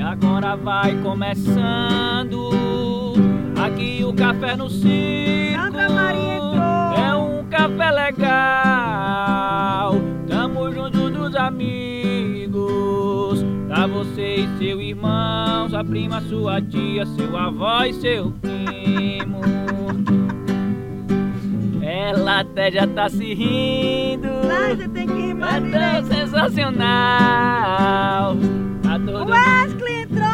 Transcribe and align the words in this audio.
E 0.00 0.02
agora 0.02 0.56
vai 0.56 0.96
começando 1.02 2.50
aqui 3.62 4.02
o 4.02 4.14
café 4.14 4.56
no 4.56 4.70
circo. 4.70 5.60
Sandra 5.62 5.90
Maria 5.90 6.36
entrou. 6.36 7.04
É 7.04 7.14
um 7.14 7.44
café 7.50 7.90
legal. 7.90 9.92
Tamo 10.26 10.72
junto 10.72 11.10
dos 11.10 11.36
amigos. 11.36 13.44
Tá 13.68 13.86
você 13.86 14.36
e 14.36 14.48
seu 14.58 14.80
irmão, 14.80 15.68
sua 15.68 15.84
prima, 15.84 16.22
sua 16.22 16.62
tia, 16.62 17.04
seu 17.04 17.36
avó 17.36 17.84
e 17.84 17.92
seu 17.92 18.32
primo. 18.40 19.42
Ela 21.82 22.40
até 22.40 22.70
já 22.70 22.86
tá 22.86 23.10
se 23.10 23.34
rindo. 23.34 24.28
Mas 24.48 24.78
você 24.78 24.88
tem 24.88 25.06
que 25.06 25.12
ir 25.12 25.32
É 25.32 25.34
mais 25.34 25.60
tão 25.60 25.70
direito. 25.70 26.06
sensacional. 26.06 28.34
Todo 29.06 29.22
O. 29.22 29.30
Wesley 29.30 30.02
entrou! 30.02 30.28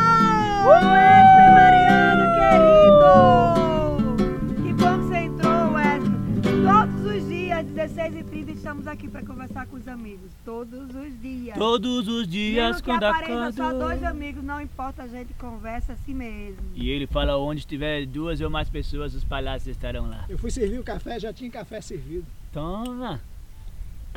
Wesley 0.66 1.51
Mariano, 1.57 2.24
querido! 2.38 4.16
Que 4.62 4.73
bom 4.73 4.98
que 4.98 5.05
você 5.05 5.16
entrou, 5.19 5.73
Wesley. 5.73 6.16
Todos 6.65 7.01
os 7.16 7.29
dias, 7.29 7.66
16h30, 7.66 8.48
estamos 8.51 8.87
aqui 8.87 9.09
para 9.09 9.24
conversar 9.24 9.66
com 9.66 9.77
os 9.77 9.87
amigos. 9.87 10.30
Todos 10.45 10.95
os 10.95 11.21
dias. 11.21 11.57
Todos 11.57 12.09
os 12.09 12.27
dias 12.27 12.73
Mesmo 12.73 12.84
quando 12.84 13.05
apareça 13.05 13.52
só 13.52 13.73
dois 13.73 14.02
amigos, 14.02 14.43
não 14.43 14.60
importa, 14.60 15.05
a 15.05 15.09
gente 15.09 15.33
conversa 15.35 15.93
assim 15.93 16.15
mesmo. 16.15 16.59
E 16.74 16.91
ele 16.91 17.07
fala 17.07 17.37
onde 17.37 17.65
tiver 17.65 18.05
duas 18.07 18.41
ou 18.41 18.51
mais 18.51 18.69
pessoas, 18.69 19.15
os 19.15 19.24
palhaços 19.24 19.69
estarão 19.69 20.09
lá. 20.09 20.24
Eu 20.29 20.38
fui 20.38 20.51
servir 20.51 20.79
o 20.79 20.85
café, 20.85 21.21
já 21.21 21.33
tinha 21.33 21.51
café 21.51 21.80
servido. 21.80 22.27
Toma! 22.52 23.21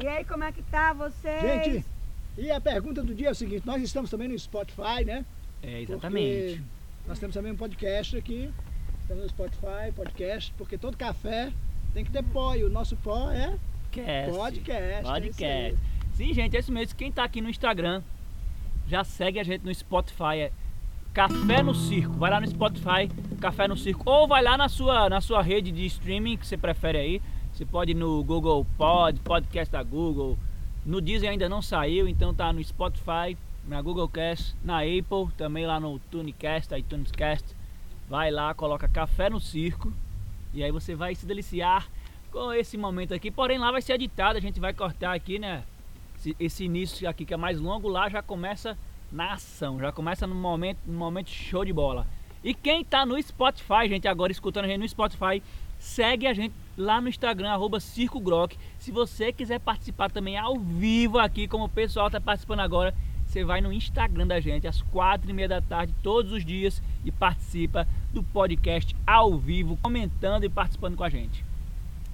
E 0.01 0.07
aí, 0.07 0.23
como 0.23 0.43
é 0.45 0.51
que 0.51 0.61
tá 0.63 0.93
vocês? 0.93 1.41
Gente, 1.41 1.85
e 2.39 2.51
a 2.51 2.61
pergunta 2.61 3.03
do 3.03 3.13
dia 3.13 3.27
é 3.27 3.31
o 3.31 3.35
seguinte: 3.35 3.65
nós 3.65 3.81
estamos 3.81 4.09
também 4.09 4.27
no 4.27 4.37
Spotify, 4.37 5.03
né? 5.05 5.25
É, 5.61 5.81
exatamente. 5.81 6.57
Porque 6.57 6.61
nós 7.07 7.19
temos 7.19 7.33
também 7.33 7.51
um 7.51 7.57
podcast 7.57 8.17
aqui. 8.17 8.49
Estamos 9.01 9.23
no 9.23 9.29
Spotify, 9.29 9.91
podcast, 9.95 10.53
porque 10.57 10.77
todo 10.77 10.95
café 10.95 11.51
tem 11.93 12.05
que 12.05 12.11
ter 12.11 12.23
pó. 12.23 12.55
E 12.55 12.63
o 12.63 12.69
nosso 12.69 12.95
pó 12.97 13.31
é 13.31 13.57
Cast. 13.91 14.37
podcast. 14.37 14.83
é 14.83 15.01
Podcast. 15.01 15.45
aí. 15.45 15.77
Sim, 16.13 16.33
gente, 16.33 16.55
é 16.55 16.59
isso 16.59 16.71
mesmo. 16.71 16.95
Quem 16.95 17.11
tá 17.11 17.23
aqui 17.23 17.41
no 17.41 17.49
Instagram, 17.49 18.01
já 18.87 19.03
segue 19.03 19.39
a 19.39 19.43
gente 19.43 19.65
no 19.65 19.73
Spotify. 19.73 20.37
É 20.39 20.51
Café 21.13 21.63
no 21.63 21.73
Circo. 21.73 22.13
Vai 22.13 22.29
lá 22.29 22.39
no 22.39 22.47
Spotify, 22.47 23.09
Café 23.41 23.67
no 23.67 23.75
Circo. 23.75 24.03
Ou 24.05 24.27
vai 24.27 24.43
lá 24.43 24.57
na 24.57 24.69
sua, 24.69 25.09
na 25.09 25.21
sua 25.21 25.41
rede 25.41 25.71
de 25.71 25.85
streaming 25.85 26.37
que 26.37 26.45
você 26.45 26.55
prefere 26.55 26.97
aí. 26.97 27.21
Você 27.51 27.65
pode 27.65 27.91
ir 27.91 27.95
no 27.95 28.23
Google 28.23 28.65
Pod, 28.77 29.19
podcast 29.21 29.71
da 29.71 29.81
Google. 29.81 30.37
No 30.85 31.01
Deezer 31.01 31.29
ainda 31.29 31.49
não 31.49 31.61
saiu, 31.61 32.07
então 32.07 32.33
tá 32.33 32.51
no 32.51 32.63
Spotify, 32.63 33.37
na 33.67 33.81
Google 33.81 34.09
Cast, 34.09 34.55
na 34.63 34.79
Apple, 34.79 35.31
também 35.37 35.65
lá 35.65 35.79
no 35.79 35.99
TuneCast, 35.99 36.73
iTunes 36.75 37.11
Cast. 37.11 37.55
Vai 38.09 38.31
lá, 38.31 38.53
coloca 38.53 38.87
Café 38.87 39.29
no 39.29 39.39
Circo. 39.39 39.93
E 40.53 40.63
aí 40.63 40.71
você 40.71 40.95
vai 40.95 41.13
se 41.13 41.25
deliciar 41.25 41.87
com 42.31 42.51
esse 42.51 42.77
momento 42.77 43.13
aqui. 43.13 43.29
Porém, 43.29 43.59
lá 43.59 43.71
vai 43.71 43.81
ser 43.81 43.93
editado, 43.93 44.37
a 44.37 44.41
gente 44.41 44.59
vai 44.59 44.73
cortar 44.73 45.13
aqui, 45.13 45.37
né? 45.37 45.63
Esse, 46.15 46.35
esse 46.39 46.63
início 46.65 47.07
aqui 47.07 47.25
que 47.25 47.33
é 47.33 47.37
mais 47.37 47.59
longo, 47.59 47.87
lá 47.87 48.09
já 48.09 48.21
começa 48.21 48.77
na 49.11 49.33
ação, 49.33 49.79
já 49.79 49.91
começa 49.91 50.25
no 50.25 50.35
momento, 50.35 50.79
no 50.85 50.97
momento 50.97 51.29
show 51.29 51.63
de 51.63 51.73
bola. 51.73 52.07
E 52.43 52.53
quem 52.53 52.83
tá 52.83 53.05
no 53.05 53.21
Spotify, 53.21 53.87
gente, 53.87 54.07
agora 54.07 54.31
escutando 54.31 54.65
a 54.65 54.67
gente 54.67 54.79
no 54.79 54.89
Spotify, 54.89 55.41
segue 55.77 56.25
a 56.25 56.33
gente 56.33 56.53
lá 56.79 57.01
no 57.01 57.09
Instagram, 57.09 57.49
arroba 57.49 57.79
Circo 57.79 58.19
Grock. 58.19 58.57
Se 58.79 58.91
você 58.91 59.33
quiser 59.33 59.59
participar 59.59 60.09
também 60.09 60.37
ao 60.37 60.57
vivo 60.57 61.19
aqui, 61.19 61.47
como 61.47 61.65
o 61.65 61.69
pessoal 61.69 62.09
tá 62.09 62.21
participando 62.21 62.61
agora, 62.61 62.95
você 63.25 63.43
vai 63.43 63.61
no 63.61 63.71
Instagram 63.71 64.25
da 64.25 64.39
gente 64.39 64.65
às 64.65 64.81
quatro 64.81 65.29
e 65.29 65.33
meia 65.33 65.47
da 65.47 65.61
tarde, 65.61 65.93
todos 66.01 66.31
os 66.31 66.43
dias, 66.43 66.81
e 67.03 67.11
participa 67.11 67.87
do 68.13 68.23
podcast 68.23 68.95
ao 69.05 69.37
vivo, 69.37 69.77
comentando 69.81 70.45
e 70.45 70.49
participando 70.49 70.95
com 70.95 71.03
a 71.03 71.09
gente. 71.09 71.43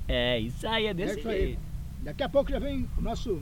É, 0.08 0.40
isso 0.40 0.68
aí, 0.68 0.88
é 0.88 0.94
desse 0.94 1.20
É 1.20 1.24
jeito. 1.24 1.60
Daqui 2.02 2.24
a 2.24 2.30
pouco 2.30 2.52
já 2.52 2.60
vem 2.60 2.90
o 2.98 3.02
nosso 3.02 3.42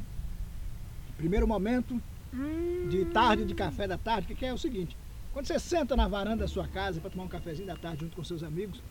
primeiro 1.18 1.48
momento 1.48 2.00
Hum, 2.34 2.88
de 2.90 3.06
tarde, 3.06 3.46
de 3.46 3.54
café 3.54 3.88
da 3.88 3.98
tarde, 3.98 4.34
que 4.34 4.46
é 4.46 4.54
o 4.54 4.58
seguinte: 4.58 4.98
quando 5.32 5.46
você 5.46 5.60
senta 5.60 5.96
na 5.96 6.08
varanda 6.08 6.38
da 6.38 6.48
sua 6.48 6.68
casa 6.68 7.00
para 7.00 7.10
tomar 7.10 7.26
um 7.26 7.28
cafezinho 7.28 7.68
da 7.68 7.76
tarde 7.76 8.02
junto 8.02 8.16
com 8.16 8.24
seus 8.24 8.42
amigos, 8.44 8.82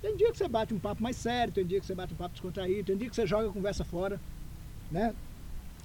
tem 0.00 0.16
dia 0.16 0.30
que 0.32 0.38
você 0.38 0.48
bate 0.48 0.72
um 0.72 0.78
papo 0.78 1.02
mais 1.02 1.16
sério, 1.16 1.52
tem 1.52 1.64
dia 1.64 1.80
que 1.80 1.86
você 1.86 1.94
bate 1.94 2.14
um 2.14 2.16
papo 2.16 2.32
descontraído, 2.32 2.84
tem 2.84 2.96
dia 2.96 3.08
que 3.08 3.14
você 3.14 3.26
joga 3.26 3.48
a 3.48 3.52
conversa 3.52 3.84
fora, 3.84 4.20
né? 4.90 5.14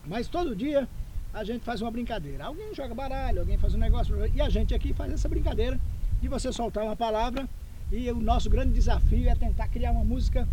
Mas 0.06 0.28
todo 0.28 0.56
dia 0.56 0.88
a 1.34 1.44
gente 1.44 1.64
faz 1.64 1.82
uma 1.82 1.92
brincadeira. 1.92 2.46
Alguém 2.46 2.74
joga 2.74 2.96
baralho, 2.96 3.42
alguém 3.42 3.58
faz 3.58 3.76
um 3.76 3.78
negócio, 3.78 4.16
e 4.34 4.42
a 4.42 4.50
gente 4.50 4.74
aqui 4.74 4.94
faz 4.94 5.12
essa 5.12 5.28
brincadeira 5.28 5.80
de 6.22 6.28
você 6.28 6.52
soltar 6.52 6.84
uma 6.84 6.96
palavra 6.96 7.48
e 7.92 8.10
o 8.10 8.20
nosso 8.20 8.50
grande 8.50 8.74
desafio 8.74 9.30
é 9.30 9.36
tentar 9.36 9.68
criar 9.68 9.92
uma 9.92 10.04
música 10.04 10.48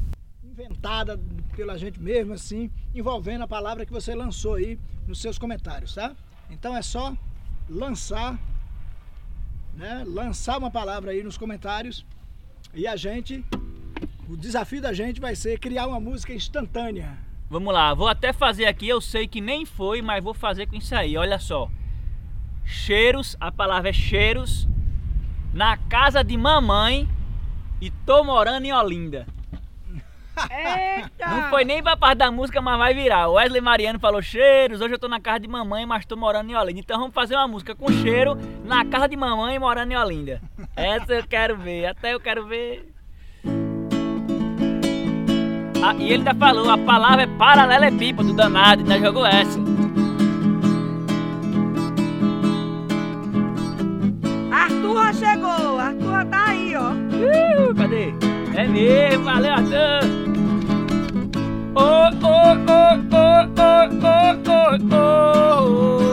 inventada 0.44 1.18
pela 1.56 1.78
gente 1.78 2.00
mesmo, 2.00 2.34
assim, 2.34 2.70
envolvendo 2.94 3.42
a 3.42 3.48
palavra 3.48 3.86
que 3.86 3.92
você 3.92 4.14
lançou 4.14 4.54
aí 4.54 4.78
nos 5.06 5.20
seus 5.20 5.38
comentários, 5.38 5.94
tá? 5.94 6.14
Então 6.50 6.76
é 6.76 6.82
só 6.82 7.16
lançar, 7.68 8.38
né? 9.74 10.04
Lançar 10.06 10.58
uma 10.58 10.70
palavra 10.70 11.12
aí 11.12 11.22
nos 11.22 11.38
comentários 11.38 12.04
e 12.74 12.86
a 12.86 12.96
gente, 12.96 13.44
o 14.28 14.36
desafio 14.36 14.80
da 14.80 14.92
gente 14.92 15.20
vai 15.20 15.36
ser 15.36 15.58
criar 15.58 15.86
uma 15.86 16.00
música 16.00 16.32
instantânea. 16.32 17.18
Vamos 17.50 17.72
lá, 17.72 17.92
vou 17.92 18.08
até 18.08 18.32
fazer 18.32 18.64
aqui, 18.64 18.88
eu 18.88 19.00
sei 19.00 19.28
que 19.28 19.40
nem 19.40 19.66
foi, 19.66 20.00
mas 20.00 20.24
vou 20.24 20.32
fazer 20.32 20.66
com 20.66 20.76
isso 20.76 20.94
aí, 20.94 21.16
olha 21.16 21.38
só. 21.38 21.70
Cheiros, 22.64 23.36
a 23.38 23.52
palavra 23.52 23.90
é 23.90 23.92
cheiros, 23.92 24.66
na 25.52 25.76
casa 25.76 26.24
de 26.24 26.36
mamãe 26.36 27.06
e 27.80 27.90
tô 27.90 28.24
morando 28.24 28.64
em 28.64 28.72
Olinda. 28.72 29.26
Eita! 30.50 31.28
Não 31.28 31.50
foi 31.50 31.64
nem 31.64 31.82
pra 31.82 31.96
parte 31.96 32.18
da 32.18 32.30
música, 32.30 32.60
mas 32.60 32.78
vai 32.78 32.94
virar. 32.94 33.28
Wesley 33.28 33.60
Mariano 33.60 33.98
falou 33.98 34.22
cheiros, 34.22 34.80
hoje 34.80 34.94
eu 34.94 34.98
tô 34.98 35.08
na 35.08 35.20
casa 35.20 35.40
de 35.40 35.48
mamãe, 35.48 35.84
mas 35.84 36.06
tô 36.06 36.16
morando 36.16 36.50
em 36.50 36.56
Olinda. 36.56 36.80
Então 36.80 36.98
vamos 36.98 37.14
fazer 37.14 37.34
uma 37.36 37.46
música 37.46 37.74
com 37.74 37.92
cheiro 37.92 38.36
na 38.64 38.84
casa 38.84 39.08
de 39.08 39.16
mamãe 39.16 39.58
morando 39.58 39.92
em 39.92 39.96
Olinda. 39.96 40.40
Essa 40.74 41.14
eu 41.14 41.24
quero 41.26 41.56
ver, 41.56 41.86
até 41.86 42.14
eu 42.14 42.20
quero 42.20 42.46
ver. 42.46 42.88
Ah, 45.84 45.94
e 45.98 46.04
ele 46.04 46.14
ainda 46.14 46.34
falou, 46.34 46.70
a 46.70 46.78
palavra 46.78 47.22
é 47.22 47.26
paralelepípedo 47.26 48.32
danado, 48.32 48.82
ainda 48.82 48.98
jogou 49.00 49.26
essa. 49.26 49.58
Arthur 54.52 55.14
chegou! 55.14 55.78
Arthur 55.78 56.24
tá 56.30 56.44
aí, 56.48 56.76
ó. 56.76 56.92
Uh, 56.92 57.74
cadê? 57.74 58.31
É 58.54 58.66
mesmo, 58.68 59.24
valeu 59.24 59.52
Arthur! 59.52 60.02
Ô, 61.74 61.80
ô, 61.80 62.36
ô, 62.68 62.84
ô, 63.10 63.22
ô, 63.22 63.58
ô, 63.58 64.08
ô, 64.08 64.96
ô. 64.96 65.12
Oi, 66.02 66.11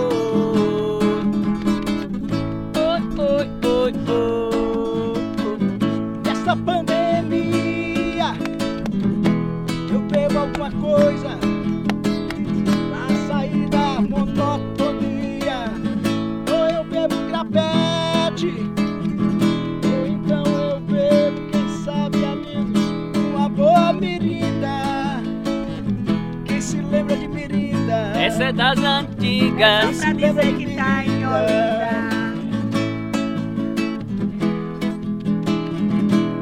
Essa 28.20 28.44
é 28.44 28.52
das 28.52 28.78
antigas. 28.78 29.96
Só 29.96 30.04
pra 30.04 30.14
dizer 30.14 30.58
que 30.58 30.76
tá 30.76 31.06
em 31.06 31.26
Olinda. 31.26 31.90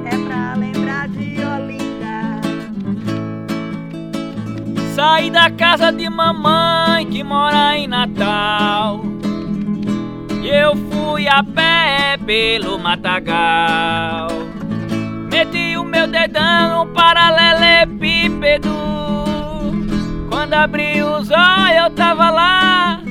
É 0.06 0.18
pra 0.28 0.56
lembrar 0.56 1.08
de 1.10 1.38
Olinda. 1.46 2.42
Saí 4.96 5.30
da 5.30 5.52
casa 5.52 5.92
de 5.92 6.10
mamãe 6.10 7.06
que 7.06 7.24
mora 7.24 7.78
em 7.78 7.88
Natal. 7.88 9.06
E 10.42 10.48
eu 10.48 10.76
fui 10.76 11.28
a 11.28 11.44
pé 11.44 12.18
pelo 12.26 12.80
matagal. 12.80 14.30
Meti 15.32 15.78
o 15.78 15.84
meu 15.84 16.08
dedão 16.08 16.86
no 16.86 16.92
paralelepípedo. 16.92 18.76
Quando 20.48 20.62
abri 20.62 21.04
os 21.04 21.30
olhos 21.30 21.78
eu 21.78 21.90
tava 21.90 22.32
lá. 22.32 23.02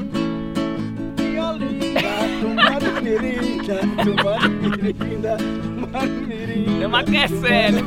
De 1.17 1.39
Olinda, 1.39 2.01
tomando 2.41 3.03
mirinda, 3.03 3.81
tomando 4.03 4.49
mirinda, 4.73 5.37
tomando 5.37 6.27
mirinda. 6.27 6.89
Uma 6.89 7.01
aquecendo. 7.01 7.85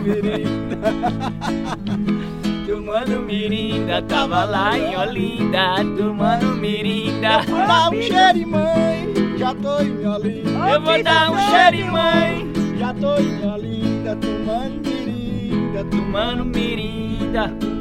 tomando 2.67 3.21
mirinda. 3.21 4.03
Tava 4.03 4.43
lá 4.43 4.77
em 4.77 4.95
Olinda. 4.95 5.83
Tomando 5.97 6.55
mirinda. 6.55 7.41
Dá 7.47 7.89
um 7.89 8.01
cheiro, 8.03 8.47
mãe. 8.47 9.13
Já 9.35 9.55
tô 9.55 9.79
em 9.81 10.05
Olinda, 10.05 10.69
Eu 10.69 10.81
vou 10.81 11.03
dar 11.03 11.31
um 11.31 11.39
cheiro 11.49 11.75
em 11.75 11.91
mãe. 11.91 12.53
já 12.77 12.93
tô 12.93 13.15
em 13.15 13.51
Olinda, 13.51 14.15
tomando 14.15 14.87
mirinda, 14.87 15.83
Tomando 15.85 16.45
mirinda. 16.45 17.78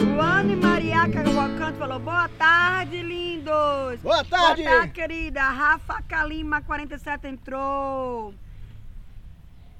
O 0.00 0.20
Ana 0.20 0.52
e 0.52 0.56
Maria 0.56 1.08
Cavalcante 1.10 1.78
falou: 1.78 1.98
Boa 1.98 2.28
tarde, 2.38 3.02
lindos. 3.02 4.00
Boa 4.00 4.24
tarde! 4.24 4.62
Boa 4.62 4.76
tarde, 4.76 4.92
querida. 4.92 5.42
Rafa 5.42 6.02
Kalima 6.02 6.62
47 6.62 7.26
entrou. 7.26 8.34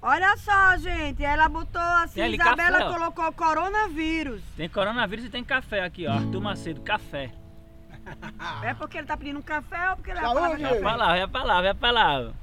Olha 0.02 0.36
só, 0.36 0.76
gente. 0.76 1.24
Ela 1.24 1.48
botou 1.48 1.80
assim: 1.80 2.20
Tem 2.20 2.34
Isabela 2.34 2.78
café, 2.78 2.92
colocou 2.98 3.32
coronavírus. 3.32 4.42
Tem 4.56 4.68
coronavírus 4.68 5.24
e 5.24 5.30
tem 5.30 5.44
café 5.44 5.84
aqui, 5.84 6.06
ó. 6.06 6.12
Arthur 6.12 6.40
Macedo, 6.40 6.80
café. 6.80 7.30
É 8.62 8.72
porque 8.72 8.96
ele 8.96 9.06
tá 9.06 9.18
pedindo 9.18 9.38
um 9.38 9.42
café 9.42 9.90
ou 9.90 9.96
porque 9.96 10.10
ele 10.10 10.20
Saúde! 10.20 10.64
É 10.64 10.78
a 10.78 10.82
palavra, 10.82 11.18
é 11.18 11.22
a 11.22 11.28
palavra, 11.28 11.66
é 11.68 11.70
a 11.70 11.74
palavra. 11.74 12.34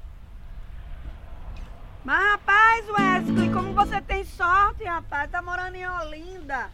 Mas, 2.03 2.31
rapaz, 2.33 2.85
Wesley, 2.87 3.51
como 3.51 3.73
você 3.73 3.99
tem 3.99 4.23
sorte, 4.23 4.83
rapaz. 4.83 5.31
Tá 5.31 5.41
morando 5.41 5.73
em 5.73 5.87
Olinda. 5.89 6.69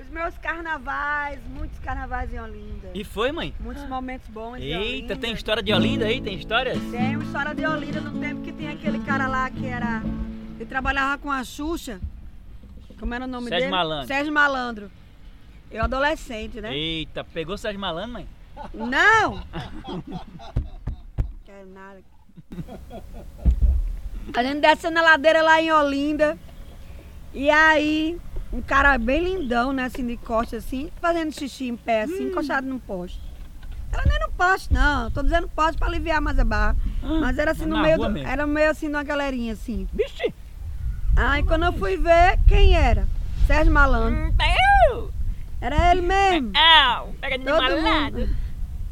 Os 0.00 0.08
meus 0.08 0.36
carnavais, 0.38 1.38
muitos 1.48 1.78
carnavais 1.80 2.32
em 2.32 2.40
Olinda. 2.40 2.90
E 2.94 3.04
foi, 3.04 3.30
mãe? 3.32 3.54
Muitos 3.60 3.86
momentos 3.86 4.26
bons 4.28 4.56
Eita, 4.58 5.14
tem 5.14 5.32
história 5.32 5.62
de 5.62 5.74
Olinda 5.74 6.06
aí? 6.06 6.22
Tem 6.22 6.34
histórias? 6.34 6.78
Tem 6.90 7.16
uma 7.16 7.24
história 7.24 7.54
de 7.54 7.66
Olinda 7.66 8.00
no 8.00 8.18
tempo 8.18 8.40
que 8.40 8.50
tem 8.50 8.68
aquele 8.68 8.98
cara 9.00 9.28
lá 9.28 9.50
que 9.50 9.66
era. 9.66 10.02
Ele 10.56 10.64
trabalhava 10.64 11.18
com 11.18 11.30
a 11.30 11.44
Xuxa. 11.44 12.00
Como 12.98 13.12
era 13.12 13.24
o 13.24 13.28
nome 13.28 13.48
Sérgio 13.48 13.66
dele? 13.66 13.70
Malandro. 13.70 14.06
Sérgio 14.06 14.32
Malandro. 14.32 14.90
Eu 15.70 15.84
adolescente, 15.84 16.60
né? 16.60 16.74
Eita, 16.74 17.22
pegou 17.22 17.54
o 17.54 17.58
Sérgio 17.58 17.80
Malandro, 17.80 18.12
mãe? 18.12 18.26
Não! 18.72 19.44
Quero 21.44 21.68
nada. 21.74 22.00
A 24.34 24.42
gente 24.42 24.60
descendo 24.60 24.98
a 24.98 25.02
ladeira 25.02 25.42
lá 25.42 25.60
em 25.60 25.70
Olinda. 25.70 26.38
E 27.32 27.48
aí, 27.50 28.18
um 28.52 28.60
cara 28.60 28.96
bem 28.98 29.22
lindão, 29.24 29.72
né? 29.72 29.84
Assim, 29.84 30.06
de 30.06 30.16
costas, 30.16 30.64
assim, 30.64 30.90
fazendo 31.00 31.32
xixi 31.32 31.68
em 31.68 31.76
pé, 31.76 32.02
assim, 32.02 32.28
encostado 32.28 32.66
num 32.66 32.78
poste. 32.78 33.20
Ela 33.92 34.04
nem 34.06 34.20
no 34.20 34.32
poste, 34.32 34.72
não. 34.72 35.10
Tô 35.10 35.22
dizendo 35.22 35.48
poste 35.48 35.76
pra 35.76 35.88
aliviar 35.88 36.20
mais 36.20 36.38
a 36.38 36.44
barra. 36.44 36.76
Mas 37.02 37.38
era 37.38 37.50
assim 37.50 37.64
é 37.64 37.66
no 37.66 37.78
meio. 37.82 37.98
do- 37.98 38.08
mesmo. 38.10 38.28
era 38.28 38.46
meio 38.46 38.70
assim 38.70 38.86
numa 38.88 39.02
galerinha, 39.02 39.52
assim. 39.52 39.88
Vixe! 39.92 40.32
Aí 41.16 41.42
quando 41.42 41.64
eu 41.64 41.72
fui 41.72 41.96
ver, 41.96 42.38
quem 42.46 42.76
era? 42.76 43.06
Sérgio 43.46 43.72
Malandro. 43.72 44.32
Hum! 44.32 45.08
Era 45.60 45.90
ele 45.90 46.02
mesmo. 46.02 46.52
Au! 46.56 47.12
Pega 47.20 47.36
de 47.36 47.44
mundo. 47.44 48.36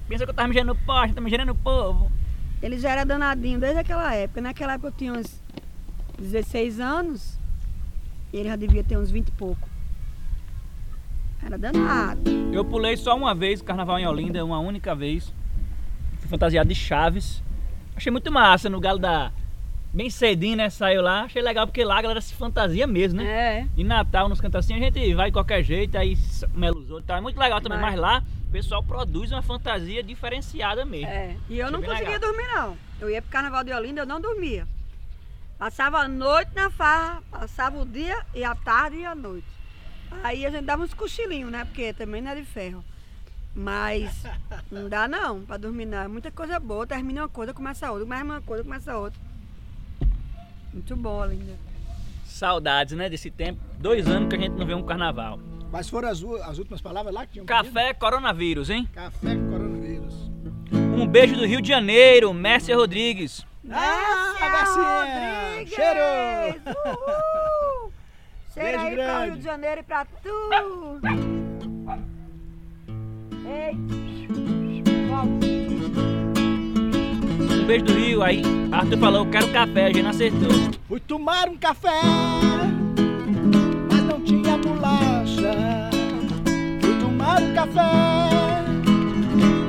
Pensa 0.08 0.24
que 0.24 0.30
eu 0.30 0.34
tava 0.34 0.48
mijando 0.48 0.74
no 0.74 0.80
poste, 0.80 1.14
tá 1.14 1.20
mijando 1.20 1.46
no 1.46 1.54
povo. 1.54 2.10
Ele 2.60 2.78
já 2.78 2.90
era 2.90 3.04
danadinho 3.04 3.60
desde 3.60 3.78
aquela 3.78 4.12
época. 4.14 4.40
Naquela 4.40 4.72
época 4.74 4.88
eu 4.88 4.92
tinha 4.92 5.12
uns 5.12 5.40
16 6.18 6.80
anos. 6.80 7.37
Ele 8.32 8.48
já 8.48 8.56
devia 8.56 8.84
ter 8.84 8.96
uns 8.98 9.10
20 9.10 9.28
e 9.28 9.32
pouco. 9.32 9.68
Era 11.44 11.56
danado. 11.56 12.30
Eu 12.52 12.64
pulei 12.64 12.96
só 12.96 13.16
uma 13.16 13.34
vez 13.34 13.60
o 13.60 13.64
carnaval 13.64 13.98
em 13.98 14.06
Olinda, 14.06 14.44
uma 14.44 14.58
única 14.58 14.94
vez. 14.94 15.32
Fui 16.18 16.28
fantasiado 16.28 16.68
de 16.68 16.74
Chaves. 16.74 17.42
Achei 17.96 18.10
muito 18.12 18.30
massa 18.30 18.68
no 18.68 18.80
galo 18.80 18.98
da. 18.98 19.32
Bem 19.92 20.10
cedinho, 20.10 20.56
né? 20.56 20.68
Saiu 20.68 21.00
lá. 21.00 21.22
Achei 21.22 21.40
legal 21.40 21.66
porque 21.66 21.82
lá 21.82 21.98
a 21.98 22.02
galera 22.02 22.20
se 22.20 22.34
fantasia 22.34 22.86
mesmo, 22.86 23.22
né? 23.22 23.26
É. 23.60 23.66
E 23.76 23.82
Natal, 23.82 24.28
nos 24.28 24.40
cantacinhos, 24.40 24.82
a 24.82 24.84
gente 24.84 25.14
vai 25.14 25.30
de 25.30 25.32
qualquer 25.32 25.62
jeito, 25.62 25.96
aí 25.96 26.16
mela 26.54 26.76
os 26.76 26.90
outros. 26.90 27.06
Tá? 27.06 27.16
É 27.16 27.20
muito 27.20 27.38
legal 27.40 27.60
também, 27.62 27.78
Vai. 27.78 27.92
mas 27.92 28.00
lá 28.00 28.22
o 28.48 28.52
pessoal 28.52 28.82
produz 28.82 29.32
uma 29.32 29.40
fantasia 29.40 30.02
diferenciada 30.02 30.84
mesmo. 30.84 31.08
É. 31.08 31.36
E 31.48 31.58
eu 31.58 31.66
Achei 31.66 31.78
não 31.78 31.82
conseguia 31.82 32.18
legal. 32.18 32.32
dormir, 32.32 32.48
não. 32.54 32.76
Eu 33.00 33.08
ia 33.08 33.22
pro 33.22 33.30
carnaval 33.30 33.64
de 33.64 33.72
Olinda, 33.72 34.02
eu 34.02 34.06
não 34.06 34.20
dormia. 34.20 34.66
Passava 35.58 35.98
a 35.98 36.08
noite 36.08 36.52
na 36.54 36.70
farra, 36.70 37.20
passava 37.30 37.78
o 37.78 37.84
dia 37.84 38.24
e 38.32 38.44
a 38.44 38.54
tarde 38.54 38.98
e 38.98 39.04
a 39.04 39.14
noite. 39.14 39.46
Aí 40.22 40.46
a 40.46 40.50
gente 40.50 40.64
dava 40.64 40.84
uns 40.84 40.94
cochilinhos, 40.94 41.50
né? 41.50 41.64
Porque 41.64 41.92
também 41.92 42.22
não 42.22 42.30
é 42.30 42.36
de 42.36 42.44
ferro. 42.44 42.84
Mas 43.54 44.22
não 44.70 44.88
dá 44.88 45.08
não 45.08 45.42
pra 45.42 45.56
dormir 45.56 45.86
não. 45.86 45.98
É 45.98 46.08
muita 46.08 46.30
coisa 46.30 46.60
boa. 46.60 46.86
Termina 46.86 47.22
uma 47.22 47.28
coisa, 47.28 47.52
começa 47.52 47.90
outra. 47.90 48.06
Mais 48.06 48.22
uma 48.22 48.40
coisa, 48.40 48.62
começa 48.62 48.96
outra. 48.96 49.20
Muito 50.72 50.94
bom, 50.96 51.20
Olinda. 51.20 51.56
Saudades, 52.24 52.96
né, 52.96 53.08
desse 53.08 53.30
tempo. 53.30 53.60
Dois 53.78 54.06
anos 54.06 54.28
que 54.28 54.36
a 54.36 54.38
gente 54.38 54.52
não 54.52 54.64
vê 54.64 54.74
um 54.74 54.84
carnaval. 54.84 55.40
Mas 55.72 55.88
foram 55.88 56.08
as, 56.08 56.22
as 56.46 56.58
últimas 56.58 56.80
palavras 56.80 57.12
lá 57.12 57.26
que 57.26 57.32
tinham 57.32 57.44
pedido? 57.44 57.74
Café 57.74 57.92
coronavírus, 57.94 58.70
hein? 58.70 58.88
Café 58.92 59.34
coronavírus. 59.34 60.14
Um 60.72 61.06
beijo 61.06 61.34
do 61.36 61.44
Rio 61.44 61.60
de 61.60 61.68
Janeiro, 61.68 62.32
Mércia 62.32 62.76
Rodrigues. 62.76 63.44
Ah, 63.70 64.34
Garcinha! 64.40 65.04
Rodrigues! 65.54 65.74
Cheiro! 65.74 66.00
Uhul! 66.86 67.92
Cheiro 68.54 68.78
Beijo 68.78 68.86
aí 68.86 68.94
grande. 68.94 69.24
Rio 69.26 69.36
de 69.36 69.44
Janeiro 69.44 69.80
e 69.80 69.84
pra 69.84 70.04
tu! 70.04 71.00
Ei! 73.46 73.74
Um 77.50 77.66
beijo 77.66 77.84
do 77.84 77.92
Rio, 77.92 78.22
aí 78.22 78.42
Arthur 78.72 78.98
falou, 78.98 79.26
quero 79.26 79.52
café, 79.52 79.84
a 79.84 79.88
gente 79.88 80.02
não 80.02 80.10
acertou. 80.10 80.50
Fui 80.88 81.00
tomar 81.00 81.48
um 81.48 81.56
café, 81.56 82.00
mas 83.90 84.02
não 84.04 84.20
tinha 84.22 84.56
bolacha. 84.56 85.52
Fui 86.80 86.98
tomar 86.98 87.42
um 87.42 87.54
café, 87.54 88.62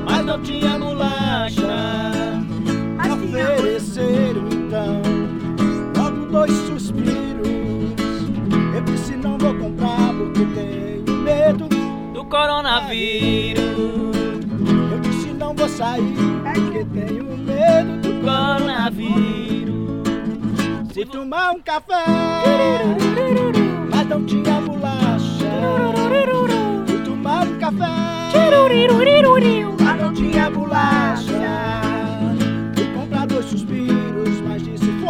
mas 0.06 0.26
não 0.26 0.42
tinha 0.42 0.80
bolacha. 0.80 2.39
Ofereceram 3.30 4.48
então 4.52 5.02
logo 5.96 6.26
dois 6.32 6.52
suspiros. 6.52 7.48
Eu 8.76 8.82
disse 8.82 9.16
não 9.16 9.38
vou 9.38 9.54
comprar 9.54 10.14
porque 10.18 10.46
tenho 10.56 11.18
medo. 11.20 11.70
Do 12.14 12.26
coronavírus, 12.26 13.62
Eu 14.92 15.00
disse 15.00 15.28
não 15.34 15.54
vou 15.54 15.70
sair 15.70 16.16
porque 16.56 16.84
tenho 16.86 17.38
medo 17.38 18.02
do 18.02 18.14
coronavírus. 18.26 19.70
Se 20.92 21.06
tomar 21.06 21.52
um 21.52 21.62
café, 21.62 22.04
mas 23.92 24.08
não 24.08 24.26
tinha 24.26 24.60
bolacha. 24.62 25.52
Fui 26.88 26.98
tomar 27.04 27.46
um 27.48 27.60
café, 27.60 27.86
mas 29.80 30.02
não 30.02 30.14
tinha 30.14 30.50
bolacha. 30.50 31.29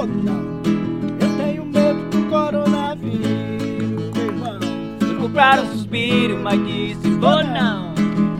Eu 0.01 1.37
tenho 1.37 1.65
medo 1.65 2.09
do 2.09 2.29
coronavírus, 2.29 4.11
meu 4.15 4.25
irmão. 4.25 4.59
Fui 4.99 5.15
comprar 5.15 5.59
um 5.59 5.71
suspiro, 5.73 6.39
mas 6.41 6.65
disse 6.65 7.09
vou 7.09 7.43
não. 7.43 7.93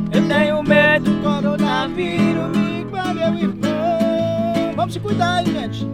Eu 0.10 0.26
tenho 0.28 0.64
medo. 0.64 1.12
Do 1.12 1.22
coronavírus, 1.22 2.50
meu 2.56 2.64
irmão. 2.70 3.00
Vamos 4.76 4.94
se 4.94 5.00
cuidar 5.02 5.40
aí, 5.40 5.46
gente. 5.48 5.86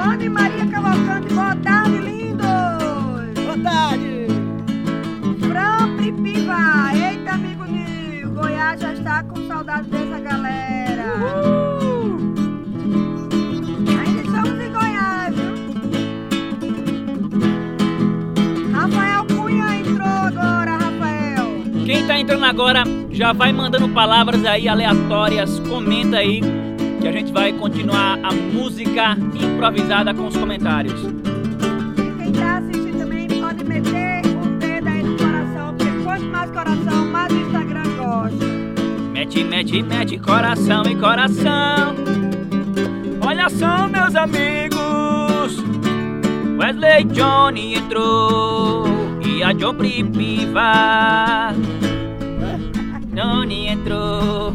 Ana 0.00 0.24
e 0.24 0.28
Maria 0.28 0.66
Cavalcante, 0.66 1.34
boa 1.34 1.56
tarde, 1.56 1.98
lindos! 1.98 2.44
Boa 3.44 3.58
tarde. 3.64 4.26
Fran 5.40 5.96
Pipiva, 5.96 6.92
eita, 6.94 7.32
amigo 7.32 7.64
Nil, 7.64 8.30
Goiás 8.30 8.80
já 8.80 8.92
está 8.92 9.24
com 9.24 9.48
saudade 9.48 9.88
dessa 9.88 10.20
galera. 10.20 11.14
Ainda 11.16 11.73
Quem 21.84 22.06
tá 22.06 22.18
entrando 22.18 22.44
agora 22.46 22.82
já 23.10 23.34
vai 23.34 23.52
mandando 23.52 23.88
palavras 23.90 24.42
aí 24.46 24.66
aleatórias, 24.66 25.60
comenta 25.68 26.16
aí 26.16 26.40
que 26.98 27.06
a 27.06 27.12
gente 27.12 27.30
vai 27.30 27.52
continuar 27.52 28.18
a 28.22 28.32
música 28.32 29.14
improvisada 29.34 30.14
com 30.14 30.26
os 30.28 30.34
comentários. 30.34 30.98
E 31.02 32.22
quem 32.22 32.32
tá 32.32 32.56
assistindo 32.56 32.98
também 32.98 33.28
pode 33.28 33.64
meter 33.64 34.22
o 34.24 34.58
dedo 34.58 34.88
aí 34.88 35.02
no 35.02 35.14
coração, 35.18 35.74
porque 35.76 36.02
quanto 36.02 36.24
mais 36.24 36.50
coração, 36.50 37.06
mais 37.06 37.32
o 37.32 37.36
Instagram 37.36 37.96
gosta. 37.98 38.46
Mete, 39.12 39.44
mete, 39.44 39.82
mete 39.82 40.18
coração 40.18 40.84
em 40.86 40.98
coração. 40.98 41.94
Olha 43.20 43.50
só, 43.50 43.86
meus 43.88 44.16
amigos. 44.16 45.62
Wesley 46.56 47.04
Johnny 47.04 47.74
entrou 47.74 48.93
e 49.34 49.42
a 49.42 49.52
John 49.52 49.74
Pripiva. 49.74 51.50
Johnny 53.12 53.66
entrou 53.66 54.54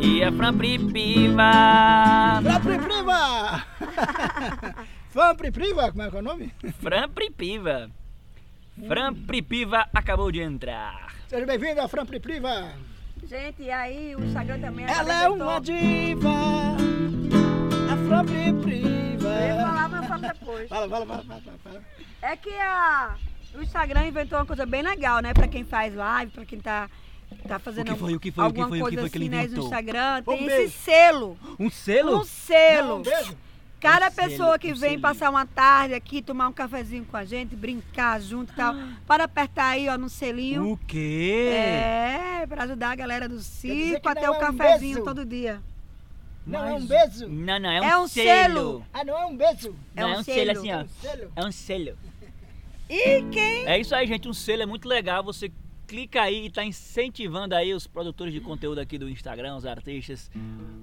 e 0.00 0.22
a 0.22 0.30
Fran 0.30 0.56
Pripiva. 0.56 2.40
Fã 2.42 2.60
Pripriva! 2.60 3.66
Fã 5.10 5.34
Pripriva, 5.34 5.90
como 5.90 6.02
é 6.02 6.10
que 6.10 6.16
é 6.16 6.18
o 6.20 6.22
nome? 6.22 6.54
Fran 6.80 7.08
Pripiva. 7.08 7.90
Fran 8.86 9.14
Pripiva 9.14 9.88
acabou 9.92 10.30
de 10.30 10.40
entrar. 10.40 11.12
Seja 11.26 11.44
bem-vindo 11.44 11.80
ao 11.80 11.88
Fran 11.88 12.06
Pripriva. 12.06 12.72
Gente, 13.24 13.62
e 13.62 13.70
aí 13.70 14.14
o 14.14 14.24
Instagram 14.24 14.60
também 14.60 14.84
Ela 14.86 15.24
é 15.24 15.28
uma 15.28 15.58
diva, 15.60 16.76
afro-priva. 17.92 19.28
Eu 19.28 19.46
ia 19.46 19.54
falar, 19.56 19.88
mas 19.88 20.02
eu 20.02 20.08
falo 20.08 20.22
depois. 20.22 20.68
Fala, 20.68 20.88
fala, 20.88 21.06
fala, 21.06 21.24
fala, 21.24 21.40
fala, 21.40 21.58
fala. 21.62 21.82
É 22.20 22.36
que 22.36 22.50
a, 22.50 23.16
o 23.54 23.62
Instagram 23.62 24.06
inventou 24.06 24.38
uma 24.38 24.46
coisa 24.46 24.64
bem 24.66 24.82
legal, 24.82 25.20
né? 25.20 25.32
Pra 25.34 25.46
quem 25.48 25.64
faz 25.64 25.94
live, 25.94 26.32
pra 26.32 26.44
quem 26.44 26.58
tá, 26.60 26.88
tá 27.48 27.58
fazendo 27.58 27.88
O 27.90 27.94
que 27.94 28.00
foi, 28.00 28.14
o 28.14 28.20
que 28.20 28.30
foi, 28.30 28.44
o 28.46 28.52
que 28.52 28.60
alguma 28.60 28.68
foi, 28.68 28.78
o 28.78 28.84
que 28.84 28.96
coisa 28.96 29.00
foi 29.02 29.10
que 29.10 29.18
ele 29.18 29.36
assim 29.36 29.48
né, 29.48 29.56
no? 29.56 29.64
Instagram, 29.64 30.18
Um 30.18 30.22
tem 30.36 30.46
beijo. 30.46 30.62
esse 30.64 30.78
selo. 30.78 31.38
Um 31.58 31.70
selo? 31.70 32.20
Um 32.20 32.24
selo. 32.24 32.88
Não, 32.88 32.98
um 32.98 33.02
beijo. 33.02 33.36
Cada 33.80 34.06
Um 34.06 34.10
selo, 34.12 34.28
pessoa 34.28 34.58
que 34.60 34.68
um 34.68 34.74
vem 34.74 34.80
selinho. 34.80 35.00
passar 35.00 35.28
uma 35.28 35.44
tarde 35.44 35.92
aqui, 35.94 36.22
tomar 36.22 36.46
um 36.48 36.52
cafezinho 36.52 37.04
com 37.04 37.16
a 37.16 37.24
gente, 37.24 37.56
brincar 37.56 38.20
junto 38.20 38.52
e 38.52 38.56
tal, 38.56 38.74
para 39.08 39.24
apertar 39.24 39.70
aí, 39.70 39.88
ó, 39.88 39.98
no 39.98 40.08
selinho. 40.08 40.70
O 40.72 40.76
quê? 40.76 41.50
É, 41.52 42.46
pra 42.46 42.62
ajudar 42.62 42.92
a 42.92 42.94
galera 42.94 43.28
do 43.28 43.40
circo 43.40 44.08
a 44.08 44.14
ter 44.14 44.20
o 44.28 44.34
é 44.34 44.36
um 44.36 44.38
cafezinho 44.38 44.94
beijo. 44.94 45.04
todo 45.04 45.24
dia. 45.26 45.60
Não, 46.46 46.60
é 46.60 46.72
um 46.74 46.80
Mas- 46.80 46.84
beijo. 46.84 47.28
Não, 47.28 47.58
não, 47.60 47.70
é 47.70 47.80
um, 47.80 47.84
É 47.84 47.98
um 47.98 48.08
selo. 48.08 48.28
selo. 48.54 48.86
Ah, 48.92 49.04
não 49.04 49.16
é 49.20 49.26
um 49.26 49.36
beijo. 49.36 49.74
Não, 49.94 50.08
É 50.08 50.12
é 50.12 50.16
um 50.16 50.20
um 50.20 50.22
selo 50.24 50.36
selo. 50.46 50.50
assim, 50.58 50.72
ó. 50.72 50.84
Selo. 51.00 51.32
É 51.36 51.44
um 51.44 51.52
selo. 51.52 51.98
E 52.94 53.22
quem? 53.30 53.66
É 53.66 53.78
isso 53.78 53.94
aí, 53.94 54.06
gente. 54.06 54.28
Um 54.28 54.32
selo 54.34 54.62
é 54.62 54.66
muito 54.66 54.86
legal. 54.88 55.22
Você 55.24 55.50
clica 55.86 56.22
aí 56.22 56.46
e 56.46 56.50
tá 56.50 56.64
incentivando 56.64 57.54
aí 57.54 57.72
os 57.74 57.86
produtores 57.86 58.32
de 58.32 58.40
conteúdo 58.40 58.78
aqui 58.80 58.96
do 58.98 59.08
Instagram, 59.10 59.56
os 59.56 59.64
artistas, 59.66 60.30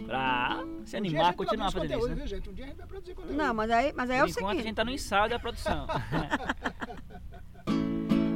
pra 0.05 0.63
se 0.85 0.95
Um 0.95 0.99
animar, 0.99 1.25
gente 1.25 1.35
continuar 1.35 1.71
fazendo 1.71 1.97
isso, 1.99 2.07
né? 2.09 2.15
viu, 2.15 2.27
gente? 2.27 2.49
Um 2.49 2.53
dia 2.53 2.65
a 2.65 2.67
gente 2.67 2.77
vai 2.77 2.87
produzir 2.87 3.13
conteúdo. 3.15 3.35
Não, 3.37 3.53
mas 3.53 3.71
aí, 3.71 3.93
mas 3.95 4.09
aí 4.09 4.17
é 4.17 4.23
o 4.23 4.27
enquanto 4.27 4.45
a 4.45 4.49
seguinte. 4.49 4.63
gente 4.67 4.75
tá 4.75 4.85
no 4.85 4.91
ensaio 4.91 5.29
da 5.29 5.39
produção. 5.39 5.87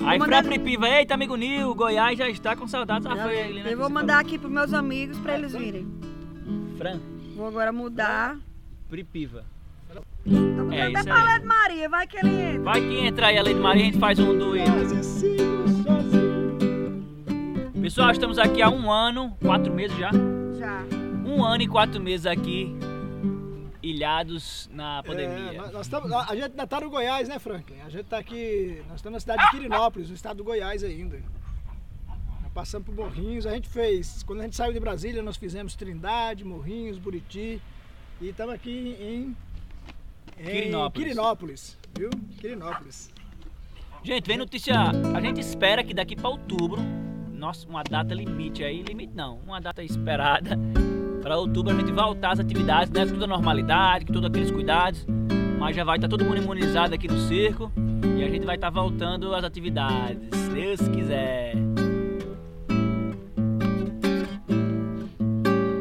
aí, 0.06 0.18
mandar- 0.20 0.44
Fra 0.44 0.52
Pripiva, 0.52 0.90
eita, 0.90 1.14
amigo 1.14 1.36
Nil, 1.36 1.74
Goiás 1.76 2.18
já 2.18 2.28
está 2.30 2.56
com 2.56 2.68
saudades. 2.68 3.06
Ah, 3.08 3.16
foi 3.18 3.42
ali, 3.42 3.64
né, 3.64 3.74
eu 3.74 3.78
vou 3.78 3.90
mandar 3.90 4.20
aqui 4.20 4.38
pros 4.40 4.52
meus 4.52 4.74
amigos 4.74 5.18
pra 5.20 5.36
eles 5.38 5.54
virem. 5.54 5.88
Fran 6.78 7.00
Vou 7.36 7.48
agora 7.48 7.72
mudar. 7.72 8.38
Pripiva. 8.90 9.46
Tô 10.24 10.30
mudando 10.30 10.74
É 10.74 10.88
até 10.88 11.04
pra. 11.04 11.24
Led 11.24 11.46
Maria, 11.46 11.90
vai 11.90 12.08
que 12.08 12.18
ele 12.18 12.30
entra. 12.42 12.62
Vai 12.64 12.82
que 12.82 12.98
entra 13.08 13.28
aí 13.28 13.38
a 13.38 13.44
Lei 13.44 13.54
de 13.54 13.60
Maria, 13.60 13.82
a 13.84 13.86
gente 13.86 14.00
faz 14.00 14.20
um 14.20 14.38
dueto. 14.38 14.72
Sozinho. 15.04 15.64
Pessoal, 17.82 18.12
estamos 18.12 18.38
aqui 18.40 18.62
há 18.62 18.70
um 18.70 18.90
ano, 18.92 19.36
quatro 19.42 19.74
meses 19.74 19.98
já. 19.98 20.10
Já. 20.58 20.84
Um 21.26 21.44
ano 21.44 21.64
e 21.64 21.68
quatro 21.68 22.02
meses 22.02 22.26
aqui, 22.26 22.74
ilhados 23.82 24.70
na 24.74 25.04
pandemia. 25.04 25.52
É, 25.54 25.72
nós- 25.72 25.86
estamos- 25.86 26.12
a 26.12 26.26
gente 26.34 26.44
ainda 26.52 26.64
está 26.64 26.80
no 26.80 26.90
Goiás, 26.90 27.28
né, 27.28 27.38
Franklin? 27.40 27.82
A 27.82 27.90
gente 27.90 28.02
está 28.06 28.18
aqui, 28.18 28.82
nós 28.88 28.98
estamos 28.98 29.16
na 29.16 29.20
cidade 29.20 29.44
de 29.44 29.50
Quirinópolis, 29.52 30.08
no 30.10 30.16
estado 30.16 30.38
do 30.38 30.44
Goiás 30.46 30.84
ainda. 30.84 31.20
Nós 32.08 32.52
passamos 32.54 32.86
por 32.86 32.96
Morrinhos, 32.96 33.46
a 33.46 33.52
gente 33.52 33.68
fez, 33.68 34.24
quando 34.24 34.40
a 34.40 34.44
gente 34.44 34.56
saiu 34.56 34.72
de 34.72 34.80
Brasília, 34.80 35.22
nós 35.22 35.36
fizemos 35.36 35.76
Trindade, 35.76 36.46
Morrinhos, 36.46 36.98
Buriti 36.98 37.62
e 38.22 38.30
estamos 38.30 38.54
aqui 38.56 38.96
em, 39.02 39.06
em 39.26 39.36
Quirinópolis. 40.36 41.08
Quirinópolis, 41.08 41.78
viu? 41.98 42.10
Quirinópolis. 42.40 43.14
Gente, 44.04 44.28
vem 44.28 44.38
notícia. 44.38 44.76
A 45.16 45.22
gente 45.22 45.40
espera 45.40 45.84
que 45.84 45.94
daqui 45.94 46.16
para 46.16 46.30
outubro, 46.30 46.82
nossa, 47.32 47.68
uma 47.68 47.84
data 47.84 48.14
limite 48.14 48.64
aí, 48.64 48.82
limite 48.84 49.14
não, 49.16 49.38
uma 49.46 49.62
data 49.62 49.84
esperada. 49.84 50.60
Para 51.22 51.38
outubro 51.38 51.74
a 51.74 51.80
gente 51.80 51.92
voltar 51.92 52.32
às 52.32 52.40
atividades, 52.40 52.92
né? 52.92 53.06
Toda 53.06 53.24
a 53.24 53.28
normalidade, 53.28 54.06
todos 54.06 54.26
aqueles 54.26 54.52
cuidados. 54.52 55.06
Mas 55.58 55.76
já 55.76 55.86
vai 55.86 55.98
estar 55.98 56.10
todo 56.10 56.26
mundo 56.26 56.38
imunizado 56.38 56.94
aqui 56.94 57.08
no 57.08 57.18
circo. 57.18 57.72
E 58.18 58.24
a 58.24 58.30
gente 58.30 58.46
vai 58.46 58.56
estar 58.56 58.70
voltando 58.70 59.34
às 59.34 59.44
atividades, 59.44 60.38
se 60.38 60.50
Deus 60.50 60.88
quiser. 60.90 61.54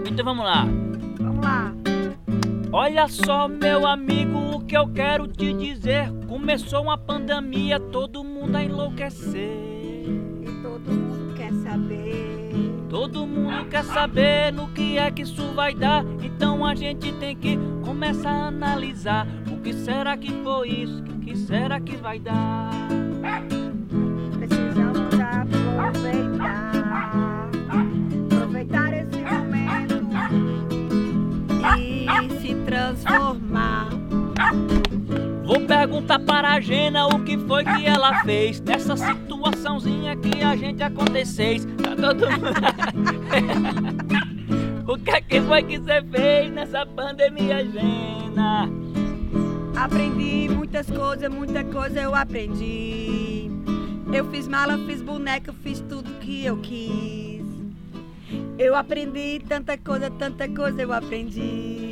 Então 0.06 0.24
vamos 0.24 0.44
lá. 0.44 0.64
Olha 2.74 3.06
só, 3.06 3.46
meu 3.48 3.86
amigo, 3.86 4.56
o 4.56 4.64
que 4.64 4.74
eu 4.74 4.88
quero 4.88 5.28
te 5.28 5.52
dizer. 5.52 6.10
Começou 6.26 6.82
uma 6.82 6.96
pandemia, 6.96 7.78
todo 7.78 8.24
mundo 8.24 8.56
a 8.56 8.64
enlouquecer. 8.64 10.06
E 10.40 10.62
todo 10.62 10.90
mundo 10.90 11.34
quer 11.34 11.52
saber. 11.52 12.50
Todo 12.88 13.26
mundo 13.26 13.66
quer 13.68 13.84
saber 13.84 14.54
no 14.54 14.68
que 14.68 14.96
é 14.96 15.10
que 15.10 15.20
isso 15.20 15.52
vai 15.52 15.74
dar. 15.74 16.02
Então 16.22 16.64
a 16.64 16.74
gente 16.74 17.12
tem 17.12 17.36
que 17.36 17.58
começar 17.84 18.30
a 18.30 18.46
analisar. 18.46 19.26
O 19.50 19.60
que 19.60 19.74
será 19.74 20.16
que 20.16 20.32
foi 20.42 20.68
isso? 20.70 21.02
O 21.02 21.20
que 21.20 21.36
será 21.36 21.78
que 21.78 21.96
vai 21.96 22.18
dar? 22.18 22.70
Transformar. 32.82 33.88
Vou 35.44 35.60
perguntar 35.66 36.18
para 36.20 36.52
a 36.52 36.60
Gena 36.60 37.06
o 37.06 37.22
que 37.22 37.38
foi 37.38 37.64
que 37.64 37.86
ela 37.86 38.22
fez 38.24 38.60
nessa 38.60 38.96
situaçãozinha 38.96 40.16
que 40.16 40.42
a 40.42 40.56
gente 40.56 40.82
aconteceu. 40.82 41.58
Tá 41.76 41.94
todo 41.94 42.28
mundo. 42.30 42.52
o 44.90 44.98
que 44.98 45.10
é 45.10 45.20
que 45.20 45.40
foi 45.42 45.62
que 45.62 45.78
você 45.78 46.02
fez 46.02 46.50
nessa 46.50 46.84
pandemia, 46.86 47.64
Gena? 47.70 48.68
Aprendi 49.76 50.48
muitas 50.48 50.90
coisas, 50.90 51.28
muita 51.32 51.62
coisa 51.64 52.00
eu 52.00 52.14
aprendi. 52.14 53.50
Eu 54.12 54.28
fiz 54.30 54.48
mala, 54.48 54.76
fiz 54.78 55.00
boneca, 55.02 55.52
fiz 55.52 55.80
tudo 55.80 56.10
que 56.20 56.44
eu 56.44 56.56
quis. 56.58 57.42
Eu 58.58 58.74
aprendi 58.74 59.40
tanta 59.48 59.78
coisa, 59.78 60.10
tanta 60.10 60.48
coisa 60.48 60.82
eu 60.82 60.92
aprendi. 60.92 61.91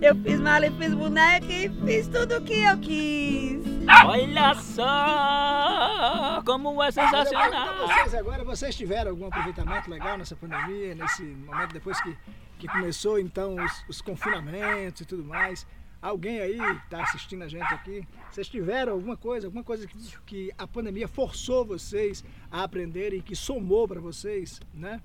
Eu 0.00 0.14
fiz 0.16 0.38
mala 0.40 0.66
e 0.66 0.70
fiz 0.72 0.92
boneca 0.92 1.46
e 1.46 1.70
fiz 1.84 2.06
tudo 2.08 2.42
que 2.42 2.62
eu 2.62 2.78
quis. 2.78 3.64
Olha 4.04 4.54
só 4.54 6.42
como 6.44 6.82
é 6.82 6.92
pergunto 6.92 7.16
sensacional. 7.16 7.88
Vocês 7.88 8.14
agora, 8.14 8.44
vocês 8.44 8.76
tiveram 8.76 9.12
algum 9.12 9.26
aproveitamento 9.26 9.88
legal 9.88 10.18
nessa 10.18 10.36
pandemia, 10.36 10.94
nesse 10.94 11.22
momento 11.22 11.72
depois 11.72 11.98
que, 12.02 12.14
que 12.58 12.68
começou 12.68 13.18
então 13.18 13.56
os, 13.56 13.84
os 13.88 14.02
confinamentos 14.02 15.00
e 15.00 15.04
tudo 15.06 15.24
mais? 15.24 15.66
Alguém 16.02 16.40
aí 16.40 16.60
está 16.84 17.02
assistindo 17.02 17.42
a 17.42 17.48
gente 17.48 17.72
aqui? 17.72 18.06
Vocês 18.30 18.48
tiveram 18.48 18.92
alguma 18.92 19.16
coisa, 19.16 19.46
alguma 19.46 19.64
coisa 19.64 19.86
que, 19.86 19.96
que 20.26 20.52
a 20.58 20.66
pandemia 20.66 21.08
forçou 21.08 21.64
vocês 21.64 22.22
a 22.50 22.64
aprenderem, 22.64 23.22
que 23.22 23.34
somou 23.34 23.88
para 23.88 24.00
vocês, 24.00 24.60
né? 24.74 25.00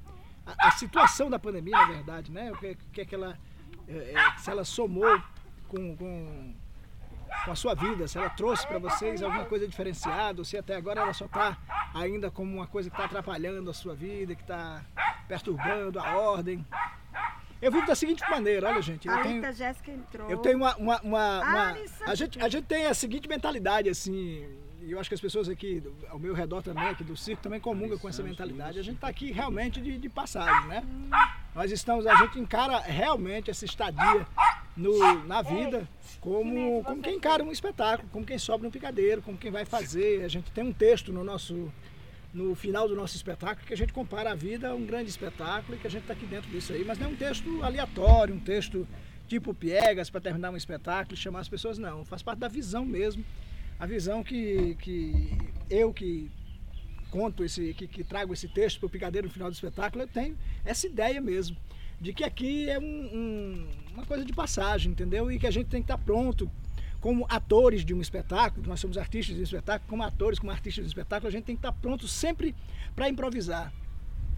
A, 0.46 0.68
a 0.68 0.72
situação 0.72 1.30
da 1.30 1.40
pandemia, 1.40 1.78
na 1.78 1.86
verdade, 1.86 2.30
né? 2.30 2.52
O 2.52 2.58
que, 2.58 2.78
que 2.92 3.02
é 3.02 3.06
que 3.06 3.16
ela, 3.16 3.40
é, 3.88 4.14
é, 4.14 4.38
se 4.38 4.50
ela 4.50 4.64
somou 4.64 5.22
com, 5.68 5.96
com, 5.98 6.54
com 7.46 7.52
a 7.52 7.56
sua 7.56 7.74
vida, 7.76 8.08
se 8.08 8.18
ela 8.18 8.30
trouxe 8.30 8.68
para 8.68 8.80
vocês 8.80 9.22
alguma 9.24 9.46
coisa 9.46 9.68
diferenciada, 9.68 10.40
ou 10.40 10.46
se 10.46 10.58
até 10.58 10.76
agora 10.76 11.02
ela 11.02 11.14
só 11.14 11.26
está 11.26 11.58
ainda 11.94 12.30
como 12.32 12.56
uma 12.56 12.68
coisa 12.68 12.90
que 12.90 12.96
está 12.96 13.06
atrapalhando 13.06 13.70
a 13.70 13.74
sua 13.74 13.96
vida, 13.96 14.36
que 14.36 14.42
está 14.42 14.84
perturbando 15.28 16.00
a 16.00 16.16
ordem. 16.18 16.66
Eu 17.62 17.72
vivo 17.72 17.86
da 17.86 17.94
seguinte 17.94 18.24
maneira, 18.30 18.70
olha 18.70 18.82
gente, 18.82 19.08
eu 19.08 19.14
A 19.14 19.22
tenho, 19.22 19.36
Rita 19.36 19.54
Jéssica 19.54 19.92
entrou. 19.92 20.28
eu 20.30 20.38
tenho 20.40 20.58
uma, 20.58 20.76
uma, 20.78 21.00
uma- 21.02 21.40
uma- 21.42 21.70
Alissa. 21.70 22.06
a, 22.10 22.16
gente, 22.16 22.42
a 22.42 22.50
gente 22.50 22.66
tem 22.66 22.88
a 22.88 22.94
seguinte 22.94 23.30
mentalidade 23.30 23.88
assim, 23.88 24.48
e 24.84 24.92
eu 24.92 25.00
acho 25.00 25.10
que 25.10 25.14
as 25.14 25.22
pessoas 25.22 25.48
aqui 25.48 25.84
ao 26.10 26.18
meu 26.18 26.34
redor 26.34 26.62
também, 26.62 26.86
aqui 26.86 27.04
do 27.04 27.16
circo, 27.16 27.42
também 27.42 27.60
comungam 27.60 27.98
com 27.98 28.10
essa 28.10 28.24
mentalidade. 28.24 28.80
A 28.80 28.84
gente 28.84 28.96
está 28.96 29.08
aqui 29.08 29.32
realmente 29.32 29.80
de, 29.80 29.98
de 29.98 30.10
passagem, 30.10 30.68
né? 30.68 30.84
Nós 31.54 31.72
estamos, 31.72 32.08
a 32.08 32.16
gente 32.16 32.40
encara 32.40 32.80
realmente 32.80 33.52
essa 33.52 33.66
estadia 33.66 34.26
no, 34.76 35.24
na 35.26 35.42
vida 35.42 35.88
como, 36.20 36.84
como 36.84 37.02
quem 37.02 37.16
encara 37.16 37.44
um 37.44 37.52
espetáculo, 37.52 38.10
como 38.12 38.26
quem 38.26 38.38
sobe 38.38 38.64
no 38.64 38.72
picadeiro, 38.72 39.22
como 39.22 39.38
quem 39.38 39.52
vai 39.52 39.66
fazer. 39.66 40.24
A 40.24 40.28
gente 40.28 40.52
tem 40.52 40.64
um 40.64 40.74
texto 40.74 41.14
no 41.14 41.24
nosso 41.24 41.72
no 42.34 42.56
final 42.56 42.88
do 42.88 42.96
nosso 42.96 43.14
espetáculo 43.16 43.68
que 43.68 43.74
a 43.74 43.78
gente 43.78 43.92
compara 43.92 44.32
a 44.32 44.36
vida 44.36 44.70
a 44.70 44.74
um 44.74 44.86
grande 44.86 45.10
espetáculo 45.10 45.76
e 45.76 45.80
que 45.80 45.88
a 45.88 45.90
gente 45.90 46.04
está 46.04 46.14
aqui 46.14 46.26
dentro 46.26 46.50
disso 46.50 46.72
aí, 46.72 46.86
mas 46.86 46.98
não 46.98 47.08
é 47.08 47.10
um 47.10 47.16
texto 47.16 47.62
aleatório, 47.62 48.34
um 48.34 48.40
texto 48.40 48.88
tipo 49.28 49.54
piegas 49.54 50.10
para 50.10 50.22
terminar 50.22 50.50
um 50.50 50.56
espetáculo 50.56 51.14
e 51.14 51.18
chamar 51.18 51.42
as 51.42 51.50
pessoas, 51.50 51.78
não. 51.78 52.06
Faz 52.06 52.24
parte 52.24 52.40
da 52.40 52.48
visão 52.48 52.86
mesmo. 52.86 53.24
A 53.82 53.88
visão 53.88 54.24
que, 54.24 54.76
que 54.76 55.36
eu 55.68 55.92
que 55.92 56.30
conto 57.10 57.44
esse, 57.44 57.74
que, 57.74 57.88
que 57.88 58.04
trago 58.04 58.32
esse 58.32 58.48
texto 58.48 58.80
para 58.80 58.86
o 58.86 58.90
picadeiro 58.92 59.28
no 59.28 59.34
final 59.34 59.50
do 59.50 59.56
espetáculo, 59.56 60.04
eu 60.04 60.08
tenho 60.08 60.38
essa 60.64 60.86
ideia 60.86 61.20
mesmo. 61.20 61.58
De 62.00 62.14
que 62.14 62.24
aqui 62.24 62.70
é 62.70 62.78
um- 62.78 62.84
um- 62.84 63.68
uma 63.96 64.06
coisa 64.06 64.24
de 64.24 64.32
passagem, 64.34 64.92
entendeu? 64.92 65.32
E 65.32 65.40
que 65.40 65.48
a 65.48 65.52
gente 65.52 65.66
tem 65.66 65.82
que 65.82 65.92
estar 65.92 65.98
pronto 65.98 66.48
como 67.00 67.26
atores 67.28 67.84
de 67.84 67.92
um 67.92 68.02
espetáculo, 68.02 68.68
nós 68.68 68.80
somos 68.80 69.00
artistas 69.00 69.34
de 69.36 69.42
um 69.42 69.46
espetáculo, 69.46 69.90
como 69.90 70.04
atores, 70.04 70.38
como 70.38 70.52
artistas 70.52 70.86
de 70.86 70.88
um 70.88 70.92
espetáculo, 70.92 71.30
a 71.30 71.32
gente 71.32 71.46
tem 71.46 71.56
que 71.56 71.60
estar 71.60 71.72
pronto 71.72 72.08
sempre 72.08 72.54
para 72.96 73.10
improvisar. 73.10 73.74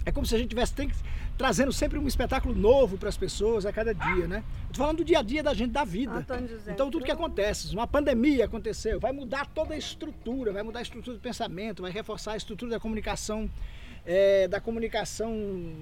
É 0.06 0.12
como 0.12 0.26
se 0.26 0.36
a 0.36 0.38
gente 0.38 0.50
tivesse 0.50 0.74
tem 0.74 0.92
trazendo 1.38 1.72
sempre 1.72 1.98
um 1.98 2.08
espetáculo 2.08 2.54
novo 2.54 2.98
para 2.98 3.10
as 3.10 3.18
pessoas 3.18 3.66
a 3.66 3.74
cada 3.74 3.94
dia, 3.94 4.28
né? 4.28 4.44
Estou 4.64 4.84
falando 4.86 4.98
do 4.98 5.04
dia 5.04 5.20
a 5.20 5.22
dia 5.22 5.42
da 5.42 5.54
gente, 5.54 5.72
da 5.72 5.84
vida. 5.84 6.26
Então 6.68 6.92
tudo 6.92 7.06
que 7.06 7.12
acontece, 7.12 7.74
uma 7.74 7.88
pandemia 7.88 8.46
aconteceu, 8.46 9.00
vai 9.00 9.12
mudar 9.12 9.48
toda 9.48 9.74
a 9.74 9.78
estrutura, 9.78 10.52
vai 10.52 10.62
mudar 10.62 10.80
a 10.80 10.82
estrutura 10.82 11.18
do 11.18 11.22
pensamento, 11.22 11.82
vai 11.82 11.92
reforçar 11.92 12.34
a 12.34 12.38
estrutura 12.38 12.72
da 12.72 12.80
comunicação, 12.80 13.50
eh, 14.06 14.48
da 14.48 14.60
comunicação 14.60 15.74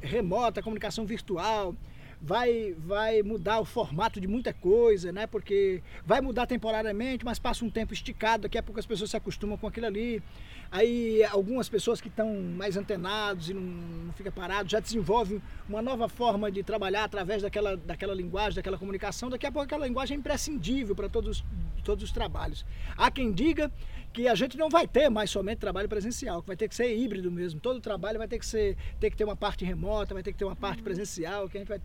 remota, 0.00 0.62
comunicação 0.62 1.04
virtual, 1.06 1.74
vai, 2.20 2.74
vai 2.78 3.22
mudar 3.22 3.60
o 3.60 3.64
formato 3.64 4.20
de 4.20 4.26
muita 4.26 4.52
coisa, 4.52 5.12
né? 5.12 5.26
Porque 5.26 5.82
vai 6.04 6.20
mudar 6.20 6.46
temporariamente, 6.46 7.24
mas 7.24 7.38
passa 7.38 7.64
um 7.64 7.70
tempo 7.70 7.92
esticado, 7.92 8.42
daqui 8.42 8.58
a 8.58 8.62
pouco 8.62 8.80
as 8.80 8.86
pessoas 8.86 9.10
se 9.10 9.16
acostumam 9.16 9.56
com 9.56 9.66
aquilo 9.66 9.86
ali. 9.86 10.22
Aí 10.70 11.24
algumas 11.24 11.68
pessoas 11.68 12.00
que 12.00 12.08
estão 12.08 12.34
mais 12.34 12.76
antenados 12.76 13.48
e 13.48 13.54
não, 13.54 13.62
não 13.62 14.12
fica 14.12 14.30
parado, 14.30 14.68
já 14.68 14.80
desenvolvem 14.80 15.40
uma 15.66 15.80
nova 15.80 16.08
forma 16.08 16.50
de 16.50 16.62
trabalhar 16.62 17.04
através 17.04 17.40
daquela, 17.40 17.76
daquela 17.76 18.14
linguagem, 18.14 18.56
daquela 18.56 18.76
comunicação. 18.76 19.30
Daqui 19.30 19.46
a 19.46 19.52
pouco 19.52 19.64
aquela 19.64 19.86
linguagem 19.86 20.16
é 20.16 20.20
imprescindível 20.20 20.94
para 20.94 21.08
todos, 21.08 21.42
todos 21.82 22.04
os 22.04 22.12
trabalhos. 22.12 22.66
Há 22.96 23.10
quem 23.10 23.32
diga 23.32 23.72
que 24.12 24.28
a 24.28 24.34
gente 24.34 24.58
não 24.58 24.68
vai 24.68 24.86
ter 24.86 25.08
mais 25.08 25.30
somente 25.30 25.58
trabalho 25.58 25.88
presencial, 25.88 26.42
que 26.42 26.48
vai 26.48 26.56
ter 26.56 26.68
que 26.68 26.74
ser 26.74 26.94
híbrido 26.94 27.30
mesmo. 27.30 27.60
Todo 27.60 27.80
trabalho 27.80 28.18
vai 28.18 28.28
ter 28.28 28.38
que 28.38 28.46
ser, 28.46 28.76
ter 29.00 29.10
que 29.10 29.16
ter 29.16 29.24
uma 29.24 29.36
parte 29.36 29.64
remota, 29.64 30.12
vai 30.12 30.22
ter 30.22 30.32
que 30.32 30.38
ter 30.38 30.44
uma 30.44 30.56
parte 30.56 30.82
presencial, 30.82 31.48
que 31.48 31.56
a 31.56 31.60
gente 31.60 31.68
vai 31.68 31.80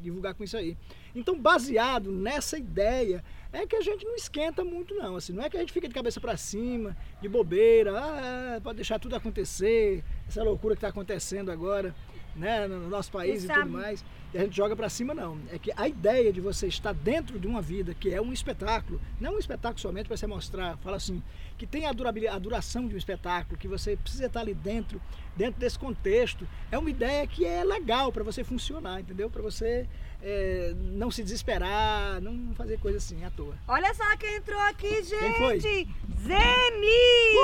divulgar 0.00 0.34
com 0.34 0.44
isso 0.44 0.56
aí. 0.56 0.76
Então, 1.14 1.38
baseado 1.38 2.12
nessa 2.12 2.58
ideia, 2.58 3.24
é 3.56 3.66
que 3.66 3.76
a 3.76 3.80
gente 3.80 4.04
não 4.04 4.14
esquenta 4.14 4.64
muito 4.64 4.94
não, 4.94 5.16
assim, 5.16 5.32
não 5.32 5.42
é 5.42 5.50
que 5.50 5.56
a 5.56 5.60
gente 5.60 5.72
fica 5.72 5.88
de 5.88 5.94
cabeça 5.94 6.20
para 6.20 6.36
cima, 6.36 6.96
de 7.20 7.28
bobeira, 7.28 7.92
ah, 7.96 8.60
pode 8.62 8.76
deixar 8.76 8.98
tudo 8.98 9.16
acontecer, 9.16 10.04
essa 10.28 10.42
loucura 10.42 10.74
que 10.74 10.78
está 10.78 10.88
acontecendo 10.88 11.50
agora, 11.50 11.94
né, 12.36 12.66
no 12.66 12.88
nosso 12.88 13.10
país 13.10 13.42
e, 13.42 13.46
e 13.46 13.52
tudo 13.52 13.68
mais, 13.68 14.04
e 14.32 14.38
a 14.38 14.42
gente 14.42 14.56
joga 14.56 14.76
para 14.76 14.88
cima 14.88 15.14
não. 15.14 15.38
É 15.50 15.58
que 15.58 15.72
a 15.76 15.88
ideia 15.88 16.32
de 16.32 16.40
você 16.40 16.66
estar 16.66 16.92
dentro 16.92 17.38
de 17.38 17.46
uma 17.46 17.62
vida 17.62 17.94
que 17.94 18.12
é 18.12 18.20
um 18.20 18.32
espetáculo, 18.32 19.00
não 19.20 19.34
um 19.34 19.38
espetáculo 19.38 19.80
somente 19.80 20.06
para 20.06 20.16
você 20.16 20.26
mostrar, 20.26 20.76
fala 20.78 20.96
assim, 20.96 21.22
que 21.56 21.66
tem 21.66 21.86
a, 21.86 21.92
durabilidade, 21.92 22.36
a 22.36 22.40
duração 22.40 22.86
de 22.86 22.94
um 22.94 22.98
espetáculo, 22.98 23.58
que 23.58 23.68
você 23.68 23.96
precisa 23.96 24.26
estar 24.26 24.40
ali 24.40 24.54
dentro, 24.54 25.00
dentro 25.34 25.58
desse 25.58 25.78
contexto, 25.78 26.46
é 26.70 26.78
uma 26.78 26.90
ideia 26.90 27.26
que 27.26 27.44
é 27.44 27.64
legal 27.64 28.12
para 28.12 28.22
você 28.22 28.44
funcionar, 28.44 29.00
entendeu? 29.00 29.30
Para 29.30 29.42
você 29.42 29.88
é, 30.22 30.74
não 30.76 31.10
se 31.10 31.22
desesperar, 31.22 32.20
não 32.20 32.54
fazer 32.54 32.78
coisa 32.78 32.98
assim 32.98 33.24
à 33.24 33.30
toa. 33.30 33.54
Olha 33.66 33.92
só 33.94 34.04
quem 34.16 34.36
entrou 34.36 34.60
aqui, 34.60 35.02
gente! 35.02 35.18
Quem 35.18 35.34
foi? 35.34 35.58
Zeni! 35.60 35.88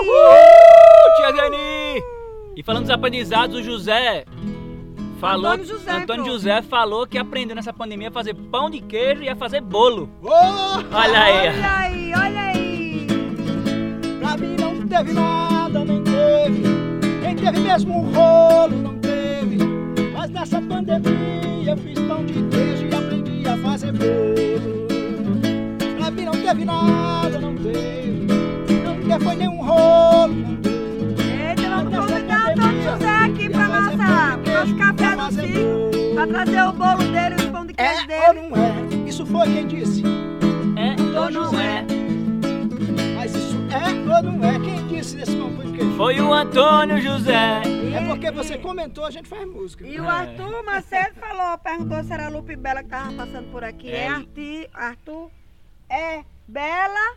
Uhul! 0.00 1.16
Tia 1.16 1.32
Zeni! 1.32 2.02
E 2.54 2.62
falando 2.62 2.82
dos 2.82 2.90
aprendizados, 2.90 3.56
o 3.56 3.62
José 3.62 4.26
falou, 5.22 5.52
Antônio 5.52 5.66
José, 5.66 5.90
Antônio 5.92 6.24
pô. 6.24 6.30
José 6.32 6.62
falou 6.62 7.06
que 7.06 7.16
aprendeu 7.16 7.54
nessa 7.54 7.72
pandemia 7.72 8.08
a 8.08 8.10
fazer 8.10 8.34
pão 8.34 8.68
de 8.68 8.80
queijo 8.80 9.22
e 9.22 9.28
a 9.28 9.36
fazer 9.36 9.60
bolo. 9.60 10.10
Oh! 10.20 10.28
Olha 10.28 11.22
aí. 11.22 11.48
Olha 11.48 11.78
aí, 11.78 12.12
olha 12.12 12.40
aí! 12.40 13.06
Pra 14.18 14.36
mim 14.36 14.56
não 14.58 14.88
teve 14.88 15.12
nada, 15.12 15.84
nem 15.84 16.02
teve. 16.02 16.62
Nem 17.22 17.36
teve 17.36 17.60
mesmo 17.60 18.00
um 18.00 18.12
rolo, 18.12 18.76
não 18.76 18.98
teve. 18.98 19.58
Mas 20.12 20.30
nessa 20.30 20.60
pandemia 20.60 21.70
eu 21.70 21.76
fiz 21.76 22.00
pão 22.00 22.26
de 22.26 22.42
queijo 22.50 22.86
e 22.90 22.94
aprendi 22.94 23.48
a 23.48 23.56
fazer 23.58 23.92
bolo. 23.92 24.88
Pra 25.98 26.10
mim 26.10 26.24
não 26.24 26.32
teve 26.32 26.64
nada, 26.64 27.38
não 27.38 27.54
teve. 27.54 28.26
Não 28.84 28.96
teve 29.08 29.24
foi 29.24 29.36
nenhum 29.36 29.62
rolo, 29.62 30.34
não 30.34 30.56
teve. 30.56 30.81
Nossa, 34.64 34.74
pro 34.74 34.76
nosso 34.76 34.76
café 34.76 35.16
do 35.16 35.32
circo, 35.32 36.14
pra 36.14 36.26
trazer 36.26 36.62
o 36.62 36.72
bolo 36.72 37.12
dele 37.12 37.36
e 37.42 37.46
o 37.46 37.52
pão 37.52 37.66
de 37.66 37.74
queijo 37.74 37.92
É 37.92 38.28
ou 38.28 38.34
dele. 38.34 38.48
não 38.48 38.56
é? 38.56 39.08
Isso 39.08 39.26
foi 39.26 39.46
quem 39.52 39.66
disse. 39.66 40.02
É, 40.76 41.18
Ou 41.18 41.30
não 41.30 41.44
José. 41.44 41.84
Mas 43.16 43.34
isso 43.34 43.56
é 43.70 44.16
ou 44.16 44.22
não 44.22 44.44
é? 44.48 44.58
Quem 44.60 44.86
disse 44.88 45.16
desse 45.16 45.36
pão 45.36 45.50
de 45.54 45.72
queijo? 45.72 45.96
Foi 45.96 46.20
o 46.20 46.32
Antônio 46.32 47.00
José. 47.00 47.62
É 47.94 48.06
porque 48.06 48.30
você 48.30 48.56
comentou, 48.58 49.04
a 49.04 49.10
gente 49.10 49.28
faz 49.28 49.46
música. 49.46 49.86
E 49.86 50.00
o 50.00 50.08
Arthur 50.08 50.64
Macedo 50.64 51.14
falou, 51.20 51.58
perguntou 51.58 52.02
se 52.04 52.12
era 52.12 52.26
a 52.26 52.28
Lupe 52.30 52.56
Bela 52.56 52.82
que 52.82 52.88
tava 52.88 53.12
passando 53.12 53.50
por 53.50 53.62
aqui. 53.62 53.90
É, 53.90 54.04
É. 54.04 54.08
Arti- 54.08 54.68
Arthur, 54.72 55.30
é 55.90 56.24
Bela, 56.48 57.16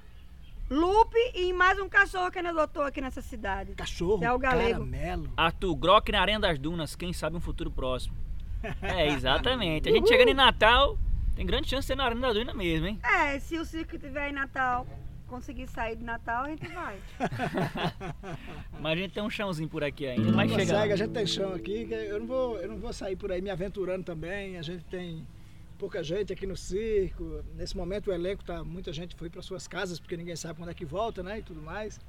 Lupe 0.69 1.17
e 1.35 1.53
mais 1.53 1.79
um 1.79 1.87
cachorro 1.87 2.31
que 2.31 2.39
ele 2.39 2.47
adotou 2.47 2.83
aqui 2.83 2.99
nessa 2.99 3.21
cidade. 3.21 3.73
Cachorro, 3.75 4.23
É 4.23 4.31
o 4.33 4.39
galego. 4.39 4.79
caramelo. 4.79 5.29
Arthur 5.37 5.75
Grock 5.75 6.11
na 6.11 6.21
Arena 6.21 6.39
das 6.39 6.57
Dunas, 6.57 6.95
quem 6.95 7.13
sabe 7.13 7.35
um 7.37 7.41
futuro 7.41 7.69
próximo. 7.71 8.15
É, 8.81 9.07
exatamente. 9.09 9.87
A 9.87 9.91
gente 9.91 10.07
chegando 10.07 10.29
em 10.29 10.33
Natal, 10.33 10.97
tem 11.35 11.45
grande 11.45 11.69
chance 11.69 11.81
de 11.81 11.87
ser 11.87 11.95
na 11.95 12.05
Arena 12.05 12.21
das 12.21 12.33
Dunas 12.33 12.55
mesmo, 12.55 12.87
hein? 12.87 12.99
É, 13.03 13.37
se 13.37 13.59
o 13.59 13.63
circo 13.65 13.95
tiver 13.99 14.29
em 14.29 14.33
Natal, 14.33 14.87
conseguir 15.27 15.67
sair 15.67 15.95
de 15.95 16.03
Natal, 16.03 16.45
a 16.45 16.49
gente 16.49 16.67
vai. 16.69 16.97
Mas 18.81 18.91
a 18.93 18.95
gente 18.95 19.13
tem 19.13 19.21
um 19.21 19.29
chãozinho 19.29 19.69
por 19.69 19.83
aqui 19.83 20.07
ainda. 20.07 20.31
Mas 20.31 20.49
Consegue, 20.49 20.67
chega. 20.71 20.81
a 20.83 20.87
lá. 20.87 20.95
gente 20.95 21.11
tem 21.11 21.27
chão 21.27 21.53
aqui, 21.53 21.85
que 21.85 21.93
eu 21.93 22.19
não 22.21 22.25
vou, 22.25 22.57
eu 22.57 22.69
não 22.69 22.77
vou 22.77 22.91
sair 22.91 23.15
por 23.15 23.31
aí 23.31 23.39
me 23.39 23.51
aventurando 23.51 24.03
também. 24.03 24.57
A 24.57 24.63
gente 24.63 24.83
tem 24.85 25.27
pouca 25.75 26.03
gente 26.03 26.33
aqui 26.33 26.45
no 26.45 26.57
circo. 26.57 27.43
Nesse 27.55 27.75
momento 27.75 28.09
o 28.09 28.13
elenco 28.13 28.43
tá, 28.43 28.63
muita 28.63 28.91
gente 28.91 29.15
foi 29.15 29.29
para 29.29 29.41
suas 29.41 29.67
casas 29.67 29.99
porque 29.99 30.17
ninguém 30.17 30.35
sabe 30.35 30.59
quando 30.59 30.69
é 30.69 30.73
que 30.73 30.85
volta, 30.85 31.21
né, 31.21 31.39
e 31.39 31.43
tudo 31.43 31.61
mais. 31.61 31.99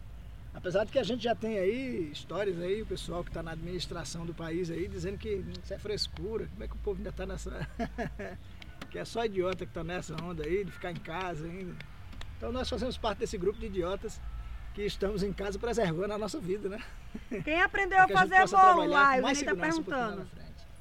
Apesar 0.54 0.84
de 0.84 0.92
que 0.92 0.98
a 0.98 1.02
gente 1.02 1.22
já 1.22 1.34
tem 1.34 1.58
aí 1.58 2.10
histórias 2.10 2.58
aí, 2.58 2.80
o 2.80 2.86
pessoal 2.86 3.22
que 3.22 3.28
está 3.28 3.42
na 3.42 3.52
administração 3.52 4.24
do 4.24 4.32
país 4.32 4.70
aí 4.70 4.88
dizendo 4.88 5.18
que 5.18 5.44
isso 5.62 5.74
é 5.74 5.78
frescura, 5.78 6.46
como 6.46 6.64
é 6.64 6.68
que 6.68 6.74
o 6.74 6.78
povo 6.78 6.96
ainda 6.96 7.10
está 7.10 7.26
nessa 7.26 7.68
que 8.90 8.98
é 8.98 9.04
só 9.04 9.24
idiota 9.24 9.66
que 9.66 9.70
está 9.70 9.84
nessa 9.84 10.14
onda 10.22 10.44
aí 10.44 10.64
de 10.64 10.72
ficar 10.72 10.92
em 10.92 10.96
casa 10.96 11.46
ainda. 11.46 11.74
Então 12.38 12.50
nós 12.52 12.68
fazemos 12.68 12.96
parte 12.96 13.18
desse 13.18 13.36
grupo 13.36 13.58
de 13.58 13.66
idiotas 13.66 14.18
que 14.74 14.82
estamos 14.82 15.22
em 15.22 15.32
casa 15.32 15.58
preservando 15.58 16.14
a 16.14 16.18
nossa 16.18 16.38
vida, 16.38 16.68
né? 16.68 16.82
Quem 17.44 17.60
aprendeu 17.60 17.98
a 17.98 18.06
gente 18.06 18.12
fazer 18.12 18.36
bolo 18.36 18.48
trabalhar 18.48 19.16
lá? 19.16 19.22
mais 19.22 19.38
Zeni 19.38 19.50
tá 19.50 19.56
perguntando. 19.56 20.26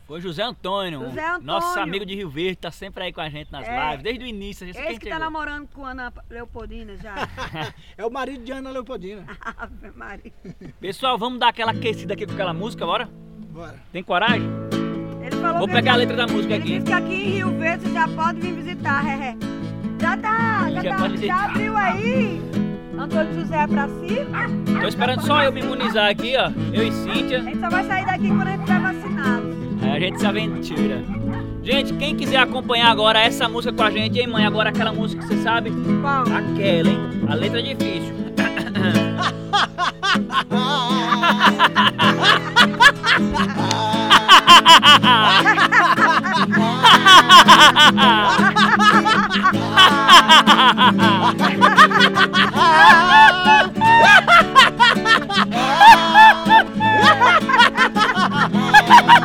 Foi 0.07 0.21
José 0.21 0.43
Antônio, 0.43 0.99
José 0.99 1.25
Antônio. 1.27 1.45
nosso 1.47 1.79
amigo 1.79 2.05
de 2.05 2.13
Rio 2.13 2.29
Verde, 2.29 2.57
tá 2.57 2.69
sempre 2.69 3.05
aí 3.05 3.11
com 3.13 3.21
a 3.21 3.27
gente 3.29 3.51
nas 3.51 3.67
É. 3.67 3.89
lives, 3.89 4.03
desde 4.03 4.23
o 4.23 4.27
início. 4.27 4.63
A 4.63 4.67
gente 4.67 4.77
Esse 4.79 4.99
que 4.99 5.09
tá 5.09 5.15
chegou. 5.15 5.19
namorando 5.19 5.67
com 5.73 5.83
a 5.83 5.91
Ana 5.91 6.13
Leopoldina 6.29 6.95
já. 6.97 7.15
É 7.97 8.05
o 8.05 8.11
marido 8.11 8.43
de 8.43 8.51
Ana 8.51 8.69
Leopoldina. 8.69 9.23
Pessoal, 10.79 11.17
vamos 11.17 11.39
dar 11.39 11.47
aquela 11.49 11.71
aquecida 11.71 12.13
aqui 12.13 12.25
com 12.27 12.33
aquela 12.33 12.53
música, 12.53 12.85
bora? 12.85 13.09
Bora. 13.49 13.75
Tem 13.91 14.03
coragem? 14.03 14.47
Ele 15.23 15.35
falou 15.37 15.57
Vou 15.59 15.67
que 15.67 15.73
pegar 15.73 15.93
a 15.93 15.95
ele- 15.95 16.05
letra 16.05 16.17
da 16.27 16.31
música 16.31 16.53
Ele 16.53 16.63
aqui. 16.63 16.73
disse 16.73 16.85
que 16.85 16.93
aqui 16.93 17.13
em 17.13 17.29
Rio 17.31 17.57
Verde 17.57 17.85
você 17.87 17.93
já 17.93 18.07
pode 18.07 18.39
vir 18.41 18.53
visitar, 18.53 19.05
é, 19.07 19.29
é. 19.29 19.35
Já 19.99 20.17
tá, 20.17 20.69
já, 20.71 20.81
Já 20.83 20.97
tá, 20.97 21.15
já 21.15 21.45
abriu 21.45 21.75
aí? 21.77 22.41
Antônio 22.97 23.33
José 23.33 23.67
pra 23.67 23.87
cima? 23.87 24.79
Tô 24.81 24.87
esperando 24.87 25.21
só 25.25 25.41
eu 25.43 25.51
me 25.51 25.61
imunizar 25.61 26.09
aqui, 26.11 26.33
ó. 26.37 26.51
Eu 26.73 26.87
e 26.87 26.91
Cíntia. 26.91 27.39
A 27.39 27.41
gente 27.41 27.59
só 27.59 27.69
vai 27.69 27.83
sair 27.85 28.05
daqui 28.05 28.27
quando 28.27 28.47
a 28.47 28.51
gente 28.51 28.61
tiver 28.65 28.79
vacinado 28.79 29.14
a 29.95 29.99
gente 29.99 30.19
se 30.19 30.25
aventura. 30.25 31.01
Gente, 31.63 31.93
quem 31.93 32.15
quiser 32.15 32.37
acompanhar 32.37 32.91
agora 32.91 33.21
essa 33.21 33.47
música 33.47 33.73
com 33.73 33.83
a 33.83 33.89
gente, 33.89 34.19
hein, 34.19 34.27
mãe? 34.27 34.45
Agora 34.45 34.69
aquela 34.69 34.91
música 34.91 35.21
que 35.21 35.27
você 35.29 35.41
sabe? 35.41 35.71
Qual? 36.01 36.23
Aquela, 36.23 36.89
hein? 36.89 36.99
A 37.29 37.33
letra 37.33 37.59
é 37.59 37.63
difícil. 37.73 38.13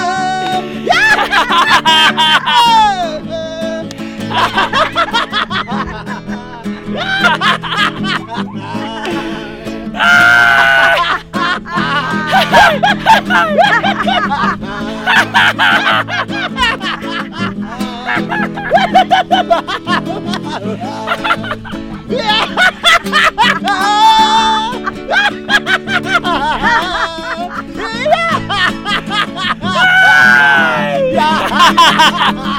Ha 31.51 31.73
ha 31.77 32.31
ha! 32.31 32.50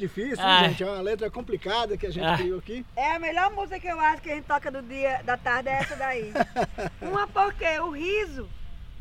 Difícil, 0.00 0.44
Ai. 0.44 0.70
gente. 0.70 0.82
É 0.82 0.86
uma 0.86 1.00
letra 1.00 1.30
complicada 1.30 1.96
que 1.96 2.06
a 2.06 2.10
gente 2.10 2.24
Ai. 2.26 2.38
criou 2.38 2.58
aqui. 2.58 2.84
É 2.96 3.12
a 3.12 3.18
melhor 3.18 3.50
música 3.52 3.78
que 3.78 3.86
eu 3.86 4.00
acho 4.00 4.22
que 4.22 4.30
a 4.30 4.34
gente 4.34 4.46
toca 4.46 4.70
do 4.70 4.82
dia, 4.82 5.22
da 5.22 5.36
tarde 5.36 5.68
é 5.68 5.72
essa 5.72 5.94
daí. 5.94 6.32
Uma 7.00 7.26
porque 7.28 7.78
o 7.78 7.90
riso, 7.90 8.48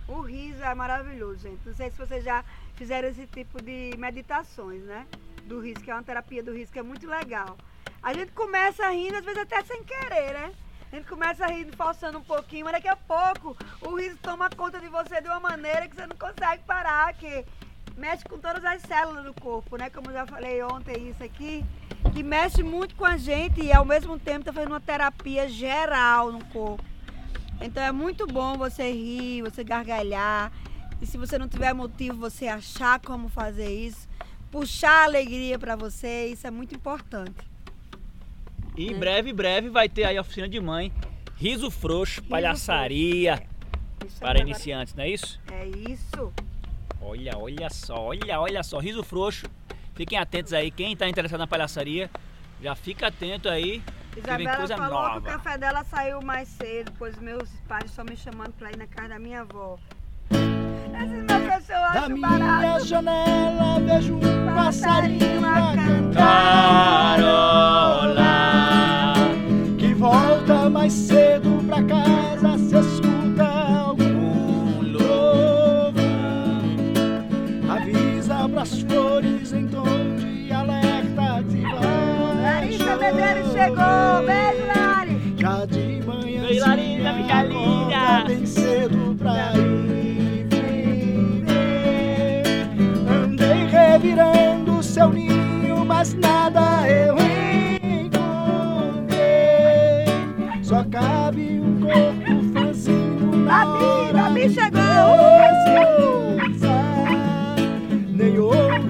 o 0.08 0.22
riso 0.22 0.62
é 0.64 0.76
maravilhoso, 0.76 1.40
gente. 1.40 1.62
Não 1.66 1.74
sei 1.74 1.90
se 1.90 1.98
vocês 1.98 2.24
já 2.24 2.44
fizeram 2.76 3.10
esse 3.10 3.26
tipo 3.28 3.62
de 3.62 3.96
meditações, 3.98 4.84
né? 4.84 5.08
Do 5.46 5.60
riso, 5.60 5.82
que 5.82 5.90
é 5.90 5.94
uma 5.94 6.04
terapia 6.04 6.44
do 6.44 6.54
riso 6.54 6.72
que 6.72 6.80
é 6.80 6.84
muito 6.84 7.08
legal. 7.08 7.58
A 8.04 8.14
gente 8.14 8.32
começa 8.32 8.88
rindo, 8.90 9.18
às 9.18 9.26
vezes 9.26 9.42
até 9.42 9.64
sem 9.64 9.84
querer, 9.84 10.34
né? 10.34 10.52
A 10.92 10.96
gente 10.96 11.08
começa 11.08 11.46
rindo, 11.46 11.76
forçando 11.76 12.18
um 12.18 12.24
pouquinho, 12.24 12.66
mas 12.66 12.74
daqui 12.74 12.88
a 12.88 12.96
pouco 12.96 13.56
o 13.82 13.96
riso 13.96 14.18
toma 14.18 14.50
conta 14.50 14.80
de 14.80 14.88
você 14.88 15.22
de 15.22 15.28
uma 15.28 15.40
maneira 15.40 15.88
que 15.88 15.96
você 15.96 16.08
não 16.08 16.16
consegue 16.16 16.64
parar, 16.64 17.14
que 17.14 17.46
mexe 18.00 18.24
com 18.24 18.40
todas 18.40 18.64
as 18.64 18.82
células 18.82 19.26
do 19.26 19.34
corpo, 19.34 19.78
né? 19.78 19.90
Como 19.90 20.10
eu 20.10 20.14
já 20.14 20.26
falei 20.26 20.64
ontem 20.64 21.10
isso 21.10 21.22
aqui, 21.22 21.66
que 22.14 22.24
mexe 22.24 22.64
muito 22.64 22.96
com 22.96 23.06
a 23.06 23.18
gente 23.18 23.62
e 23.62 23.72
ao 23.74 23.84
mesmo 23.84 24.18
tempo 24.18 24.40
está 24.40 24.54
fazendo 24.54 24.72
uma 24.72 24.80
terapia 24.80 25.48
geral 25.50 26.32
no 26.32 26.44
corpo. 26.46 26.84
Então 27.62 27.84
é 27.84 27.92
muito 27.92 28.26
bom 28.26 28.58
você 28.58 28.90
rir, 28.92 29.42
você 29.42 29.64
gargalhar. 29.64 30.52
E 31.02 31.06
se 31.06 31.18
você 31.18 31.38
não 31.38 31.48
tiver 31.48 31.74
motivo, 31.74 32.18
você 32.18 32.48
achar 32.48 33.00
como 33.00 33.28
fazer 33.28 33.70
isso, 33.70 34.08
puxar 34.50 35.02
a 35.02 35.04
alegria 35.04 35.60
para 35.60 35.76
você, 35.76 36.28
isso 36.28 36.48
é 36.48 36.52
muito 36.52 36.74
importante. 36.74 37.50
E 38.78 38.88
em 38.88 38.98
breve, 38.98 39.34
breve 39.34 39.70
vai 39.70 39.90
ter 39.90 40.06
aí 40.06 40.18
a 40.18 40.22
oficina 40.22 40.48
de 40.48 40.60
mãe. 40.60 40.92
Riso 41.36 41.70
frouxo, 41.70 42.22
palhaçaria 42.24 43.42
Isso 44.06 44.18
é 44.18 44.20
para 44.20 44.42
iniciantes, 44.42 44.94
não 44.94 45.04
é 45.04 45.10
isso? 45.10 45.40
É 45.52 45.68
isso. 45.68 46.34
Olha, 47.02 47.38
olha 47.38 47.70
só, 47.70 47.96
olha, 48.08 48.40
olha 48.40 48.64
só, 48.64 48.80
riso 48.80 49.04
frouxo. 49.04 49.46
Fiquem 49.96 50.18
atentos 50.18 50.54
aí, 50.54 50.70
quem 50.72 50.94
está 50.94 51.08
interessado 51.10 51.40
na 51.40 51.48
palhaçaria, 51.48 52.10
já 52.62 52.74
fica 52.76 53.08
atento 53.08 53.50
aí. 53.50 53.82
Isabela 54.18 54.58
coisa 54.58 54.78
falou 54.78 54.90
que 54.90 54.96
o 55.06 55.14
nova. 55.14 55.22
café 55.38 55.58
dela 55.58 55.84
saiu 55.84 56.22
mais 56.22 56.48
cedo, 56.50 56.92
pois 56.98 57.18
meus 57.20 57.50
pais 57.68 57.86
estão 57.86 58.04
me 58.06 58.16
chamando 58.18 58.52
para 58.54 58.72
ir 58.72 58.78
na 58.78 58.88
casa 58.88 59.10
da 59.10 59.20
minha 59.20 59.42
avó. 59.42 59.78
Esses 60.32 61.24
meus 61.24 61.70
eu 61.70 61.76
Da 61.76 61.88
acho 61.92 62.10
minha 62.12 62.28
barato. 62.30 62.86
janela 62.86 63.80
vejo 63.80 64.16
um 64.16 64.56
passarinho 64.56 65.46
a 65.46 65.76
Carola. 68.10 69.14
Que 69.78 69.94
volta 69.94 70.70
mais 70.70 70.92
cedo 70.94 71.64
pra 71.68 71.84
casa 71.84 72.09
chegou, 83.60 84.24
beijo 84.26 84.66
Lari. 84.68 85.36
Já 85.38 85.66
de 85.66 86.02
manhã 86.06 86.46
Ei, 86.48 86.60
Larissa, 86.60 87.14
minha 87.14 87.44
linda. 87.44 88.24
bem 88.26 88.46
cedo 88.46 89.16
pra 89.18 89.52
ir 89.56 90.48
viver. 90.48 91.64
Andei 93.26 93.66
revirando 93.68 94.82
seu 94.82 95.10
ninho, 95.10 95.84
mas 95.86 96.14
nada 96.14 96.88
eu 96.90 97.16
encontrei. 97.84 99.20
Só 100.64 100.86
cabe 100.86 101.60
um 101.60 101.82
corpo 101.82 102.44
franzino 102.54 103.36
na 103.44 103.66
Babi, 103.66 103.84
hora 103.84 104.14
Babi 104.14 104.50
chegou. 104.50 104.80
Nem 108.16 108.38
ouro, 108.40 108.89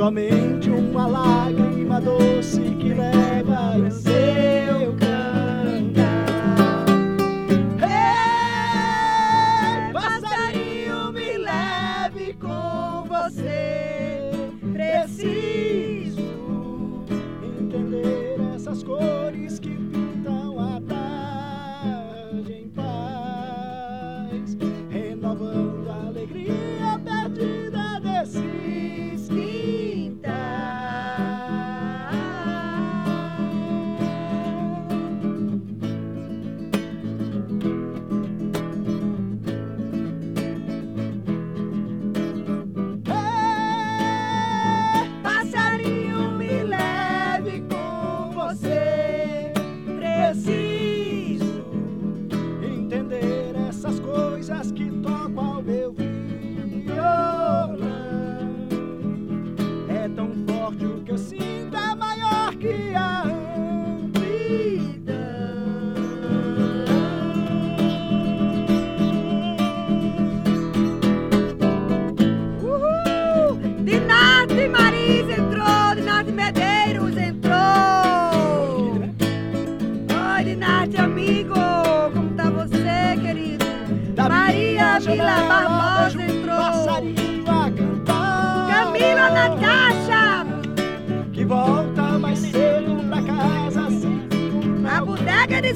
Somente 0.00 0.70
uma 0.70 1.06
lágrima 1.06 2.00
doce 2.00 2.62
que 2.80 2.94
leva 2.94 3.76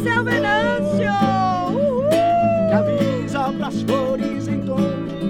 seu 0.04 0.22
Venâncio. 0.22 1.10
Uhul! 1.70 2.08
Que 2.68 2.74
avisa 2.74 3.52
pras 3.58 3.82
flores 3.82 4.46
em 4.48 4.60
tom 4.60 4.76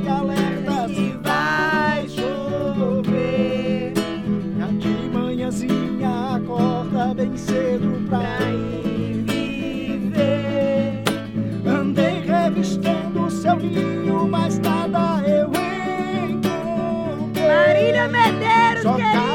de 0.03 0.09
alerta 0.09 0.89
Que 0.89 1.17
vai 1.23 2.09
chover 2.09 3.93
Já 4.59 4.67
de 4.67 5.09
manhãzinha 5.13 6.37
acorda 6.37 7.15
bem 7.15 7.37
cedo 7.37 8.05
pra 8.09 8.19
pra 8.19 8.51
ir 8.51 9.23
viver. 9.23 11.05
Andei 11.67 12.21
revistando 12.21 13.31
seu 13.31 13.57
ninho, 13.57 14.27
mas 14.29 14.59
nada 14.59 15.23
eu 15.27 15.51
encontrei 16.29 17.47
Marília 17.47 18.09
Medeiros, 18.09 18.83
Só 18.83 18.95
querida. 18.95 19.34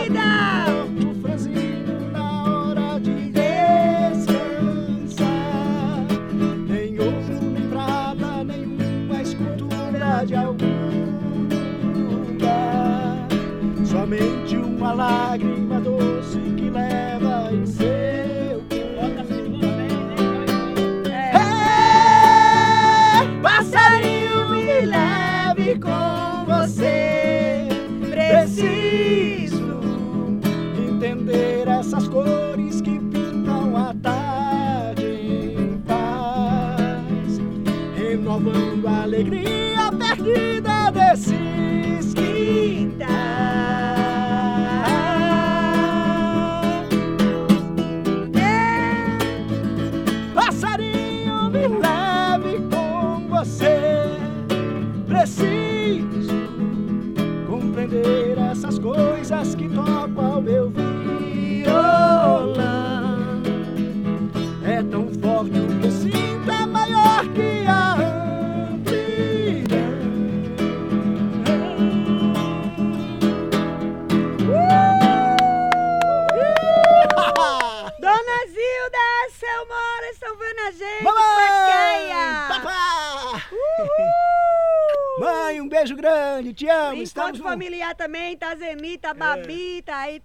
Zenita, 89.09 89.13
Babi, 89.13 89.81
tá 89.83 89.97
aí, 89.97 90.21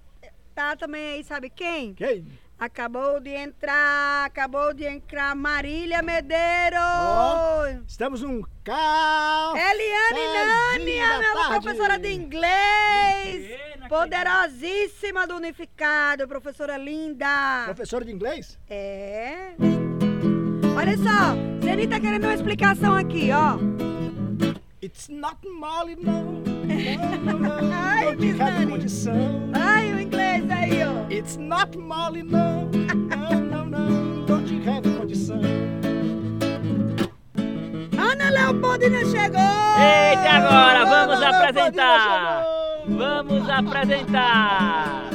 tá 0.55 0.77
também 0.77 1.15
aí, 1.15 1.25
sabe 1.25 1.51
quem? 1.51 1.95
Quem? 1.95 2.27
Acabou 2.59 3.19
de 3.21 3.31
entrar, 3.31 4.27
acabou 4.27 4.73
de 4.73 4.85
entrar 4.85 5.35
Marília 5.35 6.03
Medeiros! 6.03 6.79
Ó. 6.79 7.67
Estamos 7.87 8.23
num 8.23 8.43
carro. 8.63 9.57
Eliane 9.57 10.79
Nani, 10.79 11.01
a 11.01 11.19
minha 11.19 11.49
professora 11.61 11.99
de 11.99 12.13
inglês! 12.13 13.61
Poderosíssima 13.89 15.27
do 15.27 15.37
Unificado, 15.37 16.29
professora 16.29 16.77
linda! 16.77 17.63
Professor 17.67 18.05
de 18.05 18.13
inglês? 18.13 18.59
É. 18.69 19.55
Olha 20.77 20.97
só, 20.97 21.35
Zenita 21.63 21.95
tá 21.97 22.01
querendo 22.01 22.25
uma 22.25 22.35
explicação 22.35 22.95
aqui, 22.95 23.31
ó. 23.33 23.59
It's 24.85 25.09
not 25.09 25.39
Molly, 25.49 25.97
não. 25.97 26.43
Não, 26.45 27.39
não, 27.39 27.39
não. 27.39 27.73
Ai, 27.73 28.15
Não 28.15 28.69
condição. 28.69 29.51
Ai, 29.55 29.91
o 29.95 29.99
inglês 29.99 30.45
aí, 30.51 30.83
ó. 30.85 31.11
It's 31.11 31.39
not 31.39 31.79
Molly, 31.79 32.23
não. 32.23 32.67
Não, 32.67 33.41
não, 33.41 33.65
não. 33.65 34.27
Don't 34.27 34.53
you 34.53 34.61
have 34.71 34.87
condição. 34.99 35.41
Ana 37.97 38.29
Leopoldina 38.29 39.03
chegou! 39.07 39.41
Eita, 39.41 40.31
agora 40.31 40.85
vamos 40.85 41.17
Ana 41.17 41.29
apresentar! 41.31 42.45
Vamos 42.87 43.49
apresentar! 43.49 45.14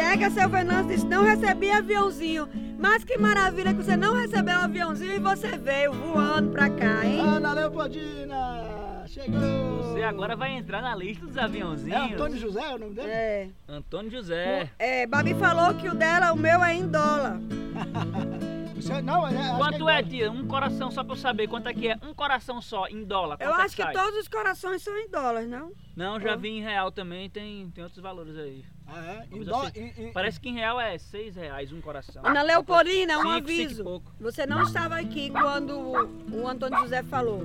Bodega 0.00 0.30
seu 0.30 0.48
Venâncio 0.48 0.88
disse 0.88 1.04
não 1.04 1.22
recebi 1.22 1.70
aviãozinho. 1.70 2.48
Mas 2.78 3.04
que 3.04 3.18
maravilha 3.18 3.74
que 3.74 3.82
você 3.82 3.98
não 3.98 4.14
recebeu 4.14 4.58
o 4.58 4.62
aviãozinho 4.62 5.12
e 5.12 5.18
você 5.18 5.58
veio 5.58 5.92
voando 5.92 6.50
pra 6.50 6.70
cá, 6.70 7.04
hein? 7.04 7.20
Ana 7.20 7.52
Leopoldina. 7.52 9.04
Chegou. 9.06 9.82
Você 9.82 10.02
agora 10.02 10.34
vai 10.34 10.52
entrar 10.52 10.80
na 10.80 10.96
lista 10.96 11.26
dos 11.26 11.36
É 11.36 11.42
aviãozinhos. 11.42 12.12
Antônio 12.12 12.38
José 12.38 12.62
é 12.62 12.74
o 12.74 12.78
nome 12.78 12.94
dele? 12.94 13.10
É. 13.10 13.48
Antônio 13.68 14.10
José. 14.10 14.70
É, 14.78 15.06
Babi 15.06 15.34
falou 15.34 15.74
que 15.74 15.86
o 15.86 15.94
dela, 15.94 16.32
o 16.32 16.36
meu 16.36 16.64
é 16.64 16.74
em 16.74 16.88
dólar. 16.88 17.38
Você, 18.74 19.02
não, 19.02 19.28
é, 19.28 19.32
Quanto 19.58 19.76
que 19.84 19.90
é, 19.90 19.98
igual. 19.98 20.02
tia? 20.04 20.30
Um 20.32 20.46
coração 20.46 20.90
só 20.90 21.04
pra 21.04 21.12
eu 21.12 21.18
saber 21.18 21.46
quanto 21.48 21.68
é 21.68 21.74
que 21.74 21.88
é. 21.88 21.98
Um 22.02 22.14
coração 22.14 22.62
só 22.62 22.86
em 22.88 23.04
dólar. 23.04 23.36
Eu 23.38 23.50
é 23.50 23.62
acho 23.62 23.76
que 23.76 23.82
sai? 23.82 23.92
todos 23.92 24.18
os 24.20 24.26
corações 24.28 24.80
são 24.82 24.96
em 24.96 25.10
dólar, 25.10 25.42
não? 25.42 25.72
Não, 25.94 26.18
já 26.18 26.34
Oh. 26.34 26.38
vi 26.38 26.48
em 26.48 26.62
real 26.62 26.90
também, 26.90 27.28
tem, 27.28 27.68
tem 27.74 27.84
outros 27.84 28.02
valores 28.02 28.38
aí. 28.38 28.64
Ah, 28.92 29.04
é? 29.30 29.36
Em 29.36 29.44
dó- 29.44 29.62
assim. 29.62 29.92
em- 29.96 30.04
em- 30.08 30.12
Parece 30.12 30.40
que 30.40 30.48
em 30.48 30.54
real 30.54 30.80
é 30.80 30.98
6 30.98 31.36
reais 31.36 31.72
um 31.72 31.80
coração. 31.80 32.24
Ana 32.26 32.42
Leopoldina, 32.42 33.18
um 33.18 33.22
Cinco, 33.22 33.32
cinco 33.48 33.62
aviso. 33.62 33.84
pouco. 33.84 34.12
Você 34.20 34.44
não 34.46 34.62
estava 34.62 34.96
aqui 34.96 35.30
quando 35.30 35.78
o, 35.78 36.40
o 36.42 36.48
Antônio 36.48 36.78
José 36.80 37.02
falou. 37.04 37.42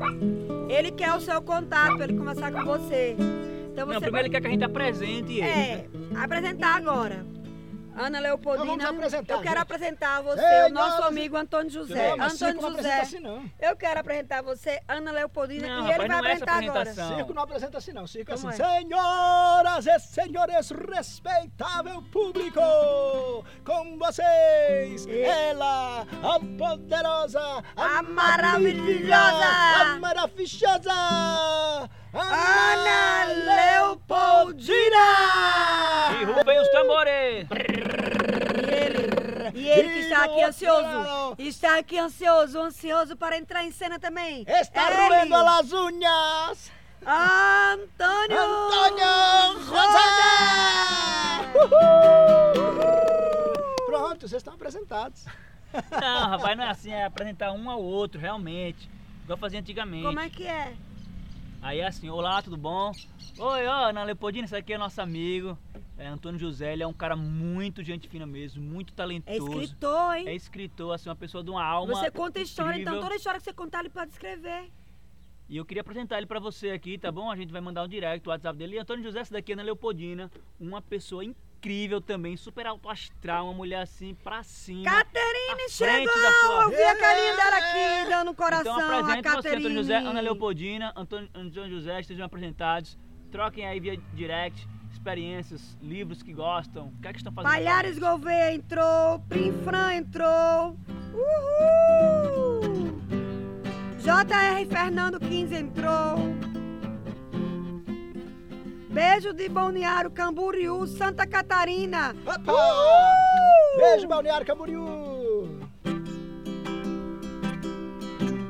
Ele 0.69 0.91
quer 0.91 1.13
o 1.13 1.21
seu 1.21 1.41
contato 1.41 1.95
para 1.95 2.05
ele 2.05 2.17
conversar 2.17 2.51
com 2.51 2.63
você. 2.65 3.15
Então 3.71 3.85
Não, 3.85 3.93
você 3.93 3.99
primeiro 4.01 4.27
ele 4.27 4.31
quer 4.33 4.41
que 4.41 4.47
a 4.47 4.49
gente 4.49 4.63
apresente 4.63 5.33
ele. 5.33 5.41
É, 5.41 5.85
apresentar 6.15 6.75
agora. 6.77 7.25
Ana 7.97 8.19
Leopoldina, 8.19 8.73
Então 8.73 8.85
vamos 8.87 9.03
apresentar, 9.05 9.33
eu 9.33 9.39
quero 9.41 9.49
gente. 9.55 9.61
apresentar 9.63 10.21
você, 10.21 10.41
Ei, 10.45 10.63
o 10.69 10.73
nosso 10.73 11.01
não, 11.01 11.07
amigo 11.07 11.37
Antônio 11.37 11.69
José. 11.71 12.09
Não, 12.09 12.17
mas 12.17 12.33
circo 12.33 12.45
Antônio 12.45 12.61
não 12.61 12.69
apresenta 12.69 12.95
José, 13.05 13.15
assim, 13.15 13.19
não. 13.19 13.51
eu 13.69 13.75
quero 13.77 13.99
apresentar 13.99 14.41
você, 14.43 14.81
Ana 14.87 15.11
Leopoldina, 15.11 15.67
Não, 15.67 15.75
e 15.75 15.79
ele 15.79 15.91
rapaz, 15.91 15.97
vai 15.97 16.07
não 16.07 16.15
é 16.15 16.17
essa 16.33 16.43
apresentar 16.43 16.57
agora. 16.63 16.79
apresentação. 16.81 17.15
Circo 17.17 17.33
não 17.33 17.43
apresenta 17.43 17.77
assim, 17.77 17.93
não. 17.93 18.07
Circo 18.07 18.31
é 18.31 18.33
assim. 18.33 18.43
Como 18.43 18.53
Senhoras 18.57 19.87
e 19.87 19.99
senhores, 19.99 20.69
respeitável 20.71 22.01
público, 22.11 22.59
com 23.63 23.97
vocês, 23.97 25.05
E- 25.05 25.21
ela, 25.21 26.01
a 26.01 26.39
poderosa, 26.57 27.39
A 27.75 28.01
magnífica, 28.03 28.13
maravilhosa. 28.13 29.45
a 29.45 29.99
maravilhosa, 29.99 31.89
Ana 32.17 33.25
Leopoldina! 33.81 35.07
E 36.21 36.23
rufem 36.23 36.59
os 36.61 36.71
tambores! 36.71 37.47
E 38.55 38.69
ele, 38.73 39.09
e 39.53 39.67
ele 39.67 39.89
que 39.89 39.99
está 39.99 40.23
aqui 40.23 40.41
ansioso, 40.43 41.35
está 41.37 41.77
aqui 41.77 41.99
ansioso, 41.99 42.59
ansioso 42.61 43.17
para 43.17 43.37
entrar 43.37 43.63
em 43.65 43.71
cena 43.71 43.99
também. 43.99 44.45
Está 44.47 44.87
Ele, 44.91 44.97
roendo 44.97 45.35
as 45.35 45.73
unhas, 45.73 46.71
Antônio! 47.05 48.39
Antônio 48.39 49.59
José! 49.65 50.05
Pronto, 53.85 54.27
vocês 54.27 54.39
estão 54.39 54.53
apresentados. 54.53 55.25
Não, 55.91 56.29
rapaz, 56.29 56.55
não 56.57 56.63
é 56.63 56.69
assim, 56.69 56.91
é 56.91 57.03
apresentar 57.03 57.51
um 57.51 57.69
ao 57.69 57.81
outro, 57.81 58.17
realmente. 58.17 58.89
Igual 59.25 59.37
fazia 59.37 59.59
antigamente. 59.59 60.05
Como 60.05 60.19
é 60.21 60.29
que 60.29 60.47
é? 60.47 60.73
Aí 61.65 61.79
é 61.79 61.87
assim, 61.87 62.07
olá, 62.11 62.43
tudo 62.43 62.55
bom? 62.55 62.91
Oi, 63.39 63.65
ó, 63.65 63.89
Ana 63.89 64.03
Leopoldina, 64.03 64.45
esse 64.45 64.55
aqui 64.55 64.73
é 64.73 64.77
nosso 64.77 65.01
amigo. 65.01 65.57
É 65.97 66.05
Antônio 66.05 66.39
José, 66.39 66.73
ele 66.73 66.83
é 66.83 66.87
um 66.87 66.93
cara 66.93 67.15
muito 67.15 67.83
gente 67.83 68.07
fina 68.07 68.23
mesmo, 68.23 68.61
muito 68.61 68.93
É 68.93 68.95
talentoso. 68.95 69.59
escritor, 69.59 70.15
hein? 70.15 70.27
É 70.27 70.35
escritor, 70.35 70.93
assim, 70.93 71.09
uma 71.09 71.15
pessoa 71.15 71.43
de 71.43 71.49
uma 71.49 71.65
alma. 71.65 71.95
Você 71.95 72.11
conta 72.11 72.39
história, 72.39 72.79
então 72.79 73.01
toda 73.01 73.15
história 73.15 73.39
que 73.39 73.45
você 73.45 73.51
contar 73.51 73.79
ele 73.79 73.89
pode 73.89 74.11
escrever. 74.11 74.71
E 75.49 75.57
eu 75.57 75.65
queria 75.65 75.81
apresentar 75.81 76.19
ele 76.19 76.27
pra 76.27 76.39
você 76.39 76.69
aqui, 76.69 76.99
tá 76.99 77.11
bom? 77.11 77.31
A 77.31 77.35
gente 77.35 77.51
vai 77.51 77.61
mandar 77.61 77.83
um 77.83 77.87
direct, 77.87 78.27
o 78.27 78.31
WhatsApp 78.31 78.55
dele. 78.59 78.75
E 78.75 78.79
Antônio 78.79 79.03
José, 79.03 79.21
essa 79.21 79.33
daqui 79.33 79.51
é 79.51 79.55
Ana 79.55 79.63
Leopoldina, 79.63 80.29
uma 80.59 80.83
pessoa 80.83 81.25
incrível 81.25 81.44
também, 82.05 82.37
super 82.37 82.67
alto 82.67 82.87
astral, 82.89 83.45
uma 83.45 83.53
mulher 83.53 83.81
assim 83.81 84.13
pra 84.23 84.43
cima. 84.43 84.83
Caterine 84.83 85.69
chegou! 85.69 86.13
sua- 86.13 86.63
Eu 86.63 86.69
vi 86.69 86.83
a 86.83 86.95
carinha 86.97 87.35
dela 87.35 87.57
aqui, 87.57 88.09
dando 88.09 88.31
um 88.31 88.35
coração 88.35 88.75
Então 88.75 88.89
a 88.91 88.99
apresente 88.99 89.17
você, 89.29 89.35
Caterine. 89.35 89.57
Antônio 89.57 89.77
José, 89.77 89.97
Ana 89.97 90.19
Leopoldina, 90.21 90.93
Antônio, 90.95 91.29
Antônio 91.33 91.69
José, 91.71 91.99
estejam 92.01 92.25
apresentados. 92.25 92.97
Troquem 93.31 93.65
aí 93.65 93.79
via 93.79 93.97
direct, 94.13 94.67
experiências, 94.91 95.75
livros 95.81 96.21
que 96.21 96.31
gostam. 96.33 96.87
O 96.87 97.01
que 97.01 97.07
é 97.07 97.11
que 97.11 97.17
estão 97.17 97.33
fazendo? 97.33 97.51
Palhares 97.51 97.97
Gouveia 97.99 98.53
entrou, 98.53 99.19
Primfran 99.27 99.93
entrou. 99.95 100.77
Uhul! 101.13 103.01
JR 103.97 104.65
Fernando 104.69 105.19
15 105.19 105.55
entrou. 105.55 106.15
Beijo 108.95 109.33
de 109.33 109.49
Balneário 109.49 110.09
Camboriú, 110.09 110.87
Santa 110.87 111.27
Catarina. 111.27 112.15
Opa! 112.25 112.49
Uhul! 112.53 113.77
Beijo, 113.77 114.07
Balneário 114.07 114.47
Camboriú! 114.47 115.59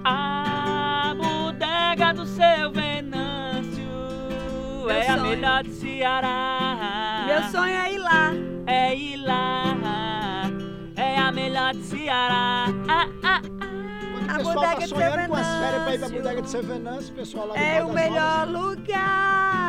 A 0.03 1.15
bodega 1.17 2.13
do 2.13 2.27
seu 2.27 2.71
Venâncio 2.71 3.81
Meu 4.85 4.91
é 4.91 5.07
a 5.07 5.17
sonho. 5.17 5.29
melhor 5.31 5.63
do 5.63 5.71
Ceará. 5.71 7.23
Meu 7.25 7.41
sonho 7.49 7.75
é 7.75 7.91
ir 7.91 7.97
lá. 7.97 8.31
é 8.67 8.95
ir 8.95 9.17
lá. 9.17 10.45
É 10.95 11.17
a 11.17 11.31
melhor 11.31 11.73
do 11.73 11.81
Ceará. 11.81 12.67
Ah, 12.87 13.07
ah, 13.23 13.41
A 14.35 14.43
bodega 14.43 14.67
tá 14.67 14.75
de 14.75 14.87
sonhando 14.87 15.27
com 15.29 15.35
as 15.35 15.47
férias 15.47 15.83
pra 15.83 15.95
ir 15.95 15.99
pra 15.99 16.09
bodega 16.09 16.41
de 16.41 16.49
Seu 16.49 16.63
Venâncio, 16.63 17.13
o 17.13 17.15
pessoal 17.15 17.47
lá 17.47 17.57
É 17.57 17.83
o 17.83 17.93
melhor 17.93 18.47
Rodas, 18.47 18.61
lugar 18.61 19.65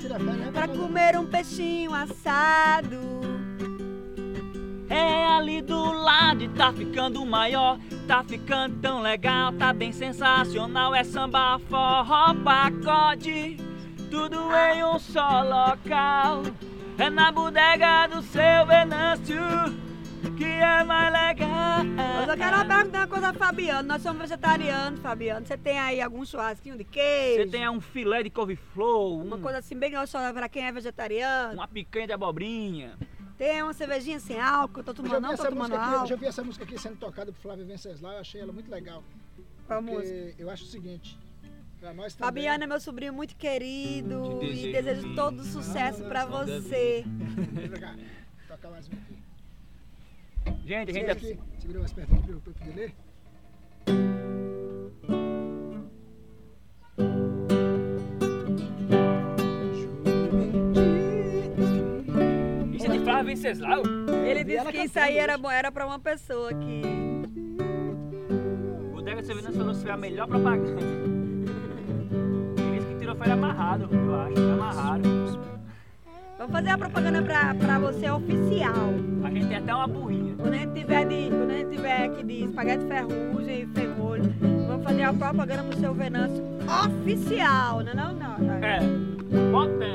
férias, 0.00 0.52
pra 0.52 0.68
comer 0.68 1.16
um 1.16 1.26
peixinho 1.26 1.94
assado. 1.94 3.00
É 4.88 5.24
ali 5.26 5.62
do 5.62 5.92
lado 5.92 6.42
e 6.42 6.48
tá 6.48 6.72
ficando 6.72 7.24
maior, 7.24 7.78
tá 8.06 8.24
ficando 8.24 8.76
tão 8.80 9.00
legal, 9.00 9.52
tá 9.52 9.72
bem 9.72 9.92
sensacional. 9.92 10.94
É 10.94 11.04
samba, 11.04 11.60
forró, 11.68 12.34
pacode, 12.42 13.56
tudo 14.10 14.36
em 14.54 14.84
um 14.84 14.98
só 14.98 15.42
local. 15.42 16.42
É 16.98 17.10
na 17.10 17.30
bodega 17.30 18.06
do 18.06 18.22
seu 18.22 18.66
Venâncio 18.66 19.36
que 20.36 20.44
é 20.44 20.84
mais 20.84 21.12
legal. 21.12 21.84
Mas 21.84 22.28
eu 22.28 22.36
quero 22.36 22.66
perguntar 22.68 22.98
uma 22.98 23.06
coisa, 23.06 23.32
Fabiano. 23.32 23.88
Nós 23.88 24.02
somos 24.02 24.20
vegetarianos, 24.22 25.00
Fabiano. 25.00 25.46
Você 25.46 25.56
tem 25.56 25.78
aí 25.78 26.00
algum 26.00 26.24
churrasquinho 26.24 26.76
de 26.76 26.84
queijo? 26.84 27.44
Você 27.44 27.50
tem 27.50 27.68
um 27.68 27.80
filé 27.80 28.22
de 28.22 28.30
couve-flor, 28.30 29.22
Uma 29.22 29.36
um- 29.36 29.40
coisa 29.40 29.58
assim 29.58 29.76
bem 29.76 29.92
gostosa 29.92 30.32
pra 30.32 30.48
quem 30.48 30.66
é 30.66 30.72
vegetariano. 30.72 31.54
uma 31.54 31.68
picanha 31.68 32.06
de 32.06 32.12
abobrinha. 32.12 32.96
Tem 33.38 33.62
uma 33.62 33.72
cervejinha 33.74 34.18
sem 34.18 34.40
álcool. 34.40 34.82
Tô 34.82 34.94
tomando, 34.94 35.20
não 35.20 35.36
tô 35.36 35.44
tomando 35.44 35.56
música 35.58 35.76
aqui, 35.76 35.88
eu 35.88 35.92
já 35.92 36.00
álcool. 36.00 36.16
vi 36.18 36.26
essa 36.26 36.42
música 36.42 36.64
aqui 36.64 36.78
sendo 36.78 36.96
tocada 36.96 37.30
por 37.32 37.38
Flávio 37.40 37.66
Venceslau, 37.66 38.12
eu 38.12 38.20
achei 38.20 38.40
ela 38.40 38.52
muito 38.52 38.70
legal. 38.70 39.02
Qual 39.66 39.82
música? 39.82 40.34
Eu 40.38 40.48
acho 40.48 40.64
o 40.64 40.66
seguinte, 40.66 41.18
pra 41.78 41.92
nós 41.92 42.14
também... 42.14 42.26
Fabiano 42.28 42.64
é 42.64 42.66
meu 42.66 42.80
sobrinho 42.80 43.12
muito 43.12 43.36
querido 43.36 44.38
Te 44.40 44.46
e 44.46 44.72
desejo 44.72 44.84
desejo 45.02 45.14
todo 45.14 45.42
sucesso 45.44 46.02
Ah, 46.06 46.08
da 46.08 46.24
você. 46.24 47.04
Toca 48.48 48.70
mais 48.70 48.88
um 48.88 48.92
aqui. 48.92 49.25
Gente, 50.66 50.90
a 50.90 50.94
gente 50.94 51.06
Segura 51.06 51.12
é... 51.12 51.12
aqui, 51.12 51.40
segura 51.60 51.78
mais 51.80 51.92
perto 51.92 52.12
aqui 52.14 52.22
pra 52.26 52.32
eu 52.34 52.40
poder 52.40 52.74
ler. 52.74 52.94
Isso 62.74 62.86
é 62.86 62.88
de 62.90 62.98
Flávio 63.00 63.24
Venceslau? 63.26 63.82
Ele 64.26 64.44
disse 64.44 64.66
que 64.72 64.78
isso 64.84 64.98
aí 64.98 65.16
era, 65.18 65.34
hoje. 65.34 65.42
bo- 65.42 65.50
era 65.50 65.72
pra 65.72 65.86
uma 65.86 65.98
pessoa 65.98 66.52
que. 66.52 66.82
O 68.94 69.00
Dega 69.02 69.20
de 69.22 69.26
Severino 69.26 69.52
falou 69.52 69.74
que 69.74 69.80
foi 69.80 69.90
a 69.90 69.96
melhor 69.96 70.26
propaganda. 70.26 70.82
Ele 72.58 72.78
disse 72.78 72.92
que 72.92 72.98
tirou 72.98 73.16
foi 73.16 73.30
amarrado, 73.30 73.88
eu 73.92 74.14
acho. 74.14 74.34
Foi 74.34 74.52
amarrado. 74.52 75.55
Vamos 76.38 76.52
fazer 76.52 76.68
a 76.68 76.76
propaganda 76.76 77.22
pra, 77.22 77.54
pra 77.54 77.78
você 77.78 78.10
oficial. 78.10 78.92
A 79.24 79.30
gente 79.30 79.46
tem 79.46 79.56
até 79.56 79.74
uma 79.74 79.86
burrinha. 79.86 80.34
Quando 80.36 80.52
a 80.52 80.56
gente 80.58 80.74
tiver 80.74 81.06
de. 81.06 81.30
Quando 81.30 81.50
a 81.50 81.54
gente 81.54 81.70
tiver 81.70 82.04
aqui 82.04 82.24
de 82.24 82.44
espaguete 82.44 82.84
ferrugem 82.84 83.62
e 83.62 83.66
ferrolho, 83.66 84.34
vamos 84.68 84.84
fazer 84.84 85.02
a 85.04 85.12
propaganda 85.14 85.62
pro 85.62 85.80
seu 85.80 85.94
Venâncio 85.94 86.44
oficial, 86.84 87.82
não 87.82 87.92
é 87.92 87.94
não, 87.94 88.12
não. 88.12 88.38
não. 88.38 88.54
É. 88.54 88.80
Bota. 89.50 89.86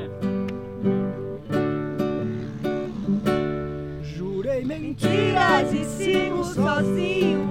Jurei 4.02 4.66
mentiras 4.66 5.72
Mentiras 5.72 5.74
e 5.74 5.86
sigo 5.86 6.44
sozinho. 6.44 7.48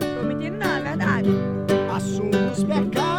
Tô 0.00 0.26
mentindo 0.26 0.56
não, 0.56 0.76
é 0.76 0.80
verdade. 0.80 1.28
Assumo 1.94 2.30
os 2.50 2.64
pecados. 2.64 3.11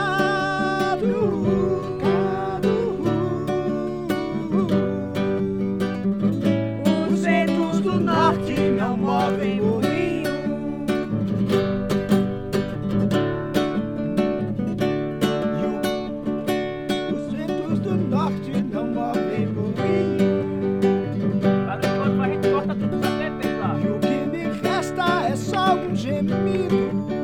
Gemido. 26.74 27.14
Minha 27.14 27.23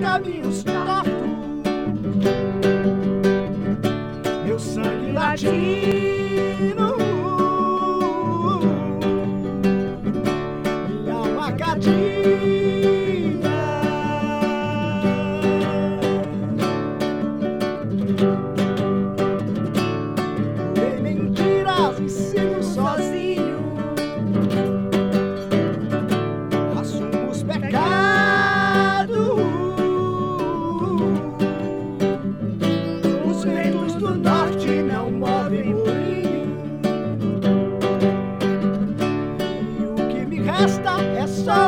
caminhos 0.00 0.64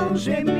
é 0.00 0.16
só 0.16 0.59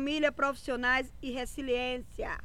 família, 0.00 0.32
profissionais 0.32 1.12
e 1.20 1.30
resiliência. 1.30 2.38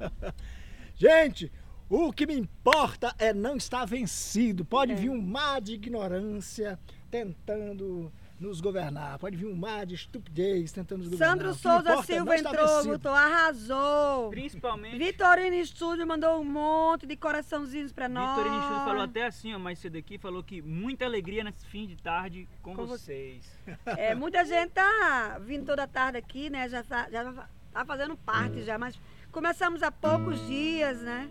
Gente, 0.96 1.52
o 1.86 2.10
que 2.10 2.26
me 2.26 2.34
importa 2.34 3.14
é 3.18 3.34
não 3.34 3.56
estar 3.56 3.84
vencido. 3.84 4.64
Pode 4.64 4.94
vir 4.94 5.10
um 5.10 5.20
mar 5.20 5.60
de 5.60 5.74
ignorância 5.74 6.78
tentando 7.10 8.10
nos 8.40 8.60
governar. 8.60 9.18
Pode 9.18 9.36
vir 9.36 9.46
um 9.46 9.54
mar 9.54 9.84
de 9.84 9.94
estupidez 9.94 10.70
tentando 10.72 11.00
nos 11.00 11.08
governar. 11.08 11.36
Sandro 11.36 11.54
Souza 11.54 11.92
é 11.92 12.02
Silva 12.02 12.34
estar 12.36 12.50
entrou, 12.50 12.84
botou, 12.84 13.12
arrasou. 13.12 14.30
Principalmente. 14.30 14.96
Vitorino 14.98 15.56
Estúdio 15.56 16.06
mandou 16.06 16.40
um 16.40 16.44
monte 16.44 17.06
de 17.06 17.16
coraçãozinhos 17.16 17.92
pra 17.92 18.08
nós. 18.08 18.36
Vitorino 18.36 18.60
Estudo 18.62 18.84
falou 18.84 19.02
até 19.02 19.26
assim, 19.26 19.54
ó, 19.54 19.58
mais 19.58 19.78
cedo 19.78 19.98
aqui, 19.98 20.18
falou 20.18 20.42
que 20.42 20.62
muita 20.62 21.04
alegria 21.04 21.42
nesse 21.42 21.66
fim 21.66 21.86
de 21.86 21.96
tarde 21.96 22.48
com, 22.62 22.74
Com 22.74 22.86
vocês. 22.86 23.44
É, 23.86 24.14
muita 24.14 24.44
gente 24.44 24.70
tá 24.70 25.38
vindo 25.44 25.66
toda 25.66 25.86
tarde 25.86 26.18
aqui, 26.18 26.48
né? 26.48 26.68
Já 26.68 26.82
tá, 26.82 27.08
já 27.10 27.32
tá 27.72 27.84
fazendo 27.84 28.16
parte 28.16 28.62
já, 28.62 28.78
mas 28.78 28.98
começamos 29.32 29.82
há 29.82 29.90
poucos 29.90 30.46
dias, 30.46 31.00
né? 31.02 31.28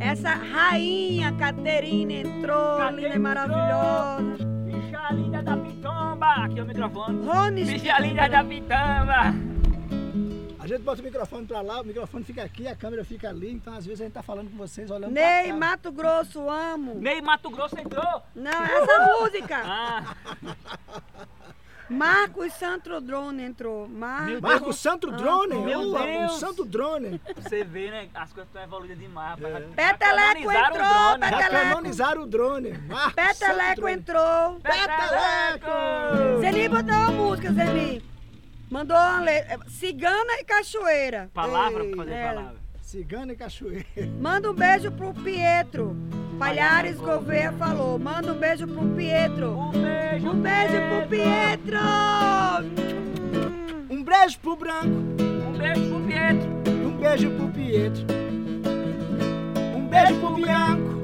Essa 0.00 0.30
rainha 0.30 1.32
Caterina 1.36 2.12
entrou, 2.12 2.78
Caterina 2.78 3.02
linda 3.02 3.14
e 3.14 3.18
maravilhosa. 3.18 4.55
Linda 5.12 5.42
da 5.42 5.56
pitomba! 5.56 6.26
Aqui 6.44 6.58
é 6.58 6.62
o 6.62 6.66
microfone. 6.66 7.26
Rony 7.26 7.64
Bicha 7.64 7.98
linda 8.00 8.28
da 8.28 8.44
pitomba! 8.44 9.34
A 10.58 10.66
gente 10.66 10.82
bota 10.82 11.00
o 11.00 11.04
microfone 11.04 11.46
pra 11.46 11.60
lá, 11.60 11.80
o 11.80 11.84
microfone 11.84 12.24
fica 12.24 12.42
aqui, 12.42 12.66
a 12.66 12.74
câmera 12.74 13.04
fica 13.04 13.28
ali, 13.28 13.52
então 13.52 13.72
às 13.72 13.86
vezes 13.86 14.00
a 14.00 14.04
gente 14.04 14.14
tá 14.14 14.22
falando 14.22 14.50
com 14.50 14.56
vocês 14.56 14.90
olhando 14.90 15.12
Ney, 15.12 15.44
pra 15.44 15.52
cá. 15.52 15.58
Mato 15.58 15.92
Grosso, 15.92 16.50
amo. 16.50 16.94
Ney 16.96 17.20
Mato 17.22 17.50
Grosso 17.50 17.78
entrou! 17.78 18.22
Não, 18.34 18.50
essa 18.50 19.18
música. 19.22 19.62
Ah, 19.64 20.16
Marcos 21.88 22.52
Santo 22.54 23.00
Drone 23.00 23.42
entrou. 23.42 23.88
Mar... 23.88 24.26
Meu 24.26 24.40
Marco 24.40 24.72
Santo 24.72 25.10
Drone, 25.12 25.56
Meu 25.58 25.92
Deus. 25.92 26.38
Santo 26.38 26.64
Drone. 26.64 27.20
Você 27.36 27.62
vê, 27.64 27.90
né? 27.90 28.08
As 28.14 28.32
coisas 28.32 28.48
estão 28.48 28.62
evoluindo 28.62 28.96
demais, 28.96 29.38
rapaz. 29.38 29.64
Já 29.64 29.70
Peteleco 29.70 30.52
entrou. 30.52 31.18
Peteleco. 31.18 31.42
Já 31.42 31.48
canonizaram 31.50 32.22
o 32.22 32.26
drone. 32.26 32.72
Marco 32.72 33.10
Santo 33.10 33.14
Peteleco 33.14 33.88
entrou. 33.88 34.60
Peteleco! 34.60 36.40
Zeni 36.40 36.68
botou 36.68 36.94
uma 36.94 37.10
música, 37.10 37.52
Zeni. 37.52 38.02
Mandou 38.70 38.96
uma 38.96 39.20
letra. 39.20 39.60
Cigana 39.68 40.40
e 40.40 40.44
Cachoeira. 40.44 41.30
Palavra 41.32 41.84
Ei, 41.84 41.90
pra 41.90 42.04
fazer 42.04 42.14
é. 42.14 42.28
palavra. 42.28 42.65
Cigana 42.86 43.32
e 43.32 43.36
cachoeira. 43.36 43.84
Manda 44.20 44.48
um 44.48 44.54
beijo 44.54 44.92
pro 44.92 45.12
Pietro. 45.12 45.96
Palhares 46.38 46.96
Gouveia 46.98 47.50
falou. 47.54 47.98
Manda 47.98 48.32
um 48.32 48.38
beijo 48.38 48.64
pro 48.68 48.86
Pietro. 48.90 49.58
Um 49.58 49.72
beijo, 49.72 50.30
Um 50.30 50.40
beijo 50.40 50.74
pro 50.88 51.08
Pietro. 51.08 51.78
Um 53.90 54.04
beijo 54.04 54.38
pro 54.38 54.56
Branco. 54.56 54.88
Um 54.88 55.58
beijo 55.58 55.88
pro 55.88 56.00
Pietro. 56.06 56.48
Um 56.86 56.96
beijo 56.96 57.30
pro 57.30 57.48
Pietro. 57.48 58.06
Um 59.74 59.88
beijo 59.88 60.20
pro 60.20 60.34
Bianco. 60.36 61.00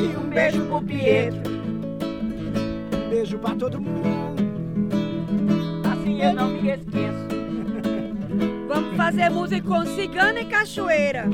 E 0.00 0.16
um 0.16 0.30
beijo 0.30 0.64
pro 0.64 0.80
Pietro. 0.82 1.52
Um 2.96 3.10
beijo 3.10 3.38
pra 3.38 3.54
todo 3.54 3.78
mundo. 3.78 4.42
Assim 5.92 6.22
eu 6.22 6.32
não 6.32 6.48
me 6.48 6.70
esqueço. 6.70 7.41
Vamos 8.72 8.96
fazer 8.96 9.28
música 9.28 9.68
com 9.68 9.84
Cigana 9.84 10.40
e 10.40 10.46
Cachoeira. 10.46 11.26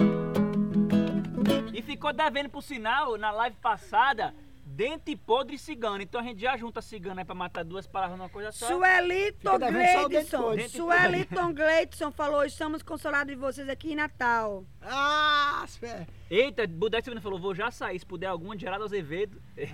E 1.72 1.80
ficou 1.82 2.12
devendo 2.12 2.48
pro 2.48 2.60
sinal, 2.60 3.16
na 3.16 3.30
live 3.30 3.56
passada, 3.62 4.34
dente 4.66 5.14
podre 5.14 5.54
e 5.54 5.58
cigano. 5.58 6.02
Então 6.02 6.20
a 6.20 6.24
gente 6.24 6.40
já 6.40 6.56
junta 6.56 6.82
cigano 6.82 7.20
aí 7.20 7.24
pra 7.24 7.36
matar 7.36 7.64
duas 7.64 7.86
palavras 7.86 8.18
numa 8.18 8.28
coisa 8.28 8.50
só. 8.50 8.66
Sueliton 8.66 9.56
Gleidson. 9.56 10.68
Sueliton 10.68 11.54
Gleidson 11.54 12.10
falou: 12.10 12.44
estamos 12.44 12.82
consolados 12.82 13.32
de 13.32 13.36
vocês 13.40 13.68
aqui 13.68 13.92
em 13.92 13.96
Natal. 13.96 14.64
Ah, 14.82 15.64
fé. 15.78 16.08
Eita, 16.28 16.66
Budec 16.66 17.04
Silvino 17.04 17.22
falou, 17.22 17.38
vou 17.38 17.54
já 17.54 17.70
sair, 17.70 17.98
se 18.00 18.04
puder 18.04 18.26
algum, 18.26 18.58
Geraldo 18.58 18.84
Azevedo. 18.84 19.40
Eita! 19.56 19.72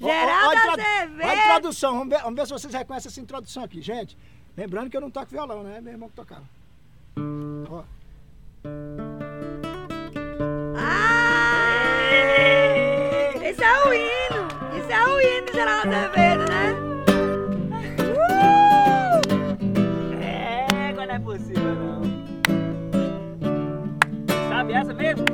Geraldo 0.00 0.50
a 0.50 0.56
introdu- 0.56 0.82
ó 0.82 0.84
a 0.84 1.02
Azevedo. 1.02 1.32
introdução, 1.40 1.98
vamos 1.98 2.08
ver, 2.16 2.22
vamos 2.22 2.36
ver 2.36 2.46
se 2.46 2.52
vocês 2.52 2.74
reconhecem 2.74 3.08
essa 3.08 3.20
introdução 3.20 3.62
aqui, 3.64 3.80
gente. 3.80 4.16
Lembrando 4.56 4.88
que 4.88 4.96
eu 4.96 5.02
não 5.02 5.10
toco 5.10 5.30
violão, 5.30 5.62
né? 5.62 5.82
Meu 5.82 5.92
irmão 5.92 6.08
que 6.08 6.14
tocava. 6.14 6.44
Ó. 7.68 7.84
Ah! 10.74 12.00
Isso 13.44 13.62
é 13.62 13.86
o 13.86 13.92
hino! 13.92 14.48
Isso 14.78 14.90
é 14.90 15.04
o 15.04 15.20
hino, 15.20 15.52
Geraldo 15.52 15.94
Azevedo, 15.94 16.46
né? 16.48 16.74
Uh! 18.14 19.20
É, 20.22 20.92
não 20.94 21.02
é 21.02 21.18
possível 21.18 21.74
não. 21.74 22.00
Sabe 24.48 24.72
essa 24.72 24.94
mesmo? 24.94 25.26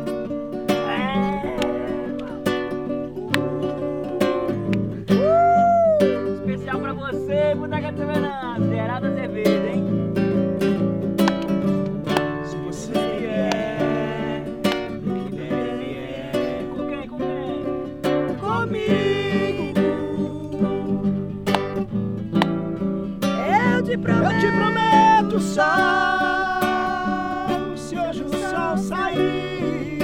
Você, 7.53 7.55
Budec 7.55 7.96
Silvino. 7.96 8.28
Geraldo 8.70 9.07
Azevedo, 9.07 9.66
hein? 9.68 9.84
Se 12.44 12.57
você 12.57 12.92
vier, 12.92 14.44
que 14.62 15.30
deve 15.36 15.72
vier. 15.78 16.66
Com 16.76 16.86
quem, 16.88 17.09
com 17.09 17.18
quem? 17.18 17.64
Comigo, 18.40 19.62
eu 23.76 23.82
te 23.82 23.92
Eu 23.92 23.98
prometo. 23.98 24.40
te 24.40 24.46
prometo 24.53 25.40
sol, 25.40 25.66
se 27.76 27.98
hoje 27.98 28.24
o 28.24 28.28
sol 28.28 28.76
sair, 28.78 29.98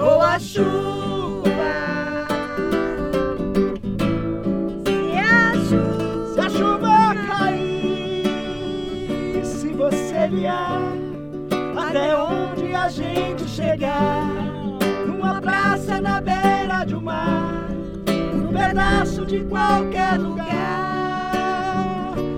ou 0.00 0.20
a 0.22 0.38
chuva. 0.38 0.93
A 12.84 12.88
gente 12.90 13.48
chegar, 13.48 14.26
numa 15.06 15.40
praça 15.40 15.98
na 16.02 16.20
beira 16.20 16.84
de 16.84 16.94
um 16.94 17.00
mar, 17.00 17.70
um 18.34 18.52
pedaço 18.52 19.24
de 19.24 19.40
qualquer 19.44 20.18
lugar, 20.18 20.52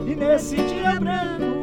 e 0.07 0.15
nesse 0.15 0.55
dia 0.55 1.01
branco, 1.01 1.56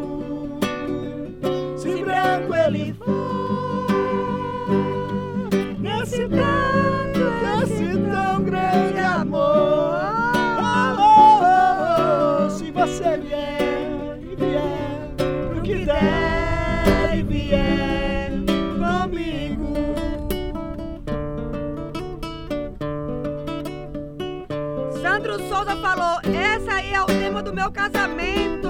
casamento. 27.89 28.62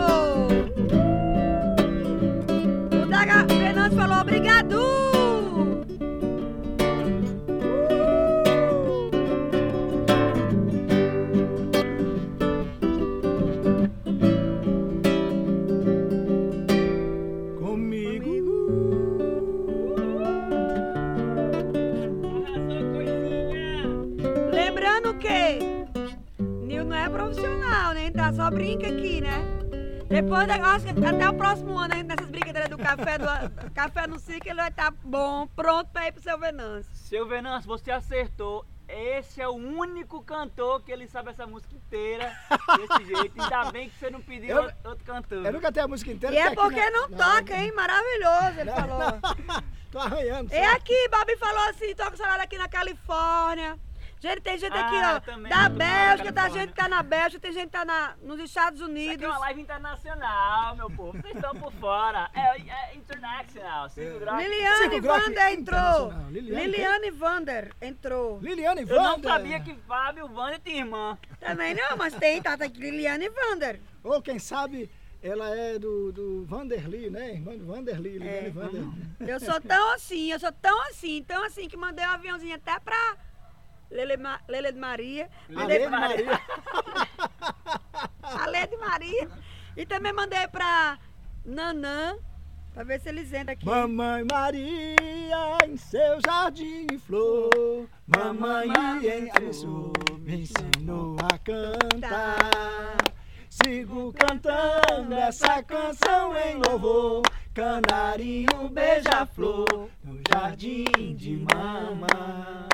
Brinca 28.54 28.88
aqui, 28.88 29.22
né? 29.22 29.40
Depois, 30.08 30.48
eu 30.48 30.66
acho 30.66 30.86
que 30.94 31.06
até 31.06 31.30
o 31.30 31.34
próximo 31.34 31.78
ano, 31.78 31.94
aí, 31.96 32.04
nessas 32.04 32.28
brincadeiras 32.30 32.70
do 32.70 32.78
café, 32.78 33.18
do 33.18 33.72
café 33.72 34.06
no 34.08 34.20
circo, 34.20 34.48
ele 34.48 34.56
vai 34.58 34.70
estar 34.70 34.92
bom, 35.04 35.48
pronto 35.56 35.90
pra 35.92 36.08
ir 36.08 36.12
pro 36.12 36.22
seu 36.22 36.38
Venâncio. 36.38 36.92
Seu 36.96 37.28
Venâncio, 37.28 37.68
você 37.68 37.90
acertou. 37.92 38.66
Esse 38.88 39.42
é 39.42 39.48
o 39.48 39.54
único 39.54 40.22
cantor 40.22 40.84
que 40.84 40.92
ele 40.92 41.08
sabe 41.08 41.32
essa 41.32 41.48
música 41.48 41.74
inteira 41.74 42.32
desse 42.78 43.06
jeito. 43.16 43.42
Ainda 43.42 43.72
bem 43.72 43.90
que 43.90 43.96
você 43.98 44.10
não 44.12 44.22
pediu 44.22 44.50
Eu- 44.56 44.64
outro, 44.64 44.76
outro 44.86 45.06
cantor. 45.06 45.46
Eu 45.46 45.54
nunca 45.54 45.72
tenho 45.72 45.86
a 45.86 45.90
música 45.90 46.12
inteira. 46.12 46.36
E 46.36 46.38
é 46.38 46.52
porque 46.54 46.62
porque 46.76 46.90
não 46.92 47.10
toca, 47.10 47.56
hein? 47.58 47.72
Maravilhoso, 47.74 48.60
ele 48.60 48.72
falou. 48.72 49.64
Tô 49.90 50.00
arranhando. 50.00 50.54
É 50.54 50.70
só. 50.70 50.76
aqui, 50.76 51.08
Babi 51.10 51.38
falou 51.38 51.70
assim, 51.70 51.96
toca 51.96 52.18
salário 52.18 52.44
aqui 52.44 52.58
na 52.58 52.68
Califórnia. 52.68 53.78
Gente, 54.24 54.40
tem 54.40 54.58
gente 54.58 54.72
aqui, 54.72 54.96
Ah, 54.96 55.22
ó, 55.28 55.50
da 55.50 55.68
Bélgica, 55.68 56.32
da 56.32 56.44
tem 56.44 56.54
gente 56.54 56.70
que 56.70 56.76
tá 56.76 56.88
na 56.88 57.04
Bélgica, 57.04 57.42
tem 57.42 57.52
gente 57.52 57.66
que 57.66 57.72
tá 57.72 57.84
na, 57.84 58.14
nos 58.22 58.40
Estados 58.40 58.80
Isso 58.80 58.90
aqui 58.90 59.00
é 59.00 59.04
Unidos. 59.10 59.28
uma 59.28 59.38
live 59.40 59.62
internacional, 59.62 60.76
meu 60.78 60.90
povo. 60.90 61.22
Vocês 61.22 61.36
estão 61.36 61.54
por 61.56 61.74
fora. 61.74 62.30
É, 62.34 62.58
é 62.62 62.96
international. 62.96 63.90
Cinco 63.90 64.20
graus. 64.20 64.42
Liliane 64.42 64.78
Cinco 64.78 65.02
graus 65.02 65.24
Vander 65.26 65.48
entrou. 65.52 65.78
internacional. 65.78 66.32
Liliane 66.32 66.66
Liliane 66.68 67.12
Vander 67.12 67.76
entrou. 67.82 68.40
Liliane 68.40 68.86
Eu 68.88 68.96
não 69.04 69.22
sabia 69.22 69.60
que 69.60 69.76
Fábio 69.86 70.26
Wander 70.34 70.60
tinha 70.62 70.78
irmã. 70.78 71.18
Também 71.42 71.74
não, 71.76 71.98
mas 71.98 72.14
tem, 72.14 72.42
tá, 72.42 72.58
tá 72.58 72.64
aqui, 72.64 72.80
Liliane 72.80 73.28
Vander. 73.28 73.82
Ou 74.06 74.22
quem 74.22 74.40
sabe 74.40 74.90
ela 75.22 75.54
é 75.54 75.78
do, 75.78 76.14
do 76.14 76.46
Vanderly, 76.46 77.10
né? 77.10 77.34
Irmã 77.34 77.58
do 77.58 77.66
Vanderly, 77.66 78.20
Liliane 78.20 78.48
É. 78.48 78.50
Vander. 78.50 78.84
Eu 79.20 79.40
sou 79.42 79.60
tão 79.60 79.92
assim, 79.92 80.32
eu 80.32 80.40
sou 80.40 80.52
tão 80.54 80.82
assim, 80.88 81.22
tão 81.28 81.44
assim 81.44 81.68
que 81.68 81.76
mandei 81.76 82.06
um 82.08 82.12
aviãozinho 82.12 82.56
até 82.56 82.80
pra 82.80 83.18
Lele, 83.94 84.18
Ma- 84.18 84.40
Lele 84.48 84.72
de 84.72 84.80
Maria. 84.80 85.30
Lele 85.50 85.88
pra 85.88 86.00
Maria. 86.00 86.40
a 88.24 88.46
Lele 88.48 88.68
de 88.68 88.78
Maria. 88.78 89.30
E 89.78 89.86
também 89.86 90.12
mandei 90.12 90.48
pra 90.48 90.98
Nanã, 91.46 92.16
pra 92.74 92.84
ver 92.84 93.00
se 93.00 93.10
eles 93.10 93.32
entram 93.32 93.54
aqui. 93.54 93.66
Mamãe 93.66 94.26
Maria 94.32 95.58
em 95.68 95.78
seu 95.78 96.20
jardim 96.26 96.88
de 96.88 96.98
flor, 96.98 97.88
mamãe 98.08 98.68
em 98.68 99.30
abençoou, 99.30 99.94
me 100.20 100.42
ensinou 100.42 101.16
a 101.32 101.38
cantar. 101.38 102.98
Sigo 103.50 104.12
cantando 104.14 105.14
essa 105.14 105.62
canção 105.62 106.36
em 106.36 106.56
louvor, 106.56 107.22
canarinho 107.54 108.70
beija-flor, 108.72 109.90
no 110.04 110.20
jardim 110.28 111.16
de 111.16 111.38
mamãe. 111.38 112.73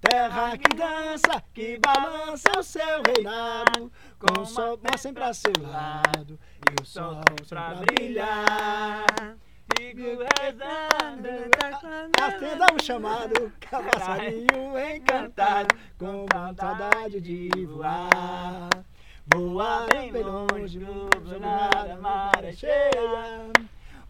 Terra 0.00 0.56
que 0.56 0.76
dança, 0.76 1.42
que 1.52 1.78
balança 1.78 2.50
o 2.56 2.62
seu 2.62 3.02
reinado, 3.04 3.90
com 4.18 4.42
o 4.42 4.46
sol 4.46 4.78
sempre 4.96 5.24
a 5.24 5.34
seu 5.34 5.52
lado 5.60 6.38
e 6.70 6.82
o 6.82 6.84
sol 6.84 7.20
pra 7.48 7.74
brilhar. 7.74 9.04
Fico 9.76 10.00
rezando. 10.40 11.28
Atenda 12.20 12.66
o 12.74 12.82
chamado, 12.82 13.52
passarinho 13.70 14.78
encantado, 14.96 15.74
com 15.98 16.26
vontade 16.32 17.20
de 17.20 17.48
voar. 17.66 18.70
Voa 19.26 19.86
bem 19.92 20.12
longe, 20.22 20.78
no 20.78 21.38
nada, 21.38 21.96
mar 21.96 22.44
é 22.44 22.52
cheia, 22.52 23.50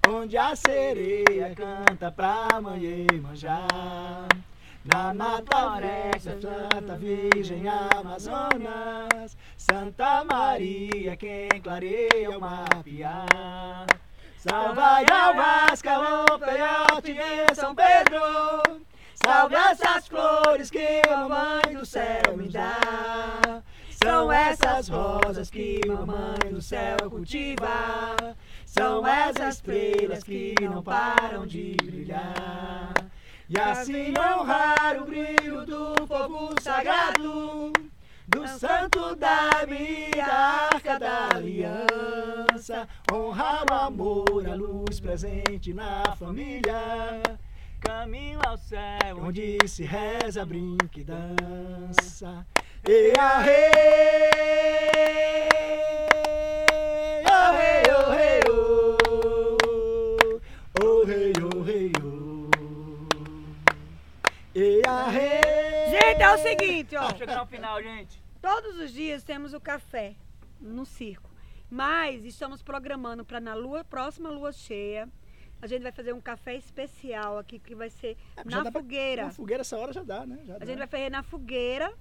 onde 0.07 0.37
a 0.37 0.55
sereia 0.55 1.55
canta 1.57 2.13
pra 2.13 2.61
manhã 2.61 3.07
manjar. 3.21 4.29
Na 4.85 5.13
mata 5.13 5.57
floresta, 5.57 6.39
Santa 6.41 6.97
Virgem 6.97 7.69
Amazonas, 7.69 9.37
Santa 9.57 10.25
Maria, 10.25 11.17
quem 11.17 11.49
clareia 11.63 12.31
o 12.31 12.41
mapear. 12.41 13.87
Salve 14.39 14.81
Alvasca, 15.13 15.99
o 15.99 16.39
peiote 16.39 17.11
em 17.13 17.55
São 17.55 17.75
Pedro, 17.75 18.81
salve 19.15 19.57
essas 19.57 20.07
flores 20.07 20.71
que 20.71 21.03
a 21.11 21.29
mãe 21.29 21.75
do 21.77 21.85
céu 21.85 22.37
me 22.37 22.49
dá. 22.49 23.63
São 23.91 24.31
essas 24.31 24.89
rosas 24.89 25.51
que 25.51 25.81
mamãe 25.87 26.53
do 26.53 26.63
céu 26.63 26.97
cultiva. 27.11 28.37
São 28.65 29.05
essas 29.05 29.57
estrelas 29.57 30.23
que 30.23 30.55
não 30.61 30.81
param 30.85 31.45
de 31.45 31.75
brilhar. 31.83 33.08
E 33.51 33.59
assim 33.59 34.13
honrar 34.19 35.01
o 35.01 35.07
brilho 35.07 35.65
do 35.65 36.07
fogo 36.07 36.51
sagrado, 36.61 37.73
do 38.29 38.47
santo 38.47 39.17
da 39.17 39.65
minha 39.67 40.27
arca 40.71 40.99
da 40.99 41.29
aliança. 41.35 42.87
Honrar 43.11 43.65
o 43.71 43.75
amor, 43.75 44.47
a 44.47 44.55
luz 44.55 45.01
presente 45.01 45.73
na 45.73 46.15
família. 46.17 47.23
Caminho 47.81 48.39
ao 48.47 48.59
céu, 48.59 49.17
onde 49.19 49.57
se 49.67 49.83
reza, 49.83 50.45
brinca 50.45 51.01
e 51.01 51.05
dança. 51.05 52.47
E 52.87 53.19
a 53.19 53.39
rei, 53.39 54.29
é 66.31 66.35
o 66.35 66.39
seguinte, 66.43 66.97
ó. 66.97 67.15
Chegando 67.17 67.39
ao 67.39 67.47
final, 67.47 67.83
gente. 67.83 68.23
Todos 68.41 68.79
os 68.79 68.93
dias 68.93 69.23
temos 69.23 69.53
o 69.55 69.61
café 69.61 70.15
no 70.61 70.85
circo. 70.85 71.29
Mas 71.71 72.25
estamos 72.25 72.63
programando 72.63 73.25
para 73.25 73.41
na 73.41 73.55
lua, 73.55 73.85
próxima 73.85 74.31
lua 74.31 74.53
cheia. 74.53 75.09
A 75.61 75.67
gente 75.67 75.83
vai 75.83 75.93
fazer 75.93 76.13
um 76.15 76.21
café 76.21 76.55
especial 76.55 77.37
aqui 77.37 77.59
que 77.59 77.75
vai 77.75 77.91
ser 77.91 78.17
É, 78.37 78.45
na 78.45 78.63
dá 78.63 78.71
pra- 78.71 78.81
fogueira. 78.81 79.25
Na 79.27 79.31
fogueira 79.33 79.61
essa 79.63 79.77
hora 79.77 79.93
já 79.93 80.03
dá, 80.05 80.25
né? 80.25 80.39
Já 80.45 80.55
A 80.55 80.59
dá. 80.59 80.67
gente 80.67 80.79
vai 80.79 80.87
fazer 80.87 81.11
na 81.11 81.23
fogueira 81.23 81.93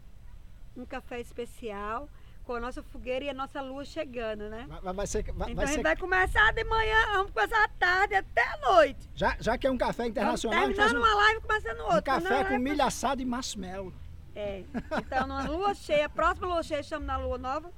um 0.75 0.86
café 0.86 1.19
especial 1.19 2.07
com 2.43 2.53
a 2.53 2.59
nossa 2.61 2.82
fogueira 2.84 3.25
e 3.25 3.30
a 3.30 3.34
nossa 3.34 3.59
lua 3.59 3.84
chegando, 3.84 4.47
né? 4.47 4.65
Vai, 4.82 4.93
vai 4.93 5.07
ser, 5.07 5.23
vai, 5.34 5.49
Então 5.51 5.55
vai 5.55 5.65
a 5.65 5.67
gente 5.67 5.75
ser 5.78 5.84
vai 5.84 5.97
começar 5.97 6.53
de 6.53 6.63
manhã, 6.63 7.05
vamos 7.13 7.32
começar 7.32 7.61
à 7.63 7.67
tarde 7.67 8.15
até 8.15 8.41
a 8.43 8.57
noite. 8.59 9.09
já, 9.15 9.36
já 9.39 9.57
que 9.57 9.67
é 9.67 9.71
um 9.71 9.78
café 9.78 10.03
Vamos 10.03 10.11
internacional, 10.11 10.59
a 10.63 10.67
gente 10.67 10.75
faz 10.78 10.91
terminando 10.91 11.09
um, 11.11 11.13
uma 11.17 11.23
live 11.25 11.39
e 11.39 11.41
começando 11.41 11.80
outra. 11.82 11.97
um 11.97 12.01
café 12.03 12.43
Não, 12.43 12.49
com 12.49 12.57
milho 12.59 12.84
assado 12.84 13.21
e 13.21 13.25
marshmallow. 13.25 13.91
É. 14.38 14.64
Então, 15.00 15.26
na 15.26 15.48
lua 15.48 15.74
cheia, 15.74 16.08
próxima 16.08 16.46
lua 16.46 16.62
cheia, 16.62 16.82
estamos 16.82 17.08
na 17.08 17.18
lua 17.18 17.40
nova. 17.40 17.74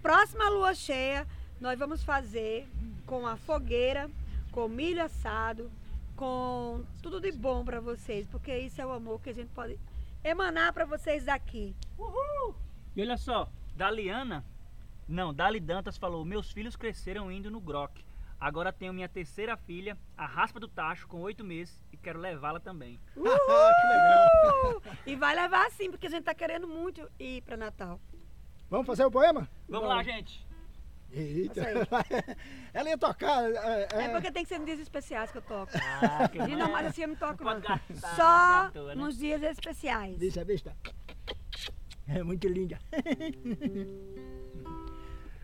Próxima 0.00 0.48
lua 0.48 0.72
cheia, 0.72 1.26
nós 1.60 1.76
vamos 1.76 2.04
fazer 2.04 2.68
com 3.04 3.26
a 3.26 3.36
fogueira, 3.36 4.08
com 4.52 4.68
milho 4.68 5.02
assado, 5.02 5.68
com 6.14 6.84
tudo 7.02 7.20
de 7.20 7.32
bom 7.32 7.64
para 7.64 7.80
vocês, 7.80 8.28
porque 8.28 8.56
isso 8.56 8.80
é 8.80 8.86
o 8.86 8.92
amor 8.92 9.20
que 9.20 9.30
a 9.30 9.34
gente 9.34 9.48
pode 9.48 9.76
emanar 10.22 10.72
para 10.72 10.84
vocês 10.84 11.24
daqui. 11.24 11.74
E 12.94 13.02
olha 13.02 13.16
só, 13.16 13.50
Daliana, 13.74 14.44
não, 15.08 15.34
Dali 15.34 15.58
Dantas 15.58 15.98
falou: 15.98 16.24
Meus 16.24 16.52
filhos 16.52 16.76
cresceram 16.76 17.32
indo 17.32 17.50
no 17.50 17.60
Grok. 17.60 18.04
Agora 18.38 18.72
tenho 18.72 18.92
minha 18.92 19.08
terceira 19.08 19.56
filha, 19.56 19.98
a 20.16 20.26
raspa 20.26 20.60
do 20.60 20.68
tacho, 20.68 21.08
com 21.08 21.20
oito 21.22 21.42
meses, 21.42 21.82
quero 22.04 22.20
levá-la 22.20 22.60
também. 22.60 23.00
que 23.14 23.20
legal. 23.20 24.76
Uh! 24.76 24.82
E 25.06 25.16
vai 25.16 25.34
levar 25.34 25.70
sim, 25.72 25.90
porque 25.90 26.06
a 26.06 26.10
gente 26.10 26.24
tá 26.24 26.34
querendo 26.34 26.68
muito 26.68 27.10
ir 27.18 27.42
para 27.42 27.56
Natal. 27.56 28.00
Vamos 28.70 28.86
fazer 28.86 29.04
o 29.04 29.10
poema? 29.10 29.48
Vamos 29.68 29.88
lá, 29.88 30.02
gente. 30.02 30.46
Eita. 31.10 31.62
Ela 32.74 32.88
ia 32.90 32.98
tocar. 32.98 33.44
É, 33.50 33.88
É 33.92 34.02
é, 34.04 34.08
porque 34.08 34.32
tem 34.32 34.42
que 34.42 34.48
ser 34.48 34.58
nos 34.58 34.66
dias 34.66 34.80
especiais 34.80 35.30
que 35.30 35.38
eu 35.38 35.42
toco. 35.42 35.72
Ah, 36.02 36.28
que 36.28 36.38
E 36.38 36.56
não, 36.56 36.70
mas 36.70 36.88
assim 36.88 37.02
eu 37.02 37.08
não 37.08 37.16
toco 37.16 37.44
não. 37.44 37.60
gastar, 37.60 38.72
Só 38.72 38.82
né? 38.86 38.94
nos 38.94 39.16
dias 39.16 39.42
especiais. 39.42 40.18
Deixa 40.18 40.42
a 40.42 40.44
besta. 40.44 40.76
É 42.06 42.22
muito 42.22 42.46
linda. 42.48 42.78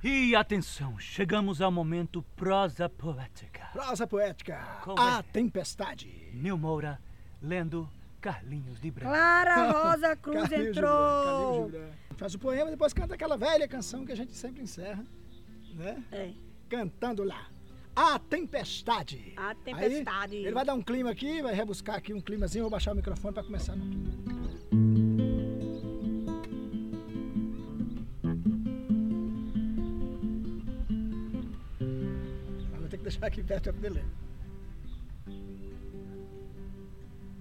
E 0.02 0.34
atenção, 0.34 0.98
chegamos 0.98 1.60
ao 1.60 1.70
momento 1.70 2.22
prosa 2.34 2.88
poética. 2.88 3.68
Prosa 3.70 4.06
poética. 4.06 4.58
Com 4.82 4.98
A 4.98 5.18
é? 5.18 5.22
tempestade. 5.22 6.30
Nil 6.32 6.56
Moura 6.56 6.98
lendo 7.42 7.86
Carlinhos 8.18 8.80
de 8.80 8.90
Branco. 8.90 9.10
Clara 9.10 9.72
Rosa 9.72 10.16
Cruz 10.16 10.48
Carlinhos 10.48 10.76
entrou. 10.76 11.70
Faz 12.16 12.34
o 12.34 12.38
poema, 12.38 12.70
depois 12.70 12.94
canta 12.94 13.14
aquela 13.14 13.36
velha 13.36 13.68
canção 13.68 14.06
que 14.06 14.12
a 14.12 14.16
gente 14.16 14.32
sempre 14.32 14.62
encerra, 14.62 15.04
né? 15.74 16.02
É, 16.10 16.30
Cantando 16.68 17.22
lá. 17.22 17.48
A 17.94 18.18
tempestade. 18.18 19.34
a 19.36 19.54
tempestade. 19.54 20.36
Aí, 20.36 20.44
ele 20.44 20.54
vai 20.54 20.64
dar 20.64 20.74
um 20.74 20.82
clima 20.82 21.10
aqui, 21.10 21.42
vai 21.42 21.52
rebuscar 21.52 21.96
aqui 21.96 22.14
um 22.14 22.20
climazinho, 22.22 22.64
vou 22.64 22.70
baixar 22.70 22.92
o 22.92 22.96
microfone 22.96 23.34
para 23.34 23.42
começar 23.44 23.76
no 23.76 23.84
clima. 23.84 24.79
Deixar 33.10 33.26
aqui 33.26 33.42
perto 33.42 33.64
para 33.64 33.72
poder 33.72 33.90
ler. 33.90 34.04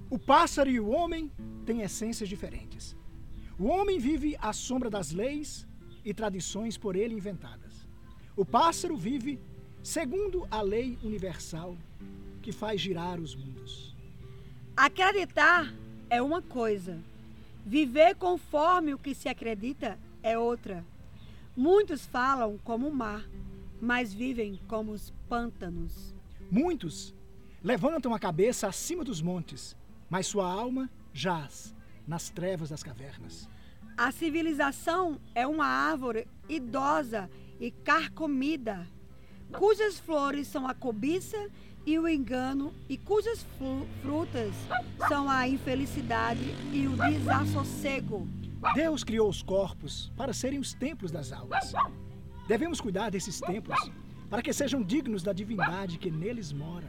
O 0.09 0.17
pássaro 0.17 0.69
e 0.69 0.79
o 0.79 0.89
homem 0.89 1.31
têm 1.65 1.81
essências 1.81 2.27
diferentes. 2.27 2.95
O 3.59 3.65
homem 3.65 3.99
vive 3.99 4.35
à 4.41 4.51
sombra 4.51 4.89
das 4.89 5.11
leis 5.11 5.67
e 6.03 6.13
tradições 6.13 6.77
por 6.77 6.95
ele 6.95 7.13
inventadas. 7.13 7.87
O 8.35 8.43
pássaro 8.43 8.97
vive 8.97 9.39
segundo 9.83 10.47
a 10.49 10.61
lei 10.61 10.97
universal 11.03 11.77
que 12.41 12.51
faz 12.51 12.81
girar 12.81 13.19
os 13.19 13.35
mundos. 13.35 13.95
Acreditar 14.75 15.71
é 16.09 16.21
uma 16.21 16.41
coisa. 16.41 16.97
Viver 17.65 18.15
conforme 18.15 18.93
o 18.93 18.97
que 18.97 19.13
se 19.13 19.29
acredita 19.29 19.99
é 20.23 20.37
outra. 20.37 20.83
Muitos 21.55 22.05
falam 22.05 22.57
como 22.63 22.87
o 22.87 22.95
mar, 22.95 23.23
mas 23.81 24.13
vivem 24.13 24.59
como 24.67 24.91
os 24.91 25.11
pântanos. 25.27 26.13
Muitos 26.51 27.13
levantam 27.63 28.13
a 28.13 28.19
cabeça 28.19 28.67
acima 28.67 29.03
dos 29.03 29.21
montes, 29.21 29.75
mas 30.09 30.27
sua 30.27 30.49
alma 30.51 30.89
jaz 31.13 31.75
nas 32.07 32.29
trevas 32.29 32.69
das 32.69 32.81
cavernas. 32.83 33.47
A 33.97 34.11
civilização 34.11 35.19
é 35.35 35.45
uma 35.45 35.65
árvore 35.65 36.27
idosa 36.47 37.29
e 37.59 37.69
carcomida, 37.69 38.87
cujas 39.51 39.99
flores 39.99 40.47
são 40.47 40.65
a 40.67 40.73
cobiça 40.73 41.49
e 41.85 41.97
o 41.99 42.07
engano, 42.07 42.73
e 42.87 42.97
cujas 42.97 43.43
fru- 43.57 43.85
frutas 44.01 44.53
são 45.07 45.29
a 45.29 45.47
infelicidade 45.47 46.41
e 46.71 46.87
o 46.87 46.95
desassossego. 46.95 48.27
Deus 48.73 49.03
criou 49.03 49.29
os 49.29 49.41
corpos 49.41 50.11
para 50.15 50.33
serem 50.33 50.59
os 50.59 50.73
templos 50.73 51.11
das 51.11 51.31
almas. 51.31 51.73
Devemos 52.49 52.81
cuidar 52.81 53.11
desses 53.11 53.39
templos 53.39 53.77
para 54.27 54.41
que 54.41 54.51
sejam 54.51 54.81
dignos 54.81 55.21
da 55.21 55.31
divindade 55.31 55.99
que 55.99 56.09
neles 56.09 56.51
mora. 56.51 56.87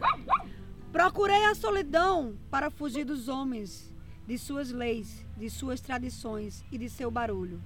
Procurei 0.91 1.45
a 1.45 1.55
solidão 1.55 2.35
para 2.51 2.71
fugir 2.71 3.05
dos 3.05 3.29
homens, 3.29 3.93
de 4.27 4.39
suas 4.39 4.71
leis, 4.71 5.23
de 5.37 5.51
suas 5.51 5.83
tradições 5.83 6.65
e 6.73 6.79
de 6.79 6.89
seu 6.89 7.11
barulho. 7.11 7.63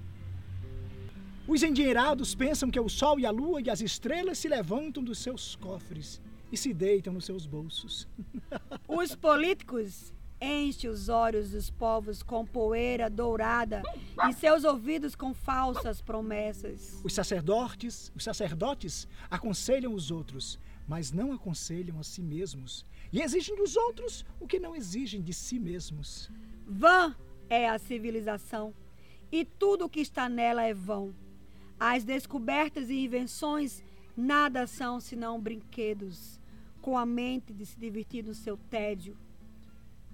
Os 1.47 1.63
endinheirados 1.63 2.35
pensam 2.35 2.69
que 2.69 2.81
o 2.81 2.89
sol 2.89 3.17
e 3.17 3.25
a 3.25 3.31
lua 3.31 3.61
e 3.61 3.69
as 3.69 3.79
estrelas 3.79 4.39
se 4.39 4.49
levantam 4.49 5.01
dos 5.01 5.19
seus 5.19 5.55
cofres 5.55 6.21
e 6.51 6.57
se 6.57 6.73
deitam 6.73 7.13
nos 7.13 7.23
seus 7.23 7.45
bolsos. 7.45 8.09
Os 8.89 9.15
políticos 9.15 10.13
enchem 10.39 10.89
os 10.89 11.09
olhos 11.09 11.51
dos 11.51 11.69
povos 11.69 12.21
com 12.21 12.45
poeira 12.45 13.09
dourada 13.09 13.81
e 14.29 14.33
seus 14.33 14.63
ouvidos 14.63 15.15
com 15.15 15.33
falsas 15.33 16.01
promessas. 16.01 16.99
Os 17.03 17.13
sacerdotes, 17.13 18.11
os 18.15 18.23
sacerdotes 18.23 19.07
aconselham 19.29 19.93
os 19.93 20.11
outros, 20.11 20.59
mas 20.87 21.11
não 21.11 21.31
aconselham 21.31 21.99
a 21.99 22.03
si 22.03 22.21
mesmos, 22.21 22.85
e 23.11 23.21
exigem 23.21 23.55
dos 23.55 23.75
outros 23.75 24.25
o 24.39 24.47
que 24.47 24.59
não 24.59 24.75
exigem 24.75 25.21
de 25.21 25.33
si 25.33 25.57
mesmos. 25.57 26.29
Vã 26.67 27.15
é 27.49 27.67
a 27.69 27.79
civilização, 27.79 28.73
e 29.31 29.45
tudo 29.45 29.85
o 29.85 29.89
que 29.89 29.99
está 29.99 30.29
nela 30.29 30.63
é 30.63 30.73
vão. 30.73 31.15
As 31.79 32.03
descobertas 32.03 32.89
e 32.89 33.03
invenções 33.03 33.83
nada 34.15 34.65
são 34.67 34.99
senão 34.99 35.41
brinquedos, 35.41 36.39
com 36.81 36.97
a 36.97 37.05
mente 37.05 37.51
de 37.51 37.65
se 37.65 37.77
divertir 37.79 38.23
no 38.23 38.33
seu 38.33 38.55
tédio. 38.55 39.17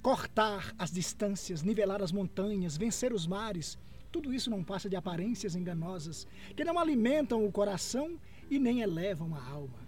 Cortar 0.01 0.73
as 0.79 0.91
distâncias, 0.91 1.61
nivelar 1.61 2.01
as 2.01 2.11
montanhas, 2.11 2.75
vencer 2.75 3.13
os 3.13 3.27
mares, 3.27 3.77
tudo 4.11 4.33
isso 4.33 4.49
não 4.49 4.63
passa 4.63 4.89
de 4.89 4.95
aparências 4.95 5.55
enganosas, 5.55 6.25
que 6.55 6.63
não 6.63 6.79
alimentam 6.79 7.45
o 7.45 7.51
coração 7.51 8.17
e 8.49 8.57
nem 8.57 8.81
elevam 8.81 9.35
a 9.35 9.43
alma. 9.43 9.79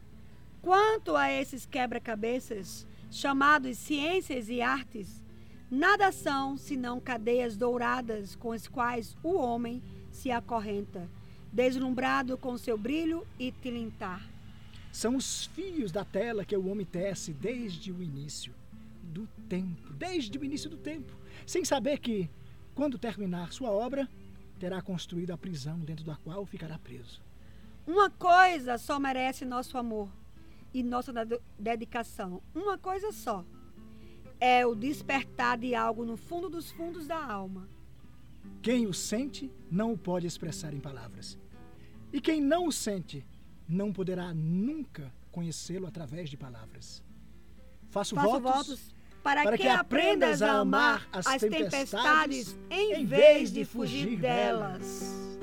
Quanto 0.62 1.16
a 1.16 1.32
esses 1.32 1.66
quebra-cabeças, 1.66 2.86
chamados 3.10 3.76
ciências 3.80 4.50
e 4.50 4.62
artes, 4.62 5.24
nada 5.70 6.12
são 6.12 6.58
senão 6.58 7.00
cadeias 7.00 7.58
douradas 7.58 8.36
com 8.36 8.52
as 8.52 8.68
quais 8.68 9.18
o 9.24 9.34
homem 9.34 9.82
se 10.12 10.30
acorrenta, 10.30 11.10
deslumbrado 11.52 12.38
com 12.38 12.56
seu 12.56 12.78
brilho 12.78 13.26
e 13.40 13.52
tilintar. 13.52 14.24
São 14.92 15.16
os 15.16 15.48
fios 15.48 15.92
da 15.92 16.06
tela 16.06 16.46
que 16.46 16.56
o 16.56 16.68
homem 16.68 16.86
tece 16.86 17.34
desde 17.34 17.92
o 17.92 18.02
início 18.02 18.54
do 19.14 19.28
tempo, 19.48 19.94
desde 19.94 20.38
o 20.38 20.44
início 20.44 20.70
do 20.70 20.78
tempo, 20.78 21.16
sem 21.46 21.64
saber 21.64 22.00
que, 22.00 22.30
quando 22.74 22.98
terminar 22.98 23.54
sua 23.54 23.70
obra, 23.70 24.10
terá 24.60 24.82
construído 24.82 25.32
a 25.32 25.38
prisão 25.38 25.80
dentro 25.80 26.04
da 26.04 26.16
qual 26.16 26.46
ficará 26.46 26.78
preso. 26.80 27.22
Uma 27.86 28.10
coisa 28.10 28.78
só 28.78 29.00
merece 29.00 29.46
nosso 29.46 29.78
amor 29.78 30.10
e 30.74 30.82
nossa 30.82 31.14
dedicação. 31.60 32.42
Uma 32.56 32.78
coisa 32.78 33.12
só. 33.12 33.46
É 34.40 34.66
o 34.66 34.74
despertar 34.74 35.58
de 35.58 35.76
algo 35.76 36.04
no 36.04 36.18
fundo 36.18 36.50
dos 36.50 36.72
fundos 36.72 37.08
da 37.08 37.24
alma. 37.24 37.68
Quem 38.62 38.88
o 38.88 38.94
sente 38.94 39.52
não 39.70 39.94
o 39.94 39.98
pode 39.98 40.26
expressar 40.26 40.74
em 40.74 40.80
palavras. 40.80 41.38
E 42.12 42.20
quem 42.20 42.42
não 42.42 42.68
o 42.68 42.72
sente 42.72 43.26
não 43.68 43.92
poderá 43.92 44.34
nunca 44.34 45.14
conhecê-lo 45.32 45.88
através 45.88 46.30
de 46.30 46.38
palavras. 46.38 47.04
Faço, 47.90 48.16
Faço 48.16 48.40
votos, 48.40 48.68
votos 48.68 48.96
para, 49.24 49.44
para 49.44 49.58
que, 49.58 49.64
que, 49.64 49.70
aprendas 49.70 50.42
a 50.42 50.60
amar 50.60 51.08
as, 51.12 51.26
as 51.26 51.42
tempestades, 51.42 51.72
tempestades, 51.72 52.58
em 52.70 53.06
vez 53.06 53.52
de 53.52 53.64
fugir 53.64 54.18
delas. 54.18 55.40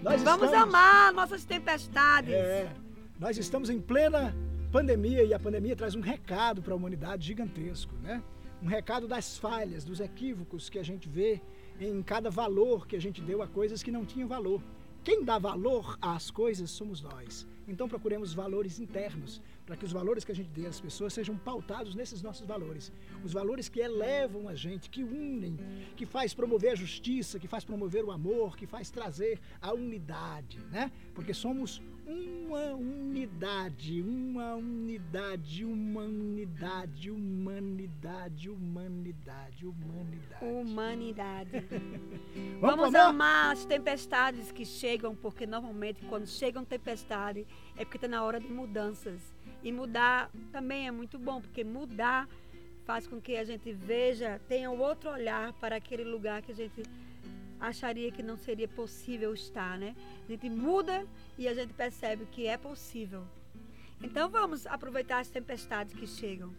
Nós 0.00 0.22
Vamos 0.22 0.46
estamos, 0.46 0.52
amar 0.54 1.12
nossas 1.12 1.44
tempestades. 1.44 2.32
É, 2.32 2.72
nós 3.18 3.36
estamos 3.36 3.68
em 3.68 3.80
plena 3.80 4.34
pandemia 4.70 5.24
e 5.24 5.34
a 5.34 5.38
pandemia 5.38 5.74
traz 5.74 5.96
um 5.96 6.00
recado 6.00 6.62
para 6.62 6.72
a 6.72 6.76
humanidade 6.76 7.26
gigantesco, 7.26 7.92
né? 7.96 8.22
Um 8.62 8.66
recado 8.66 9.08
das 9.08 9.36
falhas, 9.36 9.84
dos 9.84 10.00
equívocos 10.00 10.70
que 10.70 10.78
a 10.78 10.82
gente 10.82 11.08
vê 11.08 11.40
em 11.80 12.02
cada 12.02 12.30
valor 12.30 12.86
que 12.86 12.94
a 12.94 13.00
gente 13.00 13.20
deu 13.20 13.42
a 13.42 13.48
coisas 13.48 13.82
que 13.82 13.90
não 13.90 14.04
tinham 14.04 14.28
valor. 14.28 14.62
Quem 15.02 15.24
dá 15.24 15.38
valor 15.38 15.98
às 16.00 16.30
coisas 16.30 16.70
somos 16.70 17.02
nós. 17.02 17.46
Então 17.66 17.88
procuremos 17.88 18.32
valores 18.34 18.78
internos, 18.78 19.40
para 19.70 19.76
que 19.76 19.84
os 19.84 19.92
valores 19.92 20.24
que 20.24 20.32
a 20.32 20.34
gente 20.34 20.50
dê 20.50 20.66
às 20.66 20.80
pessoas 20.80 21.12
sejam 21.12 21.36
pautados 21.36 21.94
nesses 21.94 22.20
nossos 22.22 22.44
valores. 22.44 22.90
Os 23.22 23.32
valores 23.32 23.68
que 23.68 23.78
elevam 23.78 24.48
a 24.48 24.54
gente, 24.56 24.90
que 24.90 25.04
unem, 25.04 25.56
que 25.96 26.04
faz 26.04 26.34
promover 26.34 26.72
a 26.72 26.74
justiça, 26.74 27.38
que 27.38 27.46
faz 27.46 27.64
promover 27.64 28.04
o 28.04 28.10
amor, 28.10 28.56
que 28.56 28.66
faz 28.66 28.90
trazer 28.90 29.38
a 29.62 29.72
unidade, 29.72 30.58
né? 30.72 30.90
Porque 31.14 31.32
somos 31.32 31.80
uma 32.10 32.74
unidade, 32.74 34.02
uma 34.02 34.54
unidade, 34.56 35.64
uma 35.64 36.02
unidade, 36.02 37.10
humanidade, 37.10 38.50
humanidade, 38.50 39.66
humanidade. 39.66 40.44
Humanidade. 40.44 41.50
Vamos, 42.60 42.76
Vamos 42.76 42.94
amar 42.96 43.52
as 43.52 43.64
tempestades 43.64 44.50
que 44.50 44.64
chegam, 44.64 45.14
porque 45.14 45.46
normalmente 45.46 46.04
quando 46.06 46.26
chegam 46.26 46.64
tempestades 46.64 47.46
é 47.76 47.84
porque 47.84 47.96
está 47.96 48.08
na 48.08 48.24
hora 48.24 48.40
de 48.40 48.48
mudanças. 48.48 49.20
E 49.62 49.70
mudar 49.70 50.30
também 50.50 50.88
é 50.88 50.90
muito 50.90 51.18
bom, 51.18 51.40
porque 51.40 51.62
mudar 51.62 52.28
faz 52.84 53.06
com 53.06 53.20
que 53.20 53.36
a 53.36 53.44
gente 53.44 53.72
veja, 53.72 54.40
tenha 54.48 54.68
um 54.68 54.80
outro 54.80 55.10
olhar 55.10 55.52
para 55.54 55.76
aquele 55.76 56.02
lugar 56.02 56.42
que 56.42 56.50
a 56.50 56.54
gente 56.54 56.82
acharia 57.60 58.10
que 58.10 58.22
não 58.22 58.36
seria 58.36 58.66
possível 58.66 59.34
estar, 59.34 59.78
né? 59.78 59.94
A 60.24 60.32
gente 60.32 60.48
muda 60.48 61.06
e 61.36 61.46
a 61.46 61.54
gente 61.54 61.72
percebe 61.74 62.26
que 62.26 62.46
é 62.46 62.56
possível. 62.56 63.24
Então 64.02 64.28
vamos 64.28 64.66
aproveitar 64.66 65.18
as 65.18 65.28
tempestades 65.28 65.94
que 65.94 66.06
chegam. 66.06 66.54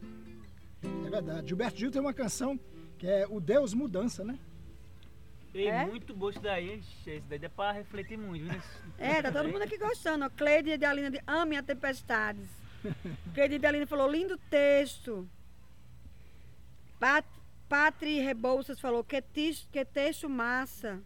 É 1.05 1.09
verdade. 1.09 1.47
Gilberto 1.47 1.79
Gil 1.79 1.91
tem 1.91 2.01
uma 2.01 2.13
canção 2.13 2.59
que 2.97 3.07
é 3.07 3.25
O 3.27 3.39
Deus 3.39 3.73
Mudança, 3.73 4.23
né? 4.23 4.37
Ei, 5.53 5.67
é? 5.67 5.85
muito 5.85 6.13
bom 6.13 6.29
isso 6.29 6.39
daí. 6.39 6.79
Isso 6.79 7.23
daí 7.27 7.39
dá 7.39 7.49
pra 7.49 7.71
refletir 7.71 8.17
muito. 8.17 8.45
Né? 8.45 8.61
É, 8.97 9.21
tá 9.21 9.31
todo 9.31 9.49
mundo 9.49 9.63
aqui 9.63 9.77
gostando. 9.77 10.29
Cleide 10.29 10.69
e 10.69 10.73
Adelina 10.73 11.09
de 11.09 11.19
Ame 11.25 11.57
a 11.57 11.63
Tempestades. 11.63 12.47
Cleide 13.33 13.55
e 13.55 13.57
Adelina 13.57 13.87
falou, 13.87 14.09
lindo 14.09 14.37
texto. 14.49 15.27
Pat, 16.99 17.25
Patri 17.71 18.19
Rebouças 18.19 18.81
falou, 18.81 19.01
que, 19.01 19.21
tis, 19.21 19.65
que 19.71 19.85
texto 19.85 20.29
massa. 20.29 20.99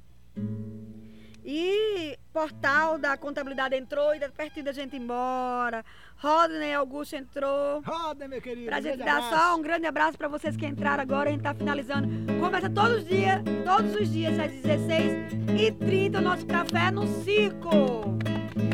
E 1.45 2.17
portal 2.33 2.97
da 2.97 3.15
contabilidade 3.15 3.75
entrou 3.75 4.15
e 4.15 4.19
da 4.19 4.29
pertinho 4.29 4.65
da 4.65 4.71
gente 4.71 4.97
embora. 4.97 5.85
Rodney 6.17 6.73
Augusto 6.73 7.15
entrou. 7.17 7.83
Rodney, 7.85 8.27
meu 8.27 8.41
querido. 8.41 8.65
Pra 8.65 8.81
gente 8.81 8.97
dar 8.97 9.17
abraço. 9.17 9.29
só 9.29 9.55
um 9.55 9.61
grande 9.61 9.85
abraço 9.85 10.17
para 10.17 10.27
vocês 10.27 10.57
que 10.57 10.65
entraram 10.65 11.03
agora. 11.03 11.29
A 11.29 11.33
gente 11.33 11.43
tá 11.43 11.53
finalizando. 11.53 12.07
Começa 12.39 12.67
todos 12.67 12.97
os 12.97 13.07
dias, 13.07 13.43
todos 13.63 13.93
os 13.93 14.11
dias, 14.11 14.39
às 14.39 14.51
16h30, 14.51 16.17
o 16.17 16.21
nosso 16.21 16.47
café 16.47 16.89
no 16.89 17.05
circo. 17.23 18.17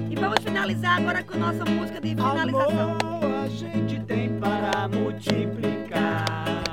E 0.09 0.15
vamos 0.15 0.41
finalizar 0.41 0.97
agora 0.97 1.21
com 1.25 1.33
a 1.33 1.37
nossa 1.37 1.65
música 1.65 1.99
de 1.99 2.15
finalização. 2.15 2.97
Amor, 3.01 3.35
a 3.43 3.47
gente 3.49 3.99
tem 4.05 4.39
para 4.39 4.87
multiplicar. 4.87 6.70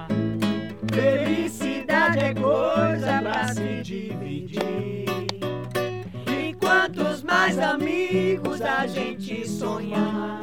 Felicidade 0.99 2.19
é 2.19 2.35
coisa 2.35 3.23
pra 3.23 3.55
se 3.55 3.83
dividir. 3.83 5.05
E 6.27 6.53
quantos 6.55 7.23
mais 7.23 7.57
amigos 7.57 8.61
a 8.61 8.85
gente 8.85 9.49
sonhar, 9.49 10.41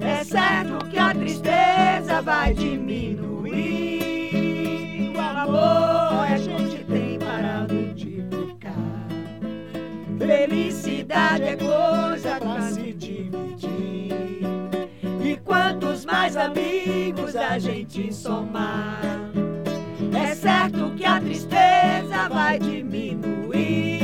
é 0.00 0.22
certo 0.22 0.86
que 0.86 0.96
a 0.96 1.12
tristeza 1.12 2.22
vai 2.22 2.54
diminuir. 2.54 3.42
O 5.16 5.20
amor 5.20 6.24
a 6.30 6.36
gente 6.36 6.84
tem 6.84 7.18
para 7.18 7.66
multiplicar. 7.68 9.08
Felicidade 10.18 11.42
é 11.42 11.56
coisa 11.56 12.38
pra 12.38 12.60
se 12.62 12.92
dividir. 12.92 14.12
E 15.24 15.36
quantos 15.44 16.04
mais 16.04 16.36
amigos 16.36 17.34
a 17.34 17.58
gente 17.58 18.14
somar, 18.14 19.00
é 19.04 19.21
certo 20.62 20.94
que 20.96 21.04
a 21.04 21.20
tristeza 21.20 22.28
vai 22.30 22.56
diminuir. 22.58 24.00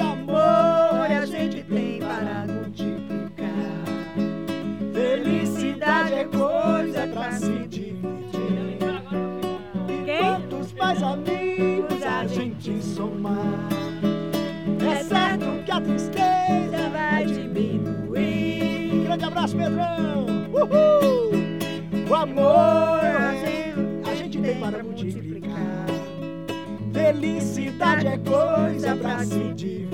Amor 0.00 1.10
a 1.10 1.24
gente 1.24 1.62
tem 1.62 2.00
para 2.00 2.44
multiplicar. 2.46 3.84
Felicidade 4.92 6.14
é 6.14 6.24
coisa 6.24 7.06
pra 7.06 7.32
se 7.32 7.66
dividir. 7.66 8.78
E 9.88 10.18
quantos 10.18 10.72
mais 10.74 11.02
amigos 11.02 12.02
a 12.02 12.26
gente 12.26 12.82
somar, 12.82 13.68
é 14.86 15.02
certo 15.02 15.64
que 15.64 15.70
a 15.70 15.80
tristeza 15.80 16.90
vai 16.92 17.24
diminuir. 17.24 19.04
Grande 19.04 19.24
abraço, 19.24 19.56
Pedrão! 19.56 20.26
Uhul! 20.52 21.28
O 22.10 22.14
amor 22.14 23.07
Felicidade 27.08 28.06
é 28.06 28.18
coisa 28.18 28.94
para 28.94 29.24
se 29.24 29.54
dividir. 29.54 29.88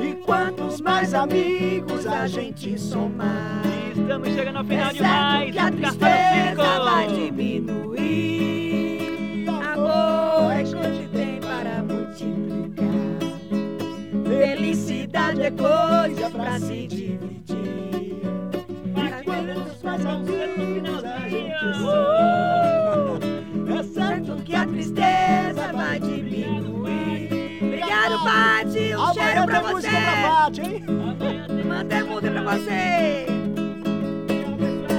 E 0.00 0.14
quantos 0.24 0.80
mais 0.80 1.12
amigos 1.12 2.06
a 2.06 2.28
gente 2.28 2.78
somar. 2.78 3.62
Estamos 3.96 4.28
chegando 4.28 4.58
ao 4.58 4.64
final 4.64 4.90
é 4.90 4.92
de 4.92 5.02
mais. 5.02 5.50
Que 5.50 5.58
a 5.58 5.72
tristeza 5.72 6.78
vai 6.84 7.08
diminuir. 7.08 8.28
Amor 9.48 10.52
é 10.52 10.62
que 10.62 11.08
tem 11.08 11.40
para 11.40 11.82
multiplicar. 11.82 12.84
Felicidade 14.28 15.42
é 15.42 15.50
coisa 15.50 16.30
para 16.30 16.60
se 16.60 16.86
dividir. 16.86 18.22
E 18.94 19.24
quantos 19.24 19.82
mais 19.82 20.06
amigos 20.06 21.04
a 21.04 21.28
gente 21.28 21.78
somar 21.80 22.33
quero 29.34 29.46
pra 29.46 29.60
você. 29.60 29.72
música 29.72 30.00
pra 30.00 30.28
Paty, 30.28 30.60
hein? 30.60 30.84
Mandei 31.66 32.02
música 32.02 32.30
pra 32.30 32.42
você. 32.42 33.26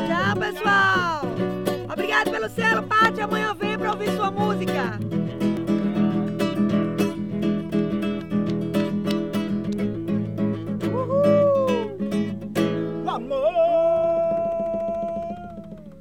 Tchau, 0.07 0.35
pessoal. 0.37 1.21
Obrigado 1.91 2.31
pelo 2.31 2.49
selo, 2.49 2.83
Paty. 2.83 3.21
Amanhã 3.21 3.53
vem 3.53 3.77
pra 3.77 3.91
ouvir 3.91 4.09
sua 4.15 4.31
música. 4.31 4.99